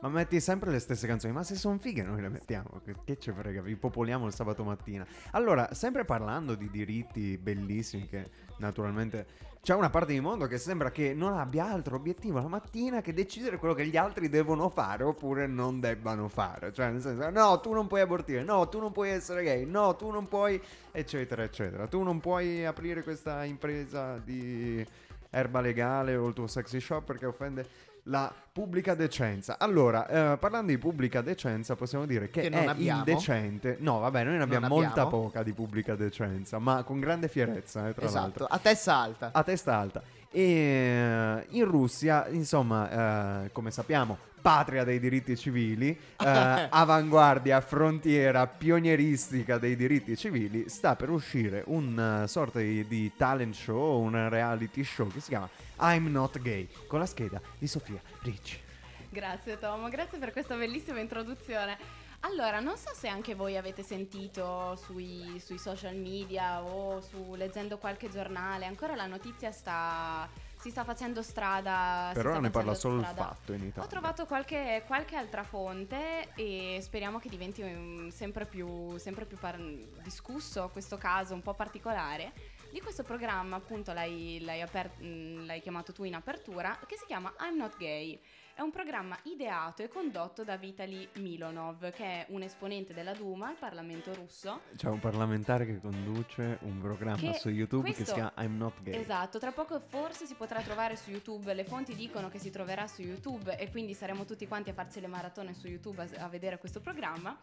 Ma 0.00 0.08
metti 0.08 0.38
sempre 0.38 0.70
le 0.70 0.78
stesse 0.78 1.08
canzoni, 1.08 1.32
ma 1.32 1.42
se 1.42 1.56
sono 1.56 1.76
fighe 1.78 2.02
noi 2.02 2.20
le 2.20 2.28
mettiamo, 2.28 2.80
che, 3.04 3.18
ci 3.18 3.32
frega, 3.32 3.60
vi 3.62 3.74
popoliamo 3.74 4.26
il 4.26 4.32
sabato 4.32 4.62
mattina. 4.62 5.04
Allora, 5.32 5.74
sempre 5.74 6.04
parlando 6.04 6.54
di 6.54 6.70
diritti 6.70 7.36
bellissimi 7.36 8.06
che 8.06 8.30
naturalmente 8.58 9.26
c'è 9.60 9.74
una 9.74 9.90
parte 9.90 10.12
di 10.12 10.20
mondo 10.20 10.46
che 10.46 10.56
sembra 10.56 10.92
che 10.92 11.14
non 11.14 11.36
abbia 11.36 11.66
altro 11.66 11.96
obiettivo 11.96 12.38
la 12.38 12.46
mattina 12.46 13.00
che 13.00 13.12
decidere 13.12 13.58
quello 13.58 13.74
che 13.74 13.86
gli 13.86 13.96
altri 13.96 14.28
devono 14.28 14.68
fare 14.68 15.02
oppure 15.02 15.48
non 15.48 15.80
debbano 15.80 16.28
fare. 16.28 16.72
Cioè, 16.72 16.90
nel 16.90 17.00
senso, 17.00 17.28
no, 17.30 17.58
tu 17.58 17.72
non 17.72 17.88
puoi 17.88 18.00
abortire, 18.00 18.44
no, 18.44 18.68
tu 18.68 18.78
non 18.78 18.92
puoi 18.92 19.10
essere 19.10 19.42
gay, 19.42 19.64
no, 19.66 19.96
tu 19.96 20.10
non 20.10 20.28
puoi, 20.28 20.62
eccetera, 20.92 21.42
eccetera. 21.42 21.88
Tu 21.88 22.00
non 22.04 22.20
puoi 22.20 22.64
aprire 22.64 23.02
questa 23.02 23.42
impresa 23.42 24.16
di 24.18 24.86
erba 25.30 25.60
legale 25.60 26.16
o 26.16 26.26
il 26.28 26.34
tuo 26.34 26.46
sexy 26.46 26.80
shop 26.80 27.04
perché 27.04 27.26
offende 27.26 27.66
la 28.08 28.32
pubblica 28.52 28.94
decenza. 28.94 29.58
Allora, 29.58 30.06
eh, 30.32 30.36
parlando 30.38 30.72
di 30.72 30.78
pubblica 30.78 31.20
decenza, 31.20 31.76
possiamo 31.76 32.06
dire 32.06 32.28
che, 32.30 32.42
Che 32.42 32.48
non 32.48 32.62
è 32.64 32.66
abbiamo. 32.66 32.98
indecente. 32.98 33.76
No, 33.80 33.98
vabbè, 34.00 34.24
noi 34.24 34.36
ne 34.36 34.42
abbiamo 34.42 34.66
abbiamo. 34.66 34.82
molta 34.82 35.06
poca 35.06 35.42
di 35.42 35.52
pubblica 35.52 35.94
decenza, 35.94 36.58
ma 36.58 36.82
con 36.82 36.98
grande 37.00 37.28
fierezza, 37.28 37.88
eh, 37.88 37.94
tra 37.94 38.06
esatto, 38.06 38.20
l'altro. 38.22 38.44
a 38.46 38.58
testa 38.58 38.94
alta. 38.96 39.30
A 39.32 39.42
testa 39.42 39.76
alta. 39.76 40.02
E 40.30 40.42
eh, 40.42 41.46
in 41.50 41.64
Russia, 41.64 42.28
insomma, 42.28 43.44
eh, 43.44 43.52
come 43.52 43.70
sappiamo, 43.70 44.18
patria 44.40 44.84
dei 44.84 45.00
diritti 45.00 45.36
civili, 45.36 45.88
eh, 45.90 46.26
avanguardia, 46.70 47.60
frontiera 47.60 48.46
pionieristica 48.46 49.58
dei 49.58 49.76
diritti 49.76 50.16
civili, 50.16 50.68
sta 50.68 50.96
per 50.96 51.10
uscire 51.10 51.62
una 51.66 52.26
sorta 52.26 52.58
di, 52.58 52.86
di 52.86 53.12
talent 53.16 53.54
show, 53.54 54.02
un 54.02 54.28
reality 54.28 54.84
show 54.84 55.08
che 55.08 55.20
si 55.20 55.28
chiama 55.28 55.48
I'm 55.80 56.06
Not 56.08 56.40
Gay, 56.40 56.68
con 56.86 56.98
la 56.98 57.06
scheda 57.06 57.40
di 57.58 57.66
Sofia 57.66 58.00
Ricci. 58.22 58.66
Grazie 59.10 59.58
Tom, 59.58 59.88
grazie 59.88 60.18
per 60.18 60.32
questa 60.32 60.54
bellissima 60.54 61.00
introduzione. 61.00 61.78
Allora, 62.20 62.58
non 62.58 62.76
so 62.76 62.90
se 62.94 63.06
anche 63.06 63.34
voi 63.34 63.56
avete 63.56 63.82
sentito 63.82 64.74
sui, 64.76 65.40
sui 65.40 65.58
social 65.58 65.94
media 65.94 66.62
o 66.62 67.00
su, 67.00 67.34
leggendo 67.36 67.78
qualche 67.78 68.10
giornale, 68.10 68.66
ancora 68.66 68.96
la 68.96 69.06
notizia 69.06 69.52
sta, 69.52 70.28
si 70.56 70.70
sta 70.70 70.82
facendo 70.82 71.22
strada. 71.22 72.10
Per 72.12 72.26
ora 72.26 72.40
ne 72.40 72.50
parla 72.50 72.74
solo 72.74 72.96
il 72.98 73.06
strada. 73.06 73.22
fatto 73.22 73.52
in 73.52 73.64
Italia. 73.64 73.84
Ho 73.84 73.86
trovato 73.86 74.26
qualche, 74.26 74.82
qualche 74.86 75.14
altra 75.14 75.44
fonte 75.44 76.34
e 76.34 76.80
speriamo 76.82 77.20
che 77.20 77.28
diventi 77.28 77.62
um, 77.62 78.08
sempre 78.08 78.46
più, 78.46 78.98
sempre 78.98 79.24
più 79.24 79.38
par- 79.38 79.60
discusso 80.02 80.68
questo 80.70 80.98
caso 80.98 81.34
un 81.34 81.42
po' 81.42 81.54
particolare 81.54 82.32
di 82.70 82.80
questo 82.80 83.04
programma, 83.04 83.56
appunto 83.56 83.92
l'hai, 83.92 84.40
l'hai 84.42 84.60
aper- 84.60 85.00
l'hai 85.00 85.60
chiamato 85.60 85.92
tu 85.92 86.04
in 86.04 86.14
apertura, 86.14 86.76
che 86.86 86.96
si 86.96 87.06
chiama 87.06 87.32
I'm 87.40 87.56
Not 87.56 87.76
Gay. 87.78 88.20
È 88.58 88.60
un 88.60 88.72
programma 88.72 89.16
ideato 89.22 89.84
e 89.84 89.88
condotto 89.88 90.42
da 90.42 90.56
Vitaly 90.56 91.08
Milonov, 91.18 91.92
che 91.92 92.02
è 92.02 92.26
un 92.30 92.42
esponente 92.42 92.92
della 92.92 93.12
Duma, 93.12 93.52
il 93.52 93.56
Parlamento 93.56 94.12
russo. 94.14 94.62
C'è 94.74 94.88
un 94.88 94.98
parlamentare 94.98 95.64
che 95.64 95.78
conduce 95.80 96.58
un 96.62 96.80
programma 96.80 97.20
Che 97.20 97.34
su 97.34 97.50
YouTube 97.50 97.84
che 97.84 97.90
si 97.94 98.02
questo- 98.02 98.14
chiama 98.14 98.32
I'm 98.38 98.56
Not 98.56 98.82
Gay. 98.82 98.96
Esatto, 98.96 99.38
tra 99.38 99.52
poco 99.52 99.78
forse 99.78 100.26
si 100.26 100.34
potrà 100.34 100.60
trovare 100.60 100.96
su 100.96 101.10
YouTube, 101.10 101.54
le 101.54 101.62
fonti 101.62 101.94
dicono 101.94 102.28
che 102.28 102.40
si 102.40 102.50
troverà 102.50 102.88
su 102.88 103.00
YouTube 103.02 103.56
e 103.56 103.70
quindi 103.70 103.94
saremo 103.94 104.24
tutti 104.24 104.48
quanti 104.48 104.70
a 104.70 104.74
farci 104.74 104.98
le 105.00 105.06
maratone 105.06 105.54
su 105.54 105.68
YouTube 105.68 106.02
a, 106.02 106.24
a 106.24 106.28
vedere 106.28 106.58
questo 106.58 106.80
programma. 106.80 107.38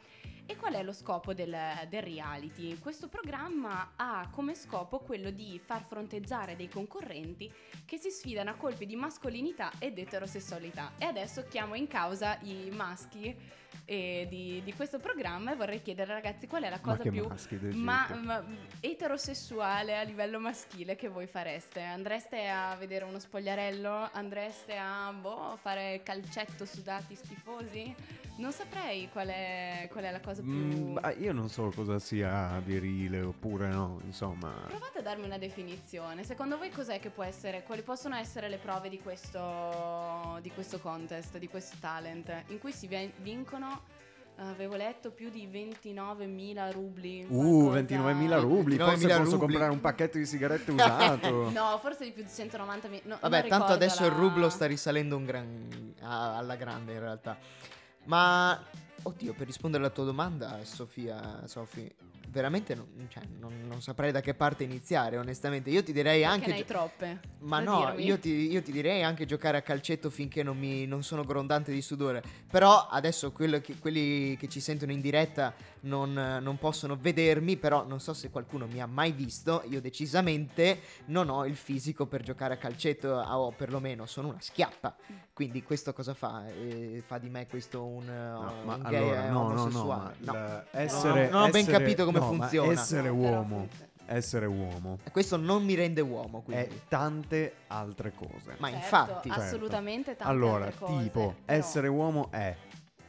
E 0.48 0.58
qual 0.58 0.74
è 0.74 0.84
lo 0.84 0.92
scopo 0.92 1.34
del, 1.34 1.58
del 1.90 2.04
reality? 2.04 2.78
Questo 2.78 3.08
programma 3.08 3.94
ha 3.96 4.28
come 4.32 4.54
scopo 4.54 5.00
quello 5.00 5.32
di 5.32 5.60
far 5.64 5.82
fronteggiare 5.84 6.56
dei 6.56 6.68
concorrenti 6.70 7.52
che 7.84 7.98
si 7.98 8.12
sfidano 8.12 8.52
a 8.52 8.54
colpi 8.54 8.86
di 8.86 8.96
mascolinità 8.96 9.72
ed 9.80 9.98
eterosessualità. 9.98 10.92
E 11.06 11.08
adesso 11.08 11.46
chiamo 11.48 11.76
in 11.76 11.86
causa 11.86 12.40
i 12.42 12.72
maschi 12.74 13.38
eh, 13.86 14.26
di, 14.28 14.64
di 14.64 14.74
questo 14.74 14.98
programma 14.98 15.52
e 15.52 15.56
vorrei 15.56 15.80
chiedere 15.84 16.12
ragazzi 16.12 16.48
qual 16.48 16.64
è 16.64 16.70
la 16.72 16.80
cosa 16.80 17.04
più 17.04 17.28
maschi 17.28 17.60
ma, 17.74 18.08
ma- 18.24 18.44
eterosessuale 18.80 20.00
a 20.00 20.02
livello 20.02 20.40
maschile 20.40 20.96
che 20.96 21.08
voi 21.08 21.28
fareste? 21.28 21.84
Andreste 21.84 22.48
a 22.48 22.76
vedere 22.76 23.06
uno 23.06 23.20
spogliarello? 23.20 24.10
Andreste 24.14 24.78
a 24.78 25.14
boh, 25.14 25.56
fare 25.62 26.02
calcetto 26.04 26.66
sudati 26.66 27.14
schifosi? 27.14 27.94
Non 28.38 28.52
saprei 28.52 29.08
qual 29.14 29.28
è, 29.30 29.88
qual 29.90 30.04
è 30.04 30.12
la 30.12 30.20
cosa 30.20 30.42
più... 30.42 30.52
Mm, 30.52 30.98
ma 31.02 31.12
io 31.14 31.32
non 31.32 31.48
so 31.48 31.72
cosa 31.74 32.00
sia 32.00 32.60
virile 32.64 33.22
oppure 33.22 33.70
no, 33.70 34.02
insomma. 34.04 34.52
Provate 34.68 35.00
a 35.00 35.02
darmi 35.02 35.24
una 35.24 35.38
definizione. 35.38 36.26
Secondo 36.26 36.58
voi 36.58 36.70
cos'è 36.70 37.00
che 37.00 37.10
può 37.10 37.24
essere, 37.24 37.64
quali 37.64 37.82
possono 37.82 38.16
essere 38.18 38.50
le 38.50 38.58
prove 38.58 38.90
di 38.90 39.00
questo, 39.00 40.38
di 40.42 40.52
questo 40.52 40.80
contest, 40.80 41.38
di 41.38 41.48
questo 41.48 41.78
talent, 41.80 42.44
in 42.48 42.60
cui 42.60 42.74
si 42.74 42.88
vi- 42.88 43.10
vincono, 43.22 43.84
avevo 44.38 44.76
letto, 44.76 45.12
più 45.12 45.30
di 45.30 45.48
29.000 45.48 46.72
rubli. 46.74 47.26
Uh, 47.30 47.68
qualcosa- 47.70 47.80
29.000 47.80 48.40
rubli, 48.42 48.76
29.000 48.76 48.84
forse 48.84 49.08
posso 49.08 49.24
rubli. 49.24 49.38
comprare 49.38 49.72
un 49.72 49.80
pacchetto 49.80 50.18
di 50.18 50.26
sigarette 50.26 50.72
usato. 50.72 51.50
No, 51.56 51.78
forse 51.82 52.04
di 52.04 52.12
più 52.12 52.24
di 52.24 52.30
190.000. 52.30 53.02
no, 53.06 53.18
Vabbè, 53.22 53.48
tanto 53.48 53.72
adesso 53.72 54.04
il 54.04 54.12
la- 54.12 54.18
rublo 54.18 54.50
sta 54.50 54.66
risalendo 54.66 55.16
un 55.16 55.24
gran- 55.24 55.94
alla 56.02 56.58
grande 56.58 56.92
in 56.92 57.00
realtà. 57.00 57.38
Ma, 58.06 58.62
oddio, 59.04 59.34
per 59.34 59.46
rispondere 59.48 59.84
alla 59.84 59.94
tua 59.94 60.06
domanda, 60.06 60.60
Sofia, 60.64 61.42
Sofi, 61.46 61.92
veramente 62.30 62.76
non, 62.76 62.86
cioè, 63.10 63.24
non- 63.40 63.62
non 63.68 63.82
saprei 63.82 64.12
da 64.12 64.20
che 64.22 64.34
parte 64.34 64.64
iniziare, 64.64 65.18
onestamente. 65.18 65.70
Io 65.70 65.84
ti 65.84 65.94
direi 65.94 66.20
Perché 66.22 66.34
anche... 66.36 66.48
ne 66.48 66.54
hai 66.56 66.66
troppe. 66.66 67.20
Ma 67.40 67.60
no, 67.60 67.94
io 67.98 68.20
ti, 68.20 68.52
io 68.52 68.62
ti 68.62 68.72
direi 68.72 69.04
anche 69.04 69.26
giocare 69.26 69.58
a 69.58 69.62
calcetto 69.62 70.10
finché 70.10 70.44
non, 70.44 70.58
mi, 70.58 70.86
non 70.86 71.02
sono 71.04 71.24
grondante 71.24 71.72
di 71.72 71.82
sudore. 71.82 72.22
Però 72.50 72.88
adesso 72.90 73.32
che- 73.32 73.78
quelli 73.80 74.36
che 74.38 74.50
ci 74.50 74.60
sentono 74.60 74.92
in 74.92 75.00
diretta 75.02 75.54
non, 75.86 76.14
non 76.14 76.58
possono 76.58 76.96
vedermi, 77.00 77.58
però 77.58 77.86
non 77.86 78.00
so 78.00 78.14
se 78.14 78.30
qualcuno 78.30 78.68
mi 78.68 78.82
ha 78.82 78.86
mai 78.86 79.12
visto. 79.12 79.64
Io 79.70 79.82
decisamente 79.82 80.80
non 81.06 81.30
ho 81.30 81.46
il 81.46 81.56
fisico 81.56 82.06
per 82.06 82.22
giocare 82.24 82.54
a 82.54 82.58
calcetto, 82.58 83.10
o 83.10 83.52
perlomeno 83.52 84.06
sono 84.06 84.28
una 84.30 84.42
schiappa. 84.42 84.96
Quindi 85.34 85.64
questo 85.64 85.94
cosa 85.94 86.14
fa? 86.14 86.48
Eh, 86.50 87.04
fa 87.06 87.18
di 87.18 87.30
me 87.30 87.48
questo 87.48 87.84
un, 87.86 88.06
No, 88.06 88.54
ma 88.66 88.76
un 88.76 88.82
gay 88.84 88.96
allora, 88.96 89.26
eh, 89.26 89.30
no, 89.30 89.42
no, 89.42 89.54
no, 89.54 89.62
omosessuale? 89.62 90.16
ma 90.22 90.32
No. 90.32 90.38
il- 90.40 90.64
essere, 90.72 91.30
non 91.30 91.42
ho 91.44 91.50
ben 91.50 91.62
essere- 91.62 91.78
capito 91.78 92.06
come 92.06 92.20
no, 92.20 92.26
funziona. 92.28 92.72
essere 92.72 93.10
uomo, 93.10 93.68
essere 94.08 94.46
uomo 94.46 95.00
Questo 95.12 95.36
non 95.36 95.64
mi 95.66 95.74
rende 95.74 96.00
uomo, 96.02 96.40
è 96.40 96.44
quindi. 96.44 96.82
tante 96.88 97.54
altre 97.68 98.14
cose. 98.14 98.56
Ma 98.60 98.70
Certo, 98.70 98.76
infatti... 98.84 99.30
Certo. 99.30 99.44
assolutamente 99.44 100.16
tante 100.16 100.32
Allora, 100.32 100.66
altre 100.66 100.80
cose, 100.86 101.04
tipo, 101.04 101.20
però- 101.44 101.58
essere 101.60 101.88
uomo 101.88 102.32
è 102.32 102.56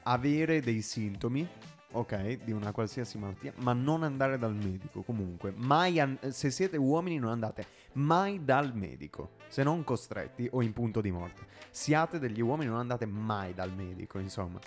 avere 0.04 0.60
dei 0.60 0.82
sintomi, 0.82 1.46
ok, 1.92 2.44
di 2.44 2.52
una 2.52 2.72
qualsiasi 2.72 3.18
malattia, 3.18 3.52
ma 3.56 3.72
non 3.72 4.02
andare 4.02 4.38
dal 4.38 4.54
medico 4.54 5.02
comunque. 5.02 5.52
Mai 5.56 6.00
an- 6.00 6.18
se 6.30 6.50
siete 6.50 6.76
uomini 6.76 7.18
non 7.18 7.30
andate 7.30 7.66
mai 7.92 8.44
dal 8.44 8.74
medico, 8.74 9.30
se 9.48 9.62
non 9.62 9.84
costretti 9.84 10.48
o 10.52 10.62
in 10.62 10.72
punto 10.72 11.00
di 11.00 11.10
morte. 11.10 11.46
Siate 11.70 12.18
degli 12.18 12.40
uomini 12.40 12.70
non 12.70 12.78
andate 12.78 13.06
mai 13.06 13.54
dal 13.54 13.72
medico, 13.72 14.18
insomma. 14.18 14.58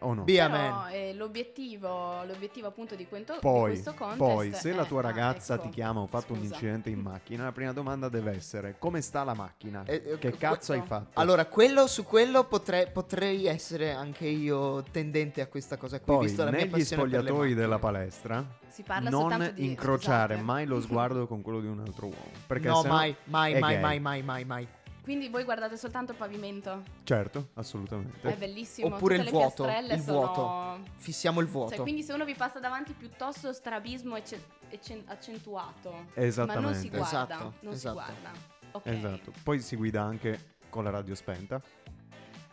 O 0.00 0.14
no? 0.14 0.24
Man. 0.70 0.92
eh, 0.92 1.14
l'obiettivo, 1.14 2.22
l'obiettivo 2.24 2.66
appunto 2.68 2.94
di, 2.94 3.06
quento- 3.06 3.34
di 3.34 3.38
Poi, 3.40 3.70
questo 3.72 3.94
contest 3.94 4.18
poi, 4.18 4.52
se 4.54 4.72
la 4.72 4.82
è- 4.82 4.86
tua 4.86 5.00
ah, 5.00 5.02
ragazza 5.02 5.54
ecco, 5.54 5.62
ti 5.64 5.68
chiama, 5.70 6.00
ho 6.00 6.06
fatto 6.06 6.32
un 6.32 6.38
scusa. 6.40 6.52
incidente 6.54 6.90
in 6.90 7.00
macchina, 7.00 7.44
la 7.44 7.52
prima 7.52 7.72
domanda 7.72 8.08
deve 8.08 8.32
essere: 8.34 8.76
come 8.78 9.00
sta 9.00 9.24
la 9.24 9.34
macchina? 9.34 9.82
Eh, 9.86 9.94
eh, 9.94 10.00
che 10.18 10.30
que- 10.30 10.36
cazzo 10.38 10.72
hai 10.72 10.82
fatto? 10.84 11.18
Allora, 11.20 11.46
quello, 11.46 11.86
su 11.86 12.04
quello 12.04 12.44
potrei, 12.44 12.90
potrei 12.90 13.46
essere 13.46 13.92
anche 13.92 14.26
io 14.26 14.82
tendente 14.90 15.40
a 15.40 15.46
questa 15.46 15.76
cosa 15.76 15.98
qui. 16.00 16.14
Poi, 16.14 16.26
visto 16.26 16.44
la 16.44 16.50
mia 16.50 16.60
negli 16.60 16.70
passione 16.70 17.02
spogliatoi 17.08 17.54
della 17.54 17.78
palestra, 17.78 18.44
Si 18.68 18.82
parla 18.82 19.10
non 19.10 19.52
di 19.54 19.64
incrociare 19.66 20.34
scusate. 20.34 20.42
mai 20.42 20.66
lo 20.66 20.80
sguardo 20.82 21.26
con 21.26 21.42
quello 21.42 21.60
di 21.60 21.66
un 21.66 21.80
altro 21.80 22.06
uomo. 22.06 22.30
Perché 22.46 22.68
No, 22.68 22.82
mai, 22.84 23.14
mai, 23.24 23.58
mai, 23.58 23.78
mai, 23.80 24.00
mai, 24.00 24.22
mai, 24.22 24.44
mai. 24.44 24.68
Quindi 25.08 25.30
voi 25.30 25.44
guardate 25.44 25.78
soltanto 25.78 26.12
il 26.12 26.18
pavimento? 26.18 26.82
Certo, 27.02 27.48
assolutamente. 27.54 28.28
È 28.28 28.36
bellissimo. 28.36 28.88
Oppure 28.94 29.16
Tutte 29.16 29.28
il 29.30 29.34
le 29.34 29.40
vuoto, 29.40 29.62
piastrelle 29.64 29.94
il 29.94 30.00
sono... 30.02 30.18
vuoto. 30.18 30.80
Fissiamo 30.96 31.40
il 31.40 31.46
vuoto. 31.46 31.70
Cioè, 31.76 31.80
quindi 31.80 32.02
se 32.02 32.12
uno 32.12 32.26
vi 32.26 32.34
passa 32.34 32.60
davanti 32.60 32.92
piuttosto 32.92 33.54
strabismo 33.54 34.16
ecce- 34.16 34.44
eccen- 34.68 35.04
accentuato. 35.06 35.90
Ma 35.92 35.96
non 35.96 36.04
si 36.12 36.20
Esattamente. 36.26 36.88
guarda. 36.90 37.06
Esatto, 37.06 37.54
non 37.60 37.72
esatto. 37.72 37.98
si 38.00 38.04
guarda. 38.04 38.30
Ok. 38.72 38.86
Esatto. 38.86 39.32
Poi 39.42 39.60
si 39.60 39.76
guida 39.76 40.02
anche 40.02 40.56
con 40.68 40.84
la 40.84 40.90
radio 40.90 41.14
spenta. 41.14 41.58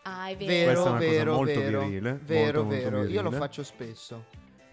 Ah, 0.03 0.28
è 0.30 0.38
vero. 0.38 0.47
Vero, 0.47 0.72
Questa 0.72 0.86
è 0.86 0.91
una 0.91 0.97
cosa 0.99 1.10
vero, 1.12 1.34
molto 1.34 1.60
vero. 1.60 1.82
virile, 1.82 2.20
Vero, 2.24 2.64
molto, 2.64 2.64
molto 2.64 2.89
vero. 2.89 2.97
Io 3.10 3.22
lo 3.22 3.30
virile. 3.30 3.38
faccio 3.38 3.64
spesso. 3.64 4.26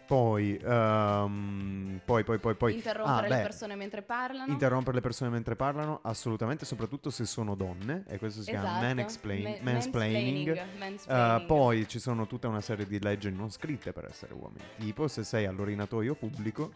Poi, 0.06 0.56
ehm, 0.62 2.00
poi, 2.04 2.24
poi, 2.24 2.38
poi, 2.38 2.54
poi. 2.54 2.74
Interrompere 2.74 3.26
Ah, 3.26 3.28
le 3.28 3.36
beh, 3.36 3.42
persone 3.42 3.74
mentre 3.76 4.02
parlano. 4.02 4.50
Interrompere 4.52 4.96
le 4.96 5.00
persone 5.00 5.30
mentre 5.30 5.56
parlano, 5.56 6.00
assolutamente, 6.02 6.64
soprattutto 6.64 7.08
se 7.10 7.24
sono 7.24 7.54
donne, 7.54 8.04
e 8.08 8.18
questo 8.18 8.42
si 8.42 8.50
chiama 8.50 8.68
Esatto. 8.68 8.84
man 8.86 8.98
explain- 8.98 9.42
Ma- 9.62 9.72
mansplaining. 9.72 10.62
mansplaining, 10.78 11.42
Uh, 11.42 11.46
poi 11.46 11.88
ci 11.88 11.98
sono 11.98 12.26
tutta 12.26 12.48
una 12.48 12.60
serie 12.60 12.86
di 12.86 13.00
leggi 13.00 13.30
non 13.30 13.50
scritte 13.50 13.92
per 13.92 14.04
essere 14.06 14.34
uomini. 14.34 14.64
Tipo, 14.78 15.08
se 15.08 15.24
sei 15.24 15.46
all'orinatoio 15.46 16.14
pubblico, 16.14 16.72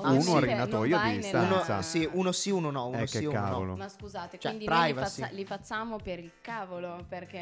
Oh, 0.00 0.12
uno 0.12 0.20
sì, 0.20 0.30
orinatoio 0.30 0.94
non 0.96 1.04
vai 1.04 1.10
di 1.14 1.20
distanza. 1.20 1.72
Uno, 1.72 1.82
sì, 1.82 2.08
uno 2.12 2.32
sì, 2.32 2.50
uno 2.50 2.70
no. 2.70 2.86
Uno 2.86 2.98
Eh, 2.98 3.06
sì, 3.08 3.24
uno 3.24 3.32
cavolo. 3.32 3.64
no. 3.70 3.76
Ma 3.76 3.88
scusate, 3.88 4.38
Cioè, 4.38 4.52
quindi 4.52 4.66
noi 4.66 4.86
li, 4.86 4.92
privacy. 4.92 5.20
faccia- 5.22 5.34
li 5.34 5.44
facciamo 5.44 5.96
per 5.98 6.18
il 6.20 6.30
cavolo, 6.40 7.04
perché 7.08 7.36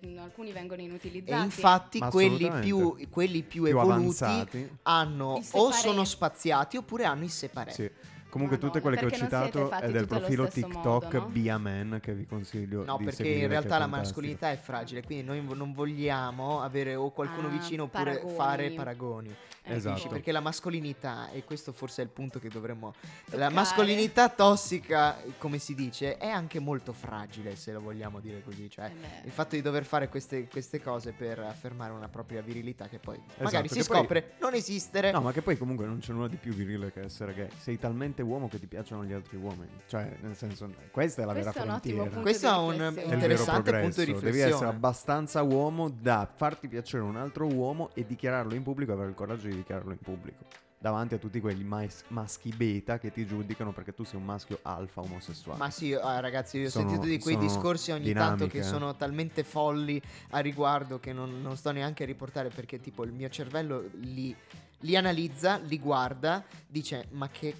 eh, 0.00 0.18
alcuni 0.18 0.50
vengono 0.50 0.80
E 0.80 0.84
inutilizzati. 0.84 1.44
infatti 1.44 1.98
Ma 2.00 2.08
quelli 2.10 2.50
più, 2.60 3.08
quelli 3.08 3.42
più, 3.42 3.62
Più 3.62 3.70
evoluti 3.78 4.24
avanzati. 4.24 4.78
hanno 4.82 5.40
o 5.52 5.70
sono 5.70 6.04
spaziati 6.04 6.76
oppure 6.76 7.04
hanno 7.04 7.22
i 7.24 7.28
separé. 7.28 7.70
Sì. 7.72 7.90
Comunque 8.32 8.56
Madonna, 8.56 8.72
tutte 8.72 8.80
quelle 8.80 8.96
che 8.96 9.04
ho 9.04 9.10
citato 9.10 9.70
è 9.70 9.90
del 9.90 10.06
profilo 10.06 10.46
TikTok 10.48 11.04
modo, 11.04 11.18
no? 11.18 11.26
Be 11.26 11.50
a 11.50 11.58
Man 11.58 11.98
che 12.00 12.14
vi 12.14 12.24
consiglio 12.24 12.82
No, 12.82 12.96
di 12.96 13.04
perché 13.04 13.28
in 13.28 13.46
realtà 13.46 13.76
la 13.76 13.86
mascolinità 13.86 14.50
è 14.50 14.56
fragile, 14.56 15.02
quindi 15.02 15.22
noi 15.22 15.44
non 15.54 15.74
vogliamo 15.74 16.62
avere 16.62 16.94
o 16.94 17.10
qualcuno 17.10 17.48
Ah, 17.48 17.50
vicino 17.50 17.82
oppure 17.84 18.04
paragoni. 18.04 18.34
fare 18.34 18.70
paragoni. 18.70 19.36
Ecco. 19.64 19.76
Esatto. 19.76 20.08
Perché 20.08 20.32
la 20.32 20.40
mascolinità, 20.40 21.30
e 21.30 21.44
questo 21.44 21.72
forse 21.72 22.00
è 22.02 22.04
il 22.06 22.10
punto 22.10 22.38
che 22.40 22.48
dovremmo... 22.48 22.94
La 23.26 23.30
Toccare. 23.32 23.52
mascolinità 23.54 24.28
tossica, 24.30 25.16
come 25.38 25.58
si 25.58 25.74
dice, 25.74 26.16
è 26.16 26.26
anche 26.28 26.58
molto 26.58 26.92
fragile, 26.92 27.54
se 27.54 27.70
lo 27.72 27.80
vogliamo 27.80 28.18
dire 28.18 28.42
così. 28.42 28.68
Cioè, 28.70 28.86
Eh 28.86 29.26
il 29.26 29.30
fatto 29.30 29.54
di 29.56 29.60
dover 29.62 29.84
fare 29.84 30.08
queste, 30.08 30.48
queste 30.48 30.80
cose 30.80 31.12
per 31.12 31.38
affermare 31.38 31.92
una 31.92 32.08
propria 32.08 32.40
virilità 32.40 32.88
che 32.88 32.98
poi 32.98 33.20
magari 33.40 33.68
si 33.68 33.74
che 33.78 33.84
poi- 33.84 33.98
scopre 33.98 34.32
non 34.40 34.54
esistere. 34.54 35.12
No, 35.12 35.20
ma 35.20 35.32
che 35.32 35.42
poi 35.42 35.56
comunque 35.58 35.84
non 35.86 35.98
c'è 35.98 36.12
nulla 36.12 36.28
di 36.28 36.36
più 36.36 36.52
virile 36.54 36.90
che 36.90 37.02
essere 37.02 37.32
gay. 37.34 37.48
Sei 37.58 37.78
talmente 37.78 38.21
uomo 38.22 38.48
che 38.48 38.58
ti 38.58 38.66
piacciono 38.66 39.04
gli 39.04 39.12
altri 39.12 39.36
uomini. 39.36 39.68
Cioè, 39.86 40.16
nel 40.22 40.36
senso, 40.36 40.72
questa 40.90 41.22
è 41.22 41.24
la 41.26 41.32
Questo 41.32 41.50
vera 41.52 41.62
è 41.62 41.66
frontiera. 41.68 42.02
punto 42.04 42.20
Questo 42.20 42.46
di 42.48 42.54
è 42.54 42.56
un- 42.58 42.70
riflessione. 42.70 43.14
Interessante 43.14 43.70
punto 43.80 44.00
di 44.00 44.06
Devi 44.06 44.16
essere 44.18 44.30
riflessione. 44.32 44.66
abbastanza 44.70 45.42
uomo 45.42 45.88
da 45.90 46.30
farti 46.34 46.68
piacere 46.68 47.02
un 47.02 47.16
altro 47.16 47.46
uomo 47.46 47.90
e 47.94 48.06
dichiararlo 48.06 48.54
in 48.54 48.62
pubblico, 48.62 48.92
avere 48.92 49.08
il 49.10 49.14
coraggio 49.14 49.48
di 49.48 49.56
dichiararlo 49.56 49.92
in 49.92 49.98
pubblico. 49.98 50.44
Davanti 50.82 51.14
a 51.14 51.18
tutti 51.18 51.38
quegli 51.40 51.62
mais- 51.62 52.02
maschi 52.08 52.50
beta 52.50 52.98
che 52.98 53.12
ti 53.12 53.24
giudicano 53.24 53.72
perché 53.72 53.94
tu 53.94 54.02
sei 54.02 54.18
un 54.18 54.24
maschio 54.24 54.58
alfa 54.62 55.00
omosessuale. 55.00 55.56
Ma 55.60 55.70
sì, 55.70 55.94
ah, 55.94 56.18
ragazzi, 56.18 56.58
io 56.58 56.66
ho 56.66 56.70
Sono- 56.70 56.88
sentito 56.88 57.08
di 57.08 57.20
quei 57.20 57.36
discorsi 57.38 57.92
ogni 57.92 58.12
tanto 58.12 58.46
che 58.46 58.50
dinamiche, 58.54 58.62
sono 58.62 58.96
talmente 58.96 59.44
folli 59.44 60.02
a 60.30 60.40
riguardo 60.40 60.98
che 60.98 61.12
non, 61.12 61.40
non 61.40 61.56
sto 61.56 61.70
neanche 61.70 62.02
a 62.02 62.06
riportare 62.06 62.48
perché 62.48 62.80
tipo 62.80 63.04
il 63.04 63.12
mio 63.12 63.28
cervello 63.28 63.90
li, 64.00 64.34
li 64.80 64.96
analizza, 64.96 65.58
li 65.58 65.78
guarda, 65.78 66.42
dice 66.66 67.06
ma 67.10 67.28
che 67.28 67.54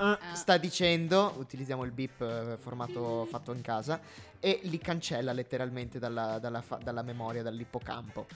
eh, 0.00 0.04
Ah. 0.04 0.34
sta 0.34 0.56
dicendo, 0.56 1.34
utilizziamo 1.36 1.84
il 1.84 1.92
beep 1.92 2.20
eh, 2.22 2.56
formato 2.58 3.26
fatto 3.26 3.52
in 3.52 3.60
casa, 3.60 4.00
e 4.40 4.60
li 4.62 4.78
cancella 4.78 5.32
letteralmente 5.32 5.98
dalla, 5.98 6.38
dalla 6.38 6.62
fa- 6.62 6.78
dalla 6.82 7.02
memoria, 7.02 7.42
dall'ippocampo. 7.42 8.26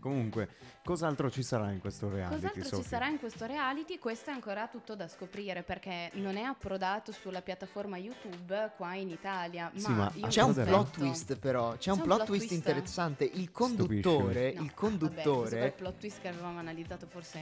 Comunque, 0.00 0.48
cos'altro 0.84 1.30
ci 1.30 1.42
sarà 1.42 1.70
in 1.70 1.80
questo 1.80 2.08
reality? 2.10 2.34
Cos'altro 2.34 2.62
ci 2.62 2.68
Sofì? 2.68 2.88
sarà 2.88 3.08
in 3.08 3.18
questo 3.18 3.46
reality? 3.46 3.98
Questo 3.98 4.30
è 4.30 4.32
ancora 4.34 4.68
tutto 4.68 4.94
da 4.94 5.08
scoprire 5.08 5.62
perché 5.62 6.10
non 6.14 6.36
è 6.36 6.42
approdato 6.42 7.10
sulla 7.12 7.40
piattaforma 7.40 7.96
YouTube 7.96 8.72
qua 8.76 8.94
in 8.94 9.08
Italia. 9.08 9.70
Sì, 9.74 9.90
ma 9.90 9.96
ma 9.96 10.12
io 10.14 10.26
C'è 10.26 10.42
un 10.42 10.50
Approderà. 10.50 10.76
plot 10.76 10.90
twist 10.92 11.36
però, 11.36 11.70
c'è, 11.72 11.78
C'è 11.78 11.90
un 11.92 11.98
un 11.98 12.04
plot 12.04 12.16
plot 12.18 12.28
twist 12.28 12.46
twist? 12.48 12.66
interessante. 12.66 13.24
Il 13.24 13.50
conduttore, 13.50 14.52
No, 14.54 14.62
il 14.62 14.72
Vabbè, 14.74 14.74
questo 14.74 14.74
è 14.74 14.74
conduttore 14.74 15.64
il 15.66 15.72
plot 15.72 15.98
twist 15.98 16.20
che 16.20 16.28
avevamo 16.28 16.58
analizzato 16.58 17.06
forse 17.06 17.38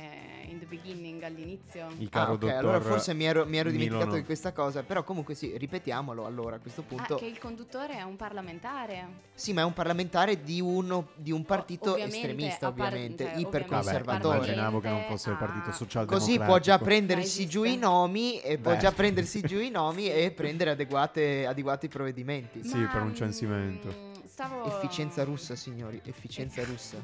in 0.46 0.58
the 0.60 0.66
beginning 0.66 1.22
all'inizio. 1.22 1.88
Il 1.98 2.06
Ah, 2.06 2.10
caro 2.10 2.32
ok, 2.34 2.38
dottor 2.38 2.56
allora 2.56 2.80
forse 2.80 3.12
mi 3.14 3.24
ero, 3.24 3.44
mi 3.46 3.56
ero 3.56 3.70
dimenticato 3.70 4.04
Milano. 4.04 4.20
di 4.20 4.24
questa 4.24 4.52
cosa. 4.52 4.82
Però 4.82 5.02
comunque 5.02 5.34
sì, 5.34 5.56
ripetiamolo 5.56 6.24
allora 6.26 6.56
a 6.56 6.58
questo 6.60 6.82
punto. 6.82 7.14
Ah, 7.16 7.18
che 7.18 7.26
il 7.26 7.38
conduttore 7.38 7.94
è 7.96 8.02
un 8.02 8.16
parlamentare. 8.16 9.30
Sì, 9.34 9.52
ma 9.52 9.62
è 9.62 9.64
un 9.64 9.72
parlamentare 9.72 10.42
di, 10.42 10.60
uno, 10.60 11.08
di 11.16 11.32
un 11.32 11.44
partito 11.44 11.90
ovviamente, 11.92 12.16
estremista, 12.18 12.68
ovviamente, 12.68 13.24
cioè, 13.24 13.31
iperconservatore. 13.40 14.38
ovviamente, 14.38 14.52
immaginavo 14.52 14.80
che 14.80 14.88
non 14.88 15.04
fosse 15.08 15.30
il. 15.30 15.36
Partito 15.36 15.72
Socialdemocratico. 15.72 16.36
Così 16.36 16.38
può 16.38 16.58
già 16.58 16.78
Ma 16.78 16.84
prendersi 16.84 17.46
giù 17.48 17.64
i 17.64 17.76
nomi 17.76 18.40
e 18.40 18.58
può 18.58 18.72
Beh. 18.72 18.78
già 18.78 18.92
prendersi 18.92 19.40
giù 19.40 19.58
i 19.58 19.70
nomi 19.70 20.06
e 20.12 20.30
prendere 20.30 20.70
adeguate- 20.70 21.46
adeguati 21.46 21.88
provvedimenti. 21.88 22.62
Sì, 22.62 22.78
per 22.90 23.02
un 23.02 23.14
censimento. 23.14 23.88
mm, 23.88 24.12
stavo... 24.24 24.66
Efficienza 24.66 25.24
russa, 25.24 25.56
signori, 25.56 26.00
efficienza 26.04 26.62
russa. 26.64 26.96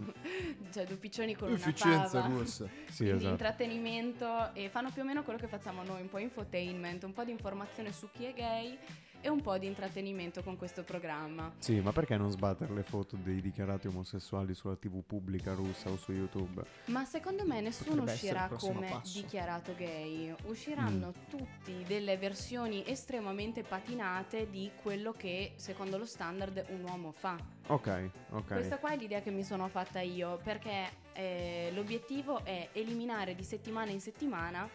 cioè 0.73 0.85
due 0.85 0.97
piccioni 0.97 1.35
con 1.35 1.51
Efficienza 1.53 2.19
una 2.21 2.29
russa. 2.29 2.67
Sì, 2.89 3.05
Quindi 3.05 3.17
esatto. 3.25 3.31
intrattenimento 3.33 4.55
e 4.55 4.69
fanno 4.71 4.91
più 4.91 5.03
o 5.03 5.05
meno 5.05 5.23
quello 5.23 5.39
che 5.39 5.47
facciamo 5.47 5.83
noi, 5.83 6.01
un 6.01 6.09
po' 6.09 6.19
infotainment, 6.19 7.03
un 7.05 7.13
po' 7.13 7.25
di 7.25 7.31
informazione 7.31 7.93
su 7.93 8.09
chi 8.13 8.25
è 8.25 8.33
gay 8.33 8.77
e 9.21 9.29
un 9.29 9.41
po' 9.41 9.59
di 9.59 9.67
intrattenimento 9.67 10.43
con 10.43 10.57
questo 10.57 10.83
programma. 10.85 11.53
Sì, 11.59 11.81
ma 11.81 11.93
perché 11.93 12.17
non 12.17 12.31
sbattere 12.31 12.73
le 12.73 12.83
foto 12.83 13.17
dei 13.17 13.41
dichiarati 13.41 13.87
omosessuali 13.89 14.55
sulla 14.55 14.77
TV 14.77 15.03
pubblica 15.05 15.55
russa 15.55 15.91
o 15.91 15.97
su 15.97 16.13
YouTube? 16.13 16.63
Ma 16.87 17.05
secondo 17.05 17.45
me 17.45 17.61
nessuno 17.61 18.01
Potrebbe 18.01 18.13
uscirà 18.13 18.49
come 18.49 18.89
passo. 18.91 19.21
dichiarato 19.21 19.75
gay, 19.77 20.35
usciranno 20.47 21.09
Mm. 21.09 21.29
tutti 21.31 21.85
delle 21.87 22.17
versioni 22.17 22.83
estremamente 22.87 23.63
patinate 23.63 24.49
di 24.51 24.71
quello 24.83 25.13
che 25.13 25.53
secondo 25.57 25.99
lo 25.99 26.05
standard 26.07 26.65
un 26.69 26.83
uomo 26.85 27.13
fa. 27.13 27.37
Ok, 27.69 28.11
ok. 28.31 28.47
Questa 28.47 28.79
qua 28.79 28.93
è 28.93 28.97
l'idea 28.97 29.21
che 29.21 29.31
mi 29.31 29.43
sono 29.45 29.69
fatta 29.69 30.01
io, 30.01 30.39
perché 30.43 31.07
eh, 31.13 31.71
l'obiettivo 31.75 32.45
è 32.45 32.69
eliminare 32.73 33.35
di 33.35 33.43
settimana 33.45 33.91
in 33.91 34.01
settimana 34.01 34.69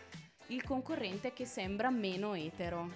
il 0.48 0.62
concorrente 0.64 1.32
che 1.34 1.46
sembra 1.46 1.90
meno 1.90 2.34
etero. 2.36 2.90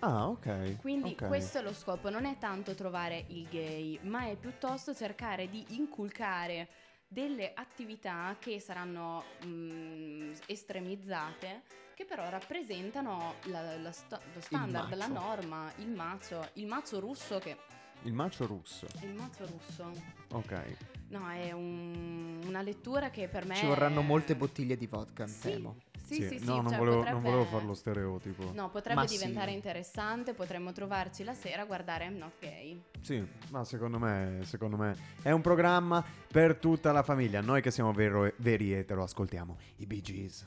Ah, 0.00 0.28
ok. 0.28 0.76
Quindi 0.78 1.10
ok. 1.18 1.26
questo 1.26 1.58
è 1.58 1.62
lo 1.62 1.72
scopo, 1.72 2.08
non 2.10 2.24
è 2.24 2.38
tanto 2.38 2.74
trovare 2.74 3.24
il 3.28 3.46
gay, 3.48 3.98
ma 4.02 4.26
è 4.28 4.36
piuttosto 4.36 4.94
cercare 4.94 5.48
di 5.48 5.64
inculcare 5.70 6.68
delle 7.08 7.52
attività 7.54 8.36
che 8.38 8.60
saranno 8.60 9.24
mm, 9.44 10.32
estremizzate, 10.46 11.62
che 11.94 12.04
però 12.04 12.28
rappresentano 12.28 13.34
la- 13.44 13.76
la 13.78 13.92
sto- 13.92 14.20
lo 14.34 14.40
standard, 14.40 14.94
la 14.94 15.06
norma, 15.08 15.72
il 15.78 15.88
macio, 15.88 16.48
il 16.54 16.66
macio 16.66 17.00
russo 17.00 17.38
che... 17.38 17.56
Il 18.02 18.12
macio 18.12 18.46
russo. 18.46 18.86
Il 19.02 19.14
macio 19.14 19.46
russo. 19.46 19.90
Ok. 20.32 20.76
No, 21.08 21.28
è 21.30 21.50
un- 21.50 22.40
una 22.46 22.62
lettura 22.62 23.10
che 23.10 23.26
per 23.26 23.44
me... 23.46 23.56
Ci 23.56 23.66
vorranno 23.66 24.00
è- 24.00 24.04
molte 24.04 24.36
bottiglie 24.36 24.76
di 24.76 24.86
vodka, 24.86 25.26
Sì, 25.26 25.40
temo. 25.40 25.76
Sì, 26.14 26.26
sì, 26.26 26.38
sì, 26.38 26.44
no, 26.46 26.54
non, 26.56 26.68
cioè 26.68 26.78
volevo, 26.78 26.96
potrebbe- 26.96 27.20
non 27.20 27.22
volevo 27.22 27.44
farlo 27.44 27.74
stereotipo. 27.74 28.50
No, 28.54 28.70
potrebbe 28.70 29.00
Ma 29.00 29.06
sì. 29.06 29.18
diventare 29.18 29.50
interessante, 29.50 30.32
potremmo 30.32 30.72
trovarci 30.72 31.22
la 31.22 31.34
sera 31.34 31.62
a 31.62 31.64
guardare 31.66 32.06
I'm 32.06 32.16
Not 32.16 32.32
Gay. 32.40 32.82
Sì, 33.00 33.22
ma 33.50 33.62
secondo 33.64 33.98
me, 33.98 34.40
secondo 34.44 34.76
me 34.76 34.96
è 35.22 35.30
un 35.30 35.42
programma 35.42 36.02
per 36.32 36.56
tutta 36.56 36.92
la 36.92 37.02
famiglia. 37.02 37.40
Noi 37.42 37.60
che 37.60 37.70
siamo 37.70 37.92
vero- 37.92 38.32
veri 38.36 38.72
etero, 38.72 39.02
ascoltiamo 39.02 39.58
i 39.76 39.86
Bee 39.86 40.00
Gees. 40.00 40.46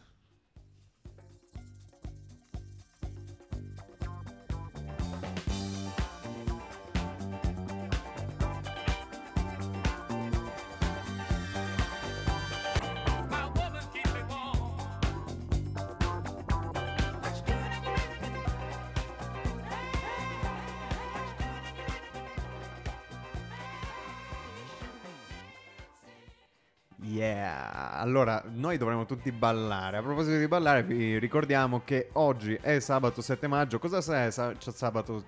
Allora 28.22 28.44
noi 28.54 28.78
dovremmo 28.78 29.06
tutti 29.06 29.32
ballare. 29.32 29.98
A 29.98 30.02
proposito 30.02 30.38
di 30.38 30.48
ballare, 30.48 30.84
vi 30.84 31.18
ricordiamo 31.18 31.82
che 31.84 32.10
oggi 32.14 32.54
è 32.62 32.80
sabato 32.80 33.22
7 33.22 33.48
maggio. 33.48 33.80
Cosa 33.80 34.00
c'è, 34.00 34.32
sa- 34.32 34.54
c'è 34.54 34.72
sabato? 34.72 35.26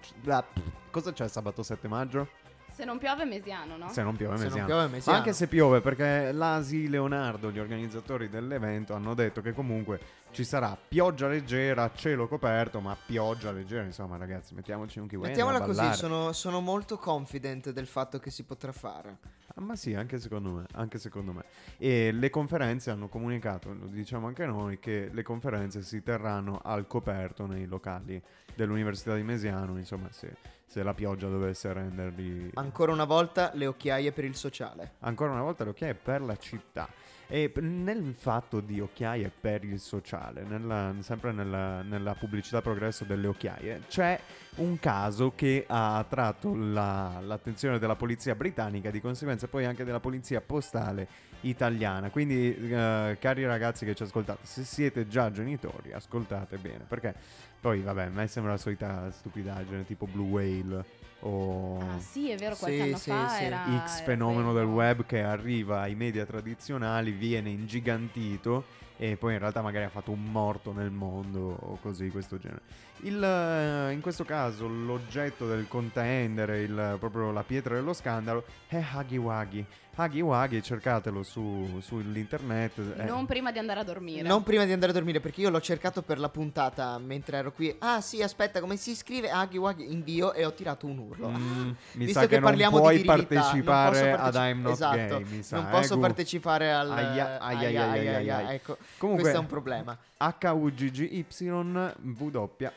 Cosa 0.91 1.11
c'è 1.11 1.27
sabato 1.27 1.63
7 1.63 1.87
maggio? 1.87 2.27
Se 2.71 2.85
non 2.85 2.97
piove 2.97 3.23
Mesiano, 3.25 3.77
no? 3.77 3.89
Se 3.89 4.01
non 4.01 4.15
piove 4.15 4.35
Se 4.35 4.43
non 4.43 4.51
Mesiano. 4.51 4.67
piove 4.67 4.87
Mesiano. 4.87 5.17
Anche 5.17 5.33
se 5.33 5.47
piove, 5.47 5.79
perché 5.81 6.31
l'Asi 6.31 6.89
Leonardo, 6.89 7.51
gli 7.51 7.59
organizzatori 7.59 8.29
dell'evento, 8.29 8.95
hanno 8.95 9.13
detto 9.13 9.41
che 9.41 9.53
comunque 9.53 9.99
ci 10.31 10.43
sarà 10.43 10.75
pioggia 10.87 11.27
leggera, 11.27 11.91
cielo 11.93 12.27
coperto, 12.27 12.79
ma 12.79 12.95
pioggia 13.05 13.51
leggera. 13.51 13.83
Insomma, 13.83 14.17
ragazzi, 14.17 14.55
mettiamoci 14.55 14.97
un 14.97 15.07
kiwi. 15.07 15.27
Mettiamola 15.27 15.61
così, 15.61 15.93
sono, 15.93 16.31
sono 16.31 16.61
molto 16.61 16.97
confident 16.97 17.69
del 17.71 17.85
fatto 17.85 18.17
che 18.17 18.31
si 18.31 18.43
potrà 18.43 18.71
fare. 18.71 19.17
Ma 19.55 19.75
sì, 19.75 19.93
anche 19.93 20.19
secondo 20.19 20.51
me, 20.51 20.65
anche 20.73 20.97
secondo 20.97 21.31
me. 21.31 21.43
E 21.77 22.11
le 22.11 22.29
conferenze 22.31 22.89
hanno 22.89 23.07
comunicato, 23.07 23.71
lo 23.71 23.85
diciamo 23.85 24.25
anche 24.25 24.45
noi, 24.45 24.79
che 24.79 25.09
le 25.11 25.21
conferenze 25.21 25.83
si 25.83 26.01
terranno 26.01 26.59
al 26.63 26.87
coperto 26.87 27.45
nei 27.45 27.67
locali 27.67 28.21
dell'Università 28.55 29.15
di 29.15 29.21
Mesiano, 29.21 29.77
insomma, 29.77 30.11
se, 30.11 30.35
se 30.65 30.81
la 30.81 30.95
pioggia 30.95 31.27
dovesse 31.27 31.71
renderli... 31.71 32.51
Ancora 32.55 32.91
una 32.91 33.05
volta 33.05 33.51
le 33.53 33.67
occhiaie 33.67 34.11
per 34.11 34.25
il 34.25 34.35
sociale. 34.35 34.93
Ancora 34.99 35.31
una 35.31 35.43
volta 35.43 35.63
le 35.63 35.69
occhiaie 35.69 35.93
per 35.93 36.21
la 36.21 36.35
città. 36.35 36.89
E 37.33 37.51
nel 37.61 38.13
fatto 38.15 38.59
di 38.59 38.79
occhiaie 38.79 39.31
per 39.41 39.63
il 39.63 39.79
sociale, 39.79 40.43
nella- 40.43 40.93
sempre 40.99 41.31
nella, 41.31 41.81
nella 41.81 42.13
pubblicità 42.13 42.61
progresso 42.61 43.05
delle 43.05 43.25
occhiaie, 43.25 43.81
c'è 43.87 44.19
un 44.57 44.77
caso 44.77 45.33
che 45.33 45.65
ha 45.67 45.97
attratto 45.97 46.53
la- 46.55 47.19
l'attenzione 47.21 47.79
della 47.79 47.95
polizia 47.95 48.35
britannica, 48.35 48.91
di 48.91 49.01
conseguenza 49.01 49.47
poi 49.47 49.65
anche 49.65 49.83
della 49.83 49.99
polizia 49.99 50.41
postale 50.41 51.07
italiana. 51.41 52.11
Quindi, 52.11 52.55
eh, 52.55 53.17
cari 53.19 53.45
ragazzi 53.47 53.83
che 53.83 53.95
ci 53.95 54.03
ascoltate, 54.03 54.45
se 54.45 54.63
siete 54.63 55.07
già 55.07 55.31
genitori, 55.31 55.91
ascoltate 55.91 56.57
bene, 56.57 56.85
perché 56.87 57.15
poi, 57.59 57.81
vabbè, 57.81 58.03
a 58.03 58.09
me 58.09 58.27
sembra 58.27 58.51
la 58.51 58.59
solita 58.59 59.09
stupidaggine 59.09 59.85
tipo 59.87 60.05
Blue 60.05 60.29
Whale 60.29 60.85
o... 61.23 61.79
Ah 61.79 61.99
sì, 61.99 62.29
è 62.29 62.37
vero, 62.37 62.55
qualche 62.55 62.77
Sì, 62.77 62.81
anno 62.83 62.97
sì, 62.97 63.09
fa 63.09 63.27
sì. 63.29 63.43
era... 63.43 63.83
X 63.85 64.03
fenomeno 64.03 64.53
del 64.53 64.65
web 64.65 65.05
che 65.05 65.21
arriva 65.21 65.81
ai 65.81 65.95
media 65.95 66.25
tradizionali, 66.25 67.11
viene 67.11 67.49
ingigantito 67.49 68.65
e 68.97 69.15
poi 69.17 69.33
in 69.33 69.39
realtà 69.39 69.61
magari 69.61 69.85
ha 69.85 69.89
fatto 69.89 70.11
un 70.11 70.23
morto 70.23 70.71
nel 70.71 70.91
mondo 70.91 71.57
o 71.59 71.77
così, 71.81 72.09
questo 72.09 72.37
genere. 72.37 72.61
Il, 73.01 73.21
eh, 73.21 73.91
in 73.91 73.99
questo 74.01 74.23
caso 74.23 74.67
l'oggetto 74.67 75.47
del 75.47 75.67
contender, 75.67 76.49
il- 76.51 76.95
proprio 76.99 77.31
la 77.31 77.43
pietra 77.43 77.75
dello 77.75 77.93
scandalo, 77.93 78.45
è 78.67 78.81
Huggy 78.93 79.17
Wuggy. 79.17 79.65
Huggy 79.95 80.21
Wuggy, 80.21 80.61
cercatelo 80.63 81.21
su, 81.21 81.79
sull'internet. 81.81 82.79
eh, 82.97 83.03
Non 83.03 83.25
prima 83.27 83.51
di 83.51 83.59
andare 83.59 83.81
a 83.81 83.83
dormire. 83.83 84.27
Non 84.27 84.41
prima 84.41 84.65
di 84.65 84.71
andare 84.71 84.91
a 84.91 84.95
dormire, 84.95 85.19
perché 85.19 85.41
io 85.41 85.49
l'ho 85.51 85.61
cercato 85.61 86.01
per 86.01 86.17
la 86.17 86.29
puntata 86.29 86.97
mentre 86.97 87.37
ero 87.37 87.51
qui. 87.51 87.75
Ah, 87.79 88.01
sì, 88.01 88.21
aspetta, 88.23 88.59
come 88.59 88.75
si 88.75 88.95
scrive? 88.95 89.29
Aghi 89.29 89.57
Waghi 89.57 89.91
invio 89.91 90.33
e 90.33 90.45
ho 90.45 90.53
tirato 90.53 90.87
un 90.87 90.97
urlo. 90.97 91.27
mm, 91.29 91.33
Ah, 91.35 91.75
mi 91.93 92.05
visto 92.05 92.21
sa 92.21 92.25
che, 92.27 92.39
non 92.39 92.49
parliamo 92.49 92.77
puoi 92.79 92.97
di 92.97 93.01
virilità, 93.03 93.15
non 93.17 93.27
partecipare 93.27 93.89
posso 93.99 94.03
ad 94.13 94.17
parteci- 94.17 94.49
I'm 94.49 94.61
Not 94.61 94.71
esatto, 94.71 94.95
Gay, 94.95 95.23
mi 95.25 95.43
sa. 95.43 95.55
Non 95.57 95.65
eh, 95.67 95.69
posso 95.69 95.95
Gu? 95.95 96.01
partecipare 96.01 96.71
al. 96.73 96.91
Aia, 96.91 97.05
aia, 97.05 97.37
aia, 97.39 97.57
aia, 97.57 97.67
aia, 97.67 97.91
aia, 97.91 98.17
aia, 98.17 98.37
aia. 98.37 98.53
Ecco, 98.53 98.77
Comunque, 98.97 99.23
questo 99.23 99.39
è 99.39 99.43
un 99.43 99.49
problema. 99.49 99.97
HUGGY 100.23 101.25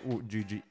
WUGGY 0.05 0.63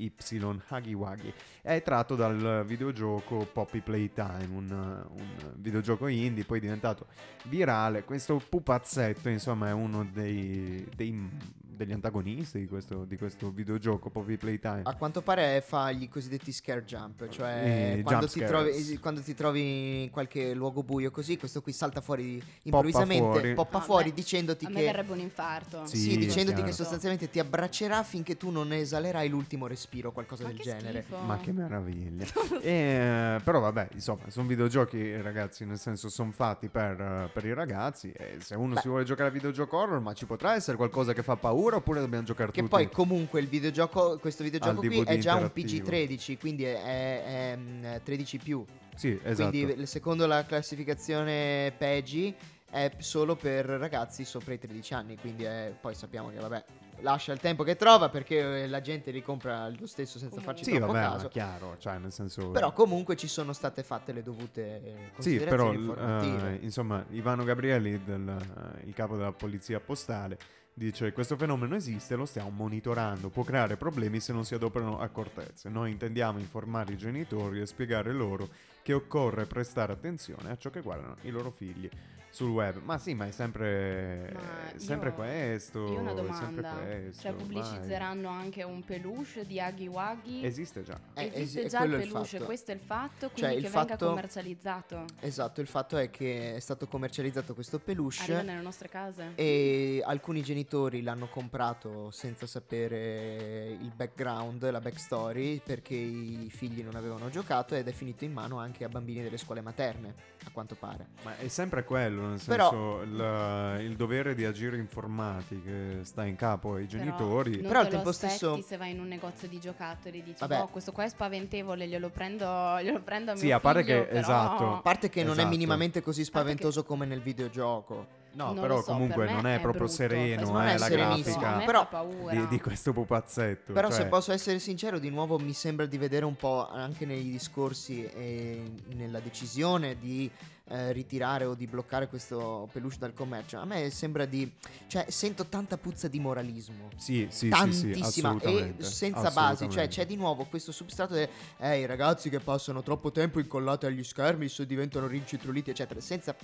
Huggy 0.67 0.93
Wuggy 0.93 1.34
è 1.61 1.82
tratto 1.82 2.15
dal 2.15 2.63
videogioco 2.65 3.47
Poppy 3.51 3.80
Playtime, 3.80 4.47
un, 4.51 4.69
un 4.71 5.53
videogioco 5.55 6.07
indie, 6.07 6.43
poi 6.43 6.57
è 6.57 6.61
diventato 6.61 7.07
virale. 7.45 8.03
Questo 8.03 8.41
pupazzetto, 8.49 9.30
insomma, 9.30 9.69
è 9.69 9.71
uno 9.71 10.03
dei, 10.11 10.86
dei- 10.95 11.30
degli 11.76 11.91
antagonisti 11.91 12.59
di 12.59 12.67
questo, 12.67 13.05
di 13.05 13.17
questo 13.17 13.51
videogioco 13.51 14.09
Poppy 14.09 14.38
Playtime. 14.38 14.82
A 14.84 14.95
quanto 14.95 15.21
pare 15.21 15.61
fa 15.61 15.91
gli 15.91 16.07
cosiddetti 16.07 16.51
scare 16.51 16.84
jump, 16.84 17.28
cioè 17.30 17.95
Eh, 17.97 18.01
quando, 18.03 18.26
jump 18.28 18.32
ti 18.39 18.45
trovi, 18.45 18.97
quando 18.99 19.21
ti 19.21 19.34
trovi 19.34 20.03
in 20.03 20.09
qualche 20.09 20.53
luogo 20.53 20.84
buio 20.84 21.11
così, 21.11 21.38
questo 21.38 21.61
qui 21.61 21.73
salta 21.73 22.01
fuori 22.01 22.41
improvvisamente, 22.63 23.23
fuori. 23.23 23.53
poppa 23.53 23.78
Ah, 23.78 23.82
fuori 23.82 24.09
beh, 24.09 24.15
dicendoti 24.15 24.65
A 24.65 24.69
me 24.69 24.76
che... 24.76 24.86
verrebbe 24.86 25.11
un 25.11 25.19
infarto. 25.19 25.86
Sì, 25.86 25.97
Sì, 25.97 26.17
dicendoti. 26.17 26.61
Che 26.66 26.72
sostanzialmente 26.74 27.30
ti 27.30 27.39
abbraccerà 27.39 28.03
finché 28.03 28.38
tu 28.38 28.49
non 28.49 28.72
esalerai 28.74 29.30
l'ultimo 29.30 29.68
respiro 29.68 30.09
o 30.09 30.11
qualcosa 30.11 30.43
Ma 30.43 30.49
del 30.49 30.57
che 30.57 30.63
genere. 30.63 31.01
schifo. 31.03 31.18
Ma 31.18 31.38
che 31.38 31.51
meraviglia. 31.51 32.26
E, 32.66 33.39
però 33.43 33.59
vabbè, 33.59 33.89
insomma, 33.93 34.24
sono 34.30 34.47
videogiochi, 34.47 35.22
ragazzi, 35.22 35.66
nel 35.66 35.78
senso 35.78 36.09
sono 36.09 36.32
fatti 36.32 36.68
per, 36.70 36.99
eh, 36.99 37.30
per 37.32 37.45
i 37.45 37.53
ragazzi. 37.53 38.11
E 38.11 38.38
se 38.39 38.55
uno 38.55 38.74
Beh. 38.76 38.82
si 38.82 38.88
vuole 38.88 39.03
giocare 39.03 39.30
a 39.30 39.32
videogioco 39.32 39.78
horror, 39.78 39.99
ma 39.99 40.13
ci 40.13 40.26
potrà 40.26 40.55
essere 40.55 40.78
qualcosa 40.78 41.13
che 41.13 41.24
fa 41.24 41.36
paura 41.36 41.76
oppure 41.78 41.99
dobbiamo 41.99 42.24
giocare 42.26 42.51
Che 42.51 42.57
tutti? 42.61 42.70
poi 42.70 42.89
comunque 42.89 43.39
il 43.39 43.47
videogioco, 43.47 44.18
questo 44.20 44.43
videogioco 44.43 44.80
Al 44.82 44.88
qui 44.88 44.89
DVD 44.89 45.07
è 45.07 45.18
già 45.18 45.36
un 45.36 45.51
interattivo. 45.55 45.89
PG13, 45.89 46.38
quindi 46.39 46.63
è, 46.63 46.82
è- 46.84 47.24
è, 47.53 47.57
mm, 47.57 47.86
13 48.03 48.38
più. 48.38 48.63
Sì, 48.95 49.20
esatto. 49.24 49.49
Quindi 49.49 49.86
secondo 49.86 50.26
la 50.26 50.45
classificazione 50.45 51.74
PEGI 51.78 52.34
è 52.76 52.91
solo 52.97 53.38
per 53.38 53.65
ragazzi 53.65 54.26
sopra 54.26 54.53
i 54.53 54.59
13 54.59 54.93
anni, 54.93 55.17
quindi 55.17 55.45
è- 55.45 55.73
poi 55.80 55.95
sappiamo 55.95 56.28
che 56.30 56.39
vabbè, 56.39 56.65
lascia 56.99 57.32
il 57.32 57.39
tempo 57.39 57.63
che 57.63 57.78
trova 57.78 58.09
perché 58.09 58.63
eh, 58.63 58.67
la 58.67 58.82
gente 58.82 59.11
li 59.11 59.23
compra 59.23 59.69
lo 59.69 59.88
stesso 59.88 60.19
senza 60.19 60.41
farci 60.41 60.65
Sì, 60.65 60.71
troppo 60.76 60.91
vabbè, 60.91 61.05
caso. 61.05 61.28
chiaro, 61.30 61.78
cioè 61.80 61.97
nel 61.99 62.11
senso... 62.11 62.51
Però 62.51 62.73
comunque 62.73 63.15
ci 63.15 63.30
sono 63.30 63.53
state 63.53 63.82
fatte 63.82 64.11
le 64.11 64.21
dovute 64.23 64.84
eh, 64.84 64.95
Sì, 65.19 65.38
però 65.38 65.67
considerazioni 65.67 66.57
eh, 66.57 66.59
insomma, 66.63 67.05
Ivano 67.11 67.45
Gabrielli, 67.45 68.03
del, 68.03 68.28
eh, 68.28 68.86
il 68.88 68.93
capo 68.93 69.15
della 69.15 69.32
polizia 69.32 69.80
postale, 69.80 70.38
dice 70.73 71.13
questo 71.13 71.38
fenomeno 71.38 71.76
esiste, 71.76 72.15
lo 72.15 72.26
stiamo 72.26 72.49
monitorando, 72.49 73.30
può 73.30 73.43
creare 73.43 73.78
problemi 73.78 74.19
se 74.19 74.34
non 74.34 74.43
si 74.43 74.53
adoperano 74.53 74.99
accortezze. 74.99 75.69
Noi 75.69 75.91
intendiamo 75.91 76.39
informare 76.39 76.91
i 76.91 76.97
genitori 76.97 77.61
e 77.61 77.65
spiegare 77.67 78.11
loro 78.11 78.49
che 78.82 78.91
occorre 78.91 79.45
prestare 79.45 79.93
attenzione 79.93 80.51
a 80.51 80.57
ciò 80.57 80.69
che 80.69 80.82
guardano 80.82 81.15
i 81.21 81.30
loro 81.30 81.51
figli 81.51 81.89
sul 82.36 82.49
web. 82.49 82.81
Ma 82.83 82.97
sì, 82.97 83.13
ma 83.13 83.27
è 83.27 83.31
sempre, 83.31 84.29
Ma 84.33 84.39
sempre 84.77 85.09
io- 85.09 85.15
questo. 85.15 85.79
Io 85.79 85.97
ho 85.97 85.99
una 86.01 86.11
domanda. 86.13 86.69
questo, 86.73 87.21
Cioè, 87.21 87.31
vai. 87.31 87.41
pubblicizzeranno 87.41 88.27
anche 88.27 88.63
un 88.63 88.83
peluche 88.83 89.45
di 89.45 89.57
Aghi 89.61 89.88
Waghi? 89.88 90.43
Esiste 90.45 90.83
già. 90.83 90.99
Eh, 91.13 91.31
Esiste 91.33 91.61
es- 91.63 91.71
già 91.71 91.83
il 91.86 91.93
il 91.93 91.99
peluche, 91.99 92.27
fatto. 92.27 92.43
questo 92.45 92.71
è 92.71 92.73
il 92.73 92.81
fatto, 92.81 93.29
quindi 93.29 93.41
Cioè, 93.41 93.51
il 93.51 93.63
che 93.63 93.69
venga 93.69 93.88
fatto- 93.88 94.07
commercializzato. 94.07 95.05
Esatto, 95.21 95.61
il 95.61 95.67
fatto 95.67 95.95
è 95.97 96.09
che 96.09 96.55
è 96.55 96.59
stato 96.59 96.88
commercializzato 96.88 97.53
questo 97.53 97.79
peluche 97.79 98.23
Arriva 98.23 98.41
nelle 98.41 98.61
nostre 98.61 98.89
case. 98.89 99.31
e 99.36 100.01
alcuni 100.05 100.41
genitori 100.43 101.01
l'hanno 101.01 101.27
comprato 101.29 102.11
senza 102.11 102.45
sapere 102.45 103.77
il 103.79 103.91
background, 103.95 104.69
la 104.69 104.81
backstory, 104.81 105.61
perché 105.63 105.93
i 105.95 106.49
figli 106.51 106.83
non 106.83 106.95
avevano 106.95 107.29
giocato 107.29 107.75
ed 107.75 107.88
è 107.88 107.91
finito 107.93 108.25
in 108.25 108.33
mano 108.33 108.59
anche 108.59 108.83
a 108.83 108.89
bambini 108.89 109.23
delle 109.23 109.38
scuole 109.38 109.61
materne, 109.61 110.13
a 110.45 110.49
quanto 110.51 110.75
pare. 110.75 111.07
Ma 111.23 111.38
è 111.38 111.47
sempre 111.47 111.83
quello, 111.86 112.24
nel 112.30 112.41
Però- 112.45 112.69
senso 112.69 113.01
il, 113.03 113.86
il 113.86 113.95
dovere 113.95 114.36
di 114.36 114.45
agire 114.45 114.78
informati 114.78 115.61
che 115.63 115.99
sta 116.03 116.26
in 116.26 116.36
capo 116.36 116.76
ai 116.76 116.88
genitori. 116.88 117.57
non 117.57 117.67
Però 117.67 117.80
al 117.80 117.88
tempo 117.88 118.11
stesso- 118.11 118.61
se 118.61 118.78
vai 118.78 118.91
in 118.91 118.99
un 118.99 119.07
negozio 119.07 119.47
di 119.47 119.59
giocattoli 119.59 120.21
dici 120.23 120.39
Vabbè. 120.39 120.57
"Boh, 120.59 120.67
questo 120.67 120.91
qua 120.91 121.03
è 121.03 121.09
spaventevole, 121.09 121.88
glielo 121.88 122.09
prendo, 122.09 122.45
glielo 122.82 123.01
prendo 123.01 123.32
a 123.32 123.34
mio 123.34 123.43
Sì, 123.43 123.51
a 123.51 123.59
parte 123.59 123.84
figlio", 123.84 123.99
che- 124.01 124.05
però- 124.07 124.19
esatto. 124.19 124.73
A 124.76 124.82
parte 124.82 125.09
che 125.09 125.21
non 125.23 125.34
è 125.34 125.38
Esatto. 125.39 125.49
minimamente 125.49 126.01
così 126.01 126.21
parte 126.21 126.32
che- 126.32 126.41
spaventoso 126.57 126.84
come 126.84 127.05
nel 127.05 127.21
videogioco. 127.21 128.23
No, 128.36 128.47
Non 128.51 128.59
però 128.59 128.82
so, 128.82 128.91
comunque 128.91 129.23
per 129.28 129.34
non 129.34 129.47
è, 129.47 129.55
è 129.55 129.61
proprio 129.61 129.84
brutto, 129.86 129.95
sereno 129.95 130.61
eh, 130.61 130.73
è 130.73 130.78
la 130.78 130.89
grafica 130.89 131.51
però 131.65 131.88
di, 132.32 132.47
di 132.49 132.59
questo 132.59 132.91
pupazzetto. 132.91 133.71
Però 133.71 133.88
cioè- 133.88 134.01
se 134.01 134.05
posso 134.07 134.34
essere 134.34 134.59
sincero, 134.59 134.99
di 134.99 135.09
nuovo 135.09 135.39
mi 135.39 135.53
sembra 135.53 135.86
di 135.86 135.97
vedere 135.97 136.26
un 136.26 136.36
po' 136.36 136.67
anche 136.69 137.05
nei 137.05 137.23
discorsi 137.23 138.03
e 138.03 138.61
nella 138.88 139.21
decisione 139.21 139.97
di 139.97 140.30
eh, 140.68 140.91
ritirare 140.91 141.45
o 141.45 141.53
di 141.53 141.68
bloccare 141.68 142.07
questo 142.07 142.68
peluche 142.72 142.97
dal 142.97 143.13
commercio. 143.13 143.57
A 143.57 143.66
me 143.66 143.89
sembra 143.89 144.26
di... 144.26 144.51
cioè 144.88 145.05
sento 145.09 145.45
tanta 145.45 145.78
puzza 145.78 146.07
di 146.07 146.20
moralismo. 146.20 146.89
Sì, 146.95 147.28
sì, 147.30 147.30
sì, 147.30 147.72
sì, 147.72 147.91
Tantissima 147.91 148.39
e 148.41 148.74
senza 148.80 149.30
basi, 149.32 149.70
cioè 149.70 149.88
c'è 149.88 150.05
di 150.05 150.16
nuovo 150.16 150.45
questo 150.45 150.72
substrato 150.72 151.13
del 151.13 151.30
eh, 151.57 151.80
i 151.80 151.86
ragazzi 151.86 152.30
che 152.30 152.39
passano 152.39 152.82
troppo 152.82 153.11
tempo 153.11 153.39
incollati 153.39 153.86
agli 153.86 154.03
schermi 154.03 154.47
se 154.47 154.66
diventano 154.66 155.07
rincitrulliti 155.07 155.70
eccetera, 155.70 155.99
senza 155.99 156.36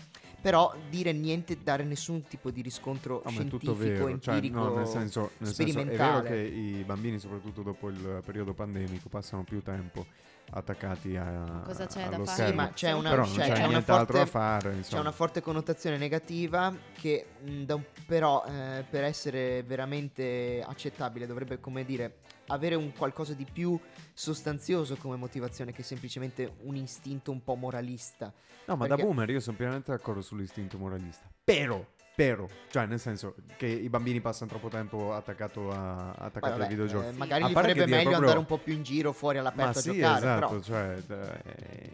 però 0.42 0.74
dire 0.90 1.12
niente, 1.12 1.58
dare 1.62 1.84
nessun 1.84 2.24
tipo 2.28 2.52
di 2.52 2.62
riscontro 2.62 3.22
No, 3.24 3.30
scientifico, 3.30 3.74
vero, 3.76 4.20
cioè, 4.20 4.36
empirico, 4.36 4.60
no, 4.60 4.76
nel 4.76 4.88
senso, 4.88 5.32
nel 5.38 5.54
senso 5.54 5.80
è 5.80 5.84
vero 5.84 5.94
sperimentale. 5.94 6.30
che 6.30 6.36
i 6.36 6.84
bambini, 6.84 7.20
soprattutto 7.20 7.62
dopo 7.62 7.90
il 7.90 8.22
periodo 8.26 8.54
pandemico, 8.54 9.10
passano 9.10 9.44
più 9.44 9.62
tempo 9.62 10.06
attaccati 10.54 11.16
a, 11.16 11.62
Cosa 11.64 11.88
c'è 11.88 12.08
da 12.10 12.16
allo 12.16 12.26
fare? 12.26 12.48
Sì, 12.50 12.54
ma 12.54 12.72
c'è 12.74 12.92
una, 12.92 13.10
Però 13.10 13.24
non 13.24 13.34
cioè, 13.34 13.46
c'è 13.48 13.54
c'è 13.54 13.60
una 13.60 13.68
nient'altro 13.68 14.18
forte, 14.18 14.20
da 14.20 14.26
fare, 14.40 14.70
c'è 14.72 14.76
insomma. 14.78 15.02
una 15.02 15.12
forte 15.12 15.42
connotazione 15.42 15.98
negativa 15.98 16.76
che 16.94 17.26
mh, 17.44 17.62
da 17.64 17.76
un- 17.76 17.86
però 18.06 18.44
eh, 18.46 18.84
per 18.90 19.04
essere 19.04 19.64
veramente 19.64 20.64
accettabile 20.66 21.26
dovrebbe 21.26 21.60
come 21.60 21.86
dire 21.86 22.18
avere 22.48 22.76
un 22.76 22.92
qualcosa 22.94 23.34
di 23.34 23.46
più 23.52 23.80
sostanzioso 24.14 24.96
come 24.98 25.16
motivazione 25.16 25.72
che 25.72 25.84
semplicemente 25.84 26.56
un 26.64 26.76
istinto 26.76 27.32
un 27.32 27.44
po' 27.44 27.56
moralista. 27.56 28.32
No, 28.66 28.76
ma 28.76 28.86
perché- 28.88 29.02
da 29.02 29.08
boomer 29.08 29.30
io 29.30 29.40
sono 29.40 29.56
pienamente 29.58 29.92
d'accordo 29.92 30.22
sull'istinto 30.22 30.78
moralista. 30.78 31.30
Però, 31.44 31.84
però, 32.14 32.46
cioè 32.70 32.86
nel 32.86 33.00
senso 33.00 33.36
che 33.58 33.66
i 33.68 33.90
bambini 33.90 34.20
passano 34.22 34.50
troppo 34.52 34.68
tempo 34.68 35.14
attaccato 35.14 35.72
a, 35.72 36.10
attaccati 36.12 36.50
vabbè, 36.52 36.64
ai 36.64 36.68
videogiochi. 36.70 37.08
eh, 37.08 37.12
magari 37.14 37.44
A 37.44 37.48
gli 37.50 37.52
farebbe 37.54 37.80
meglio 37.86 37.94
proprio- 38.02 38.16
andare 38.18 38.38
un 38.40 38.46
po' 38.46 38.58
più 38.58 38.74
in 38.74 38.84
giro 38.84 39.12
fuori 39.14 39.38
all'aperto 39.38 39.64
Ma 39.64 39.70
a 39.70 39.74
sì, 39.82 39.92
giocare, 39.94 40.18
esatto, 40.18 40.48
però 40.48 40.62
cioè, 40.62 40.98
eh, 41.08 41.92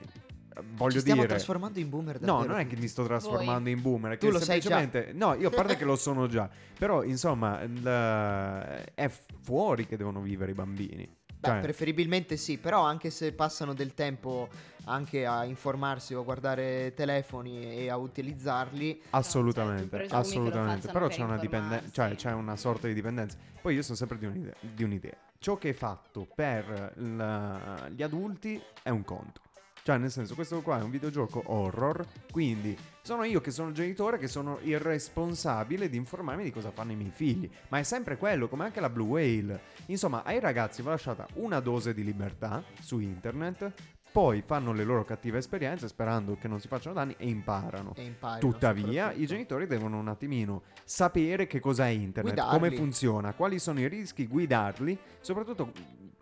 voglio 0.72 0.91
ci 0.93 0.99
stiamo 0.99 1.22
dire... 1.22 1.34
trasformando 1.34 1.80
in 1.80 1.89
boomer 1.89 2.20
No, 2.20 2.26
davvero 2.26 2.51
non 2.53 2.61
è 2.61 2.68
che 2.68 2.76
mi 2.76 2.88
sto 2.88 3.03
trasformando 3.05 3.63
Voi. 3.63 3.72
in 3.72 3.82
boomer, 3.82 4.11
è 4.13 4.18
Tu 4.18 4.26
che 4.28 4.32
lo 4.34 4.39
sai 4.39 4.59
già. 4.59 4.70
semplicemente... 4.78 5.13
No, 5.18 5.34
io 5.36 5.47
a 5.47 5.51
parte 5.51 5.78
che 5.78 5.86
lo 5.86 5.95
sono 5.95 6.28
già, 6.28 6.49
però 6.78 7.03
insomma 7.03 7.61
il- 7.61 8.89
è 8.95 9.09
fuori 9.41 9.86
che 9.86 9.97
devono 9.97 10.20
vivere 10.22 10.51
i 10.51 10.55
bambini. 10.55 11.07
Beh, 11.39 11.47
Cioè, 11.49 11.59
preferibilmente 11.59 12.36
sì, 12.38 12.57
però 12.57 12.82
anche 12.82 13.11
se 13.11 13.32
passano 13.32 13.74
del 13.74 13.93
tempo 13.93 14.49
anche 14.88 15.26
a 15.26 15.44
informarsi 15.46 16.14
o 16.14 16.22
a 16.22 16.24
guardare 16.24 16.94
telefoni 16.96 17.76
e 17.78 17.90
a 17.90 17.98
utilizzarli, 17.98 19.02
assolutamente, 19.12 20.08
Cioè, 20.08 20.18
assolutamente. 20.18 20.88
Però 20.88 21.08
per 21.08 21.16
c'è 21.16 21.24
una 21.24 21.38
dipendenza, 21.38 21.92
cioè 21.92 22.16
c'è 22.16 22.32
una 22.32 22.56
sorta 22.56 22.88
di 22.88 22.94
dipendenza. 22.94 23.38
Poi 23.62 23.76
io 23.76 23.82
sono 23.82 23.98
sempre 23.98 24.18
di 24.18 24.26
un'idea. 24.26 24.54
Di 24.60 24.84
un'idea. 24.84 25.16
Ciò 25.40 25.58
che 25.58 25.70
è 25.70 25.74
fatto 25.74 26.28
per 26.34 26.94
il- 26.98 27.92
gli 27.96 28.02
adulti 28.02 28.62
è 28.82 28.90
un 28.90 29.04
conto. 29.04 29.42
Cioè, 29.84 29.98
nel 29.98 30.12
senso, 30.12 30.36
questo 30.36 30.62
qua 30.62 30.80
è 30.80 30.84
un 30.84 30.90
videogioco 30.90 31.42
horror. 31.46 32.06
Quindi 32.30 32.78
sono 33.02 33.24
io 33.24 33.40
che 33.40 33.52
sono 33.52 33.70
il 33.70 33.74
genitore 33.74 34.18
che 34.18 34.28
sono 34.28 34.60
il 34.64 34.80
responsabile 34.80 35.88
di 35.90 35.96
informarmi 35.96 36.44
di 36.44 36.52
cosa 36.52 36.72
fanno 36.72 36.92
i 36.92 36.96
miei 36.96 37.12
figli. 37.12 37.50
Ma 37.70 37.80
è 37.80 37.84
sempre 37.84 38.18
quello, 38.18 38.50
come 38.50 38.66
anche 38.66 38.82
la 38.82 38.90
Blue 38.90 39.08
Whale. 39.08 39.62
Insomma, 39.86 40.24
ai 40.24 40.42
ragazzi 40.42 40.82
va 40.82 40.90
lasciata 40.92 41.26
una 41.36 41.62
dose 41.62 41.94
di 41.94 42.04
libertà 42.04 42.62
su 42.82 43.00
internet. 43.00 43.72
Poi 44.18 44.41
fanno 44.43 44.74
le 44.74 44.84
loro 44.84 45.05
cattive 45.05 45.38
esperienze 45.38 45.88
sperando 45.88 46.38
che 46.38 46.47
non 46.47 46.59
si 46.59 46.68
facciano 46.68 46.95
danni 46.95 47.13
e 47.20 47.28
imparano. 47.28 47.93
e 47.95 48.01
imparino. 48.01 48.39
Tuttavia, 48.39 49.11
i 49.11 49.28
genitori 49.28 49.68
devono 49.68 49.99
un 49.99 50.07
attimino 50.07 50.63
sapere 50.84 51.45
che 51.45 51.59
cos'è 51.59 51.86
internet, 51.89 52.34
Guidarli. 52.34 52.59
come 52.59 52.76
funziona, 52.76 53.34
quali 53.36 53.59
sono 53.59 53.80
i 53.80 53.88
rischi, 53.88 54.26
guidarli, 54.26 54.97
soprattutto 55.20 55.72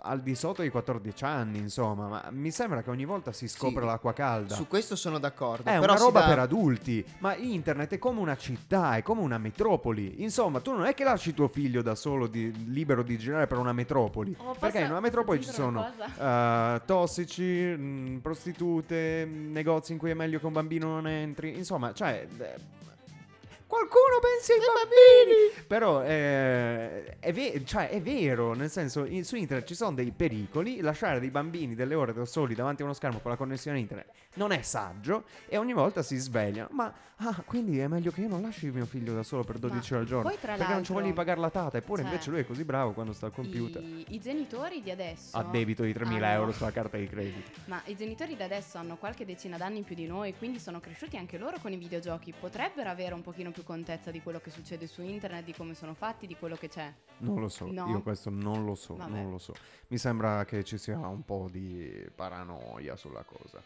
al 0.06 0.22
di 0.22 0.36
sotto 0.36 0.62
dei 0.62 0.70
14 0.72 1.24
anni, 1.26 1.58
insomma. 1.58 2.08
Ma 2.08 2.28
mi 2.32 2.52
sembra 2.52 2.82
che 2.82 2.90
ogni 2.90 3.06
volta 3.06 3.32
si 3.32 3.48
scopre 3.48 3.82
Sì, 3.82 3.86
l'acqua 3.88 4.14
calda. 4.14 4.54
Su 4.56 4.68
questo 4.68 4.96
sono 4.96 5.20
d'accordo. 5.20 5.70
È 5.70 5.80
però 5.80 5.94
una 5.94 6.02
roba 6.02 6.20
dà- 6.22 6.28
per 6.28 6.40
adulti, 6.40 7.06
ma 7.20 7.36
internet 7.36 7.94
è 7.94 7.98
come 7.98 8.20
una 8.20 8.38
città, 8.38 8.96
è 8.96 9.02
come 9.02 9.22
una 9.22 9.38
metropoli. 9.38 10.22
Insomma, 10.24 10.60
tu 10.62 10.72
non 10.72 10.86
è 10.86 10.94
che 10.94 11.04
lasci 11.04 11.34
tuo 11.34 11.48
figlio 11.48 11.82
da 11.82 11.96
solo, 11.96 12.28
di- 12.28 12.72
libero 12.72 13.04
di 13.04 13.18
girare 13.18 13.48
per 13.48 13.58
una 13.58 13.74
metropoli. 13.74 14.36
Oh, 14.40 14.56
perché 14.58 14.80
in 14.80 14.90
una 14.92 15.00
metropoli 15.00 15.42
ci 15.42 15.50
sono 15.52 15.86
eh, 16.20 16.82
tossici, 16.86 17.44
mh, 17.44 18.20
prostitute, 18.22 19.26
mh, 19.26 19.52
negozi 19.52 19.92
in 19.94 19.98
cui 19.98 20.12
è 20.12 20.14
meglio 20.14 20.40
che 20.40 20.46
un 20.46 20.54
bambino 20.54 20.88
non 20.88 21.08
entri. 21.08 21.58
Insomma, 21.58 21.94
cioè. 21.94 22.28
eh, 22.38 22.84
Qualcuno 23.68 24.20
pensi 24.22 24.52
ai 24.52 24.60
bambini! 24.60 25.66
Però 25.68 26.04
eh, 26.04 27.18
è, 27.20 27.34
ve- 27.34 27.64
cioè, 27.66 27.90
è 27.90 28.02
vero, 28.02 28.54
nel 28.54 28.70
senso, 28.70 29.06
in- 29.06 29.26
su 29.26 29.36
internet 29.36 29.68
ci 29.68 29.76
sono 29.76 29.94
dei 29.94 30.12
pericoli. 30.12 30.82
Lasciare 30.82 31.20
dei 31.20 31.32
bambini 31.32 31.76
delle 31.76 31.96
ore 31.96 32.14
da 32.14 32.26
soli 32.26 32.54
davanti 32.56 32.82
a 32.84 32.86
uno 32.86 32.94
schermo 32.94 33.20
con 33.20 33.32
la 33.32 33.38
connessione 33.38 33.80
internet 33.80 34.12
non 34.36 34.52
è 34.52 34.62
saggio 34.62 35.24
e 35.48 35.58
ogni 35.58 35.74
volta 35.74 36.02
si 36.02 36.18
svegliano. 36.18 36.68
Ma 36.72 36.94
ah, 37.18 37.42
quindi 37.46 37.80
è 37.80 37.88
meglio 37.88 38.12
che 38.12 38.22
io 38.22 38.28
non 38.28 38.42
lasci 38.42 38.70
mio 38.70 38.86
figlio 38.86 39.14
da 39.14 39.24
solo 39.24 39.44
per 39.44 39.58
12 39.58 39.94
ore 39.94 40.02
al 40.02 40.08
giorno. 40.08 40.30
poi, 40.30 40.38
Perché 40.40 40.74
non 40.74 40.84
ci 40.84 40.94
voglio 40.94 41.14
pagare 41.14 41.40
la 41.40 41.50
tata. 41.50 41.78
Eppure 41.78 42.02
cioè, 42.02 42.12
invece 42.12 42.30
lui 42.30 42.40
è 42.42 42.46
così 42.46 42.64
bravo 42.64 42.92
quando 42.92 43.14
sta 43.14 43.28
al 43.28 43.32
computer. 43.34 43.82
I, 43.82 44.06
i 44.10 44.20
genitori 44.20 44.82
di 44.82 44.92
adesso 44.92 45.38
A 45.38 45.44
debito 45.44 45.84
di 45.84 45.94
3.000 45.94 46.14
hanno- 46.16 46.26
euro 46.26 46.52
sulla 46.52 46.72
carta 46.72 46.98
di 46.98 47.08
credito. 47.08 47.52
Ma 47.66 47.82
i 47.86 47.96
genitori 47.96 48.36
di 48.36 48.44
adesso 48.44 48.78
hanno 48.78 48.98
qualche 48.98 49.26
decina 49.26 49.58
d'anni 49.58 49.78
in 49.78 49.84
più 49.84 49.96
di 49.96 50.06
noi, 50.06 50.36
quindi 50.38 50.60
sono 50.60 50.80
cresciuti 50.80 51.18
anche 51.18 51.38
loro 51.38 51.58
con 51.62 51.72
i 51.72 51.78
videogiochi. 51.78 52.34
Potrebbero 52.38 52.90
avere 52.90 53.14
un 53.14 53.22
pochino 53.22 53.52
più 53.52 53.55
contezza 53.64 54.12
di 54.12 54.22
quello 54.22 54.40
che 54.40 54.50
succede 54.50 54.88
su 54.88 55.02
internet, 55.02 55.44
di 55.46 55.54
come 55.54 55.74
sono 55.74 55.94
fatti, 55.94 56.28
di 56.28 56.36
quello 56.36 56.56
che 56.56 56.68
c'è. 56.70 56.94
Non 57.20 57.40
lo 57.40 57.48
so, 57.50 57.66
No? 57.72 57.88
io 57.88 58.02
questo 58.02 58.30
non 58.30 58.66
lo 58.66 58.76
so, 58.76 58.96
Vabbè. 58.96 59.10
non 59.12 59.32
lo 59.32 59.38
so. 59.38 59.54
Mi 59.88 59.98
sembra 59.98 60.44
che 60.46 60.64
ci 60.64 60.78
sia 60.78 60.98
un 60.98 61.24
po' 61.24 61.48
di 61.52 62.06
paranoia 62.14 62.96
sulla 62.96 63.24
cosa. 63.24 63.62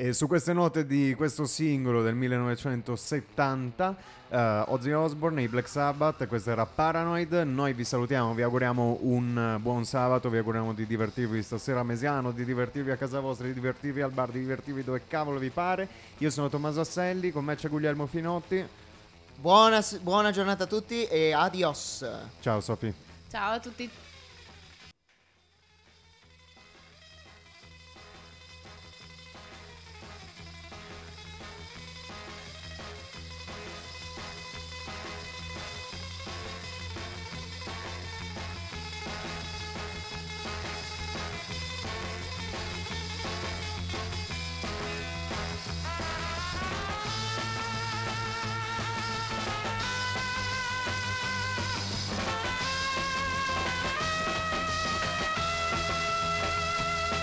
E 0.00 0.14
su 0.14 0.26
queste 0.26 0.54
note 0.54 0.86
di 0.86 1.12
questo 1.14 1.44
singolo 1.44 2.00
del 2.00 2.14
1970, 2.14 3.96
eh, 4.30 4.64
Ozzy 4.68 4.92
Osbourne, 4.92 5.42
i 5.42 5.48
Black 5.48 5.68
Sabbath, 5.68 6.26
questo 6.26 6.50
era 6.50 6.64
Paranoid. 6.64 7.34
Noi 7.44 7.74
vi 7.74 7.84
salutiamo, 7.84 8.32
vi 8.32 8.40
auguriamo 8.40 9.00
un 9.02 9.58
buon 9.60 9.84
sabato, 9.84 10.30
vi 10.30 10.38
auguriamo 10.38 10.72
di 10.72 10.86
divertirvi 10.86 11.42
stasera 11.42 11.80
a 11.80 11.82
Mesiano, 11.82 12.30
di 12.30 12.46
divertirvi 12.46 12.90
a 12.92 12.96
casa 12.96 13.20
vostra, 13.20 13.46
di 13.46 13.52
divertirvi 13.52 14.00
al 14.00 14.10
bar, 14.10 14.30
di 14.30 14.38
divertirvi 14.38 14.82
dove 14.82 15.02
cavolo 15.06 15.38
vi 15.38 15.50
pare. 15.50 15.86
Io 16.16 16.30
sono 16.30 16.48
Tommaso 16.48 16.80
Asselli, 16.80 17.30
con 17.30 17.44
me 17.44 17.56
c'è 17.56 17.68
Guglielmo 17.68 18.06
Finotti. 18.06 18.66
Buona, 19.36 19.84
buona 20.00 20.30
giornata 20.30 20.64
a 20.64 20.66
tutti 20.66 21.04
e 21.04 21.34
adios. 21.34 22.08
Ciao 22.40 22.62
Sofì. 22.62 22.90
Ciao 23.28 23.52
a 23.52 23.60
tutti. 23.60 24.09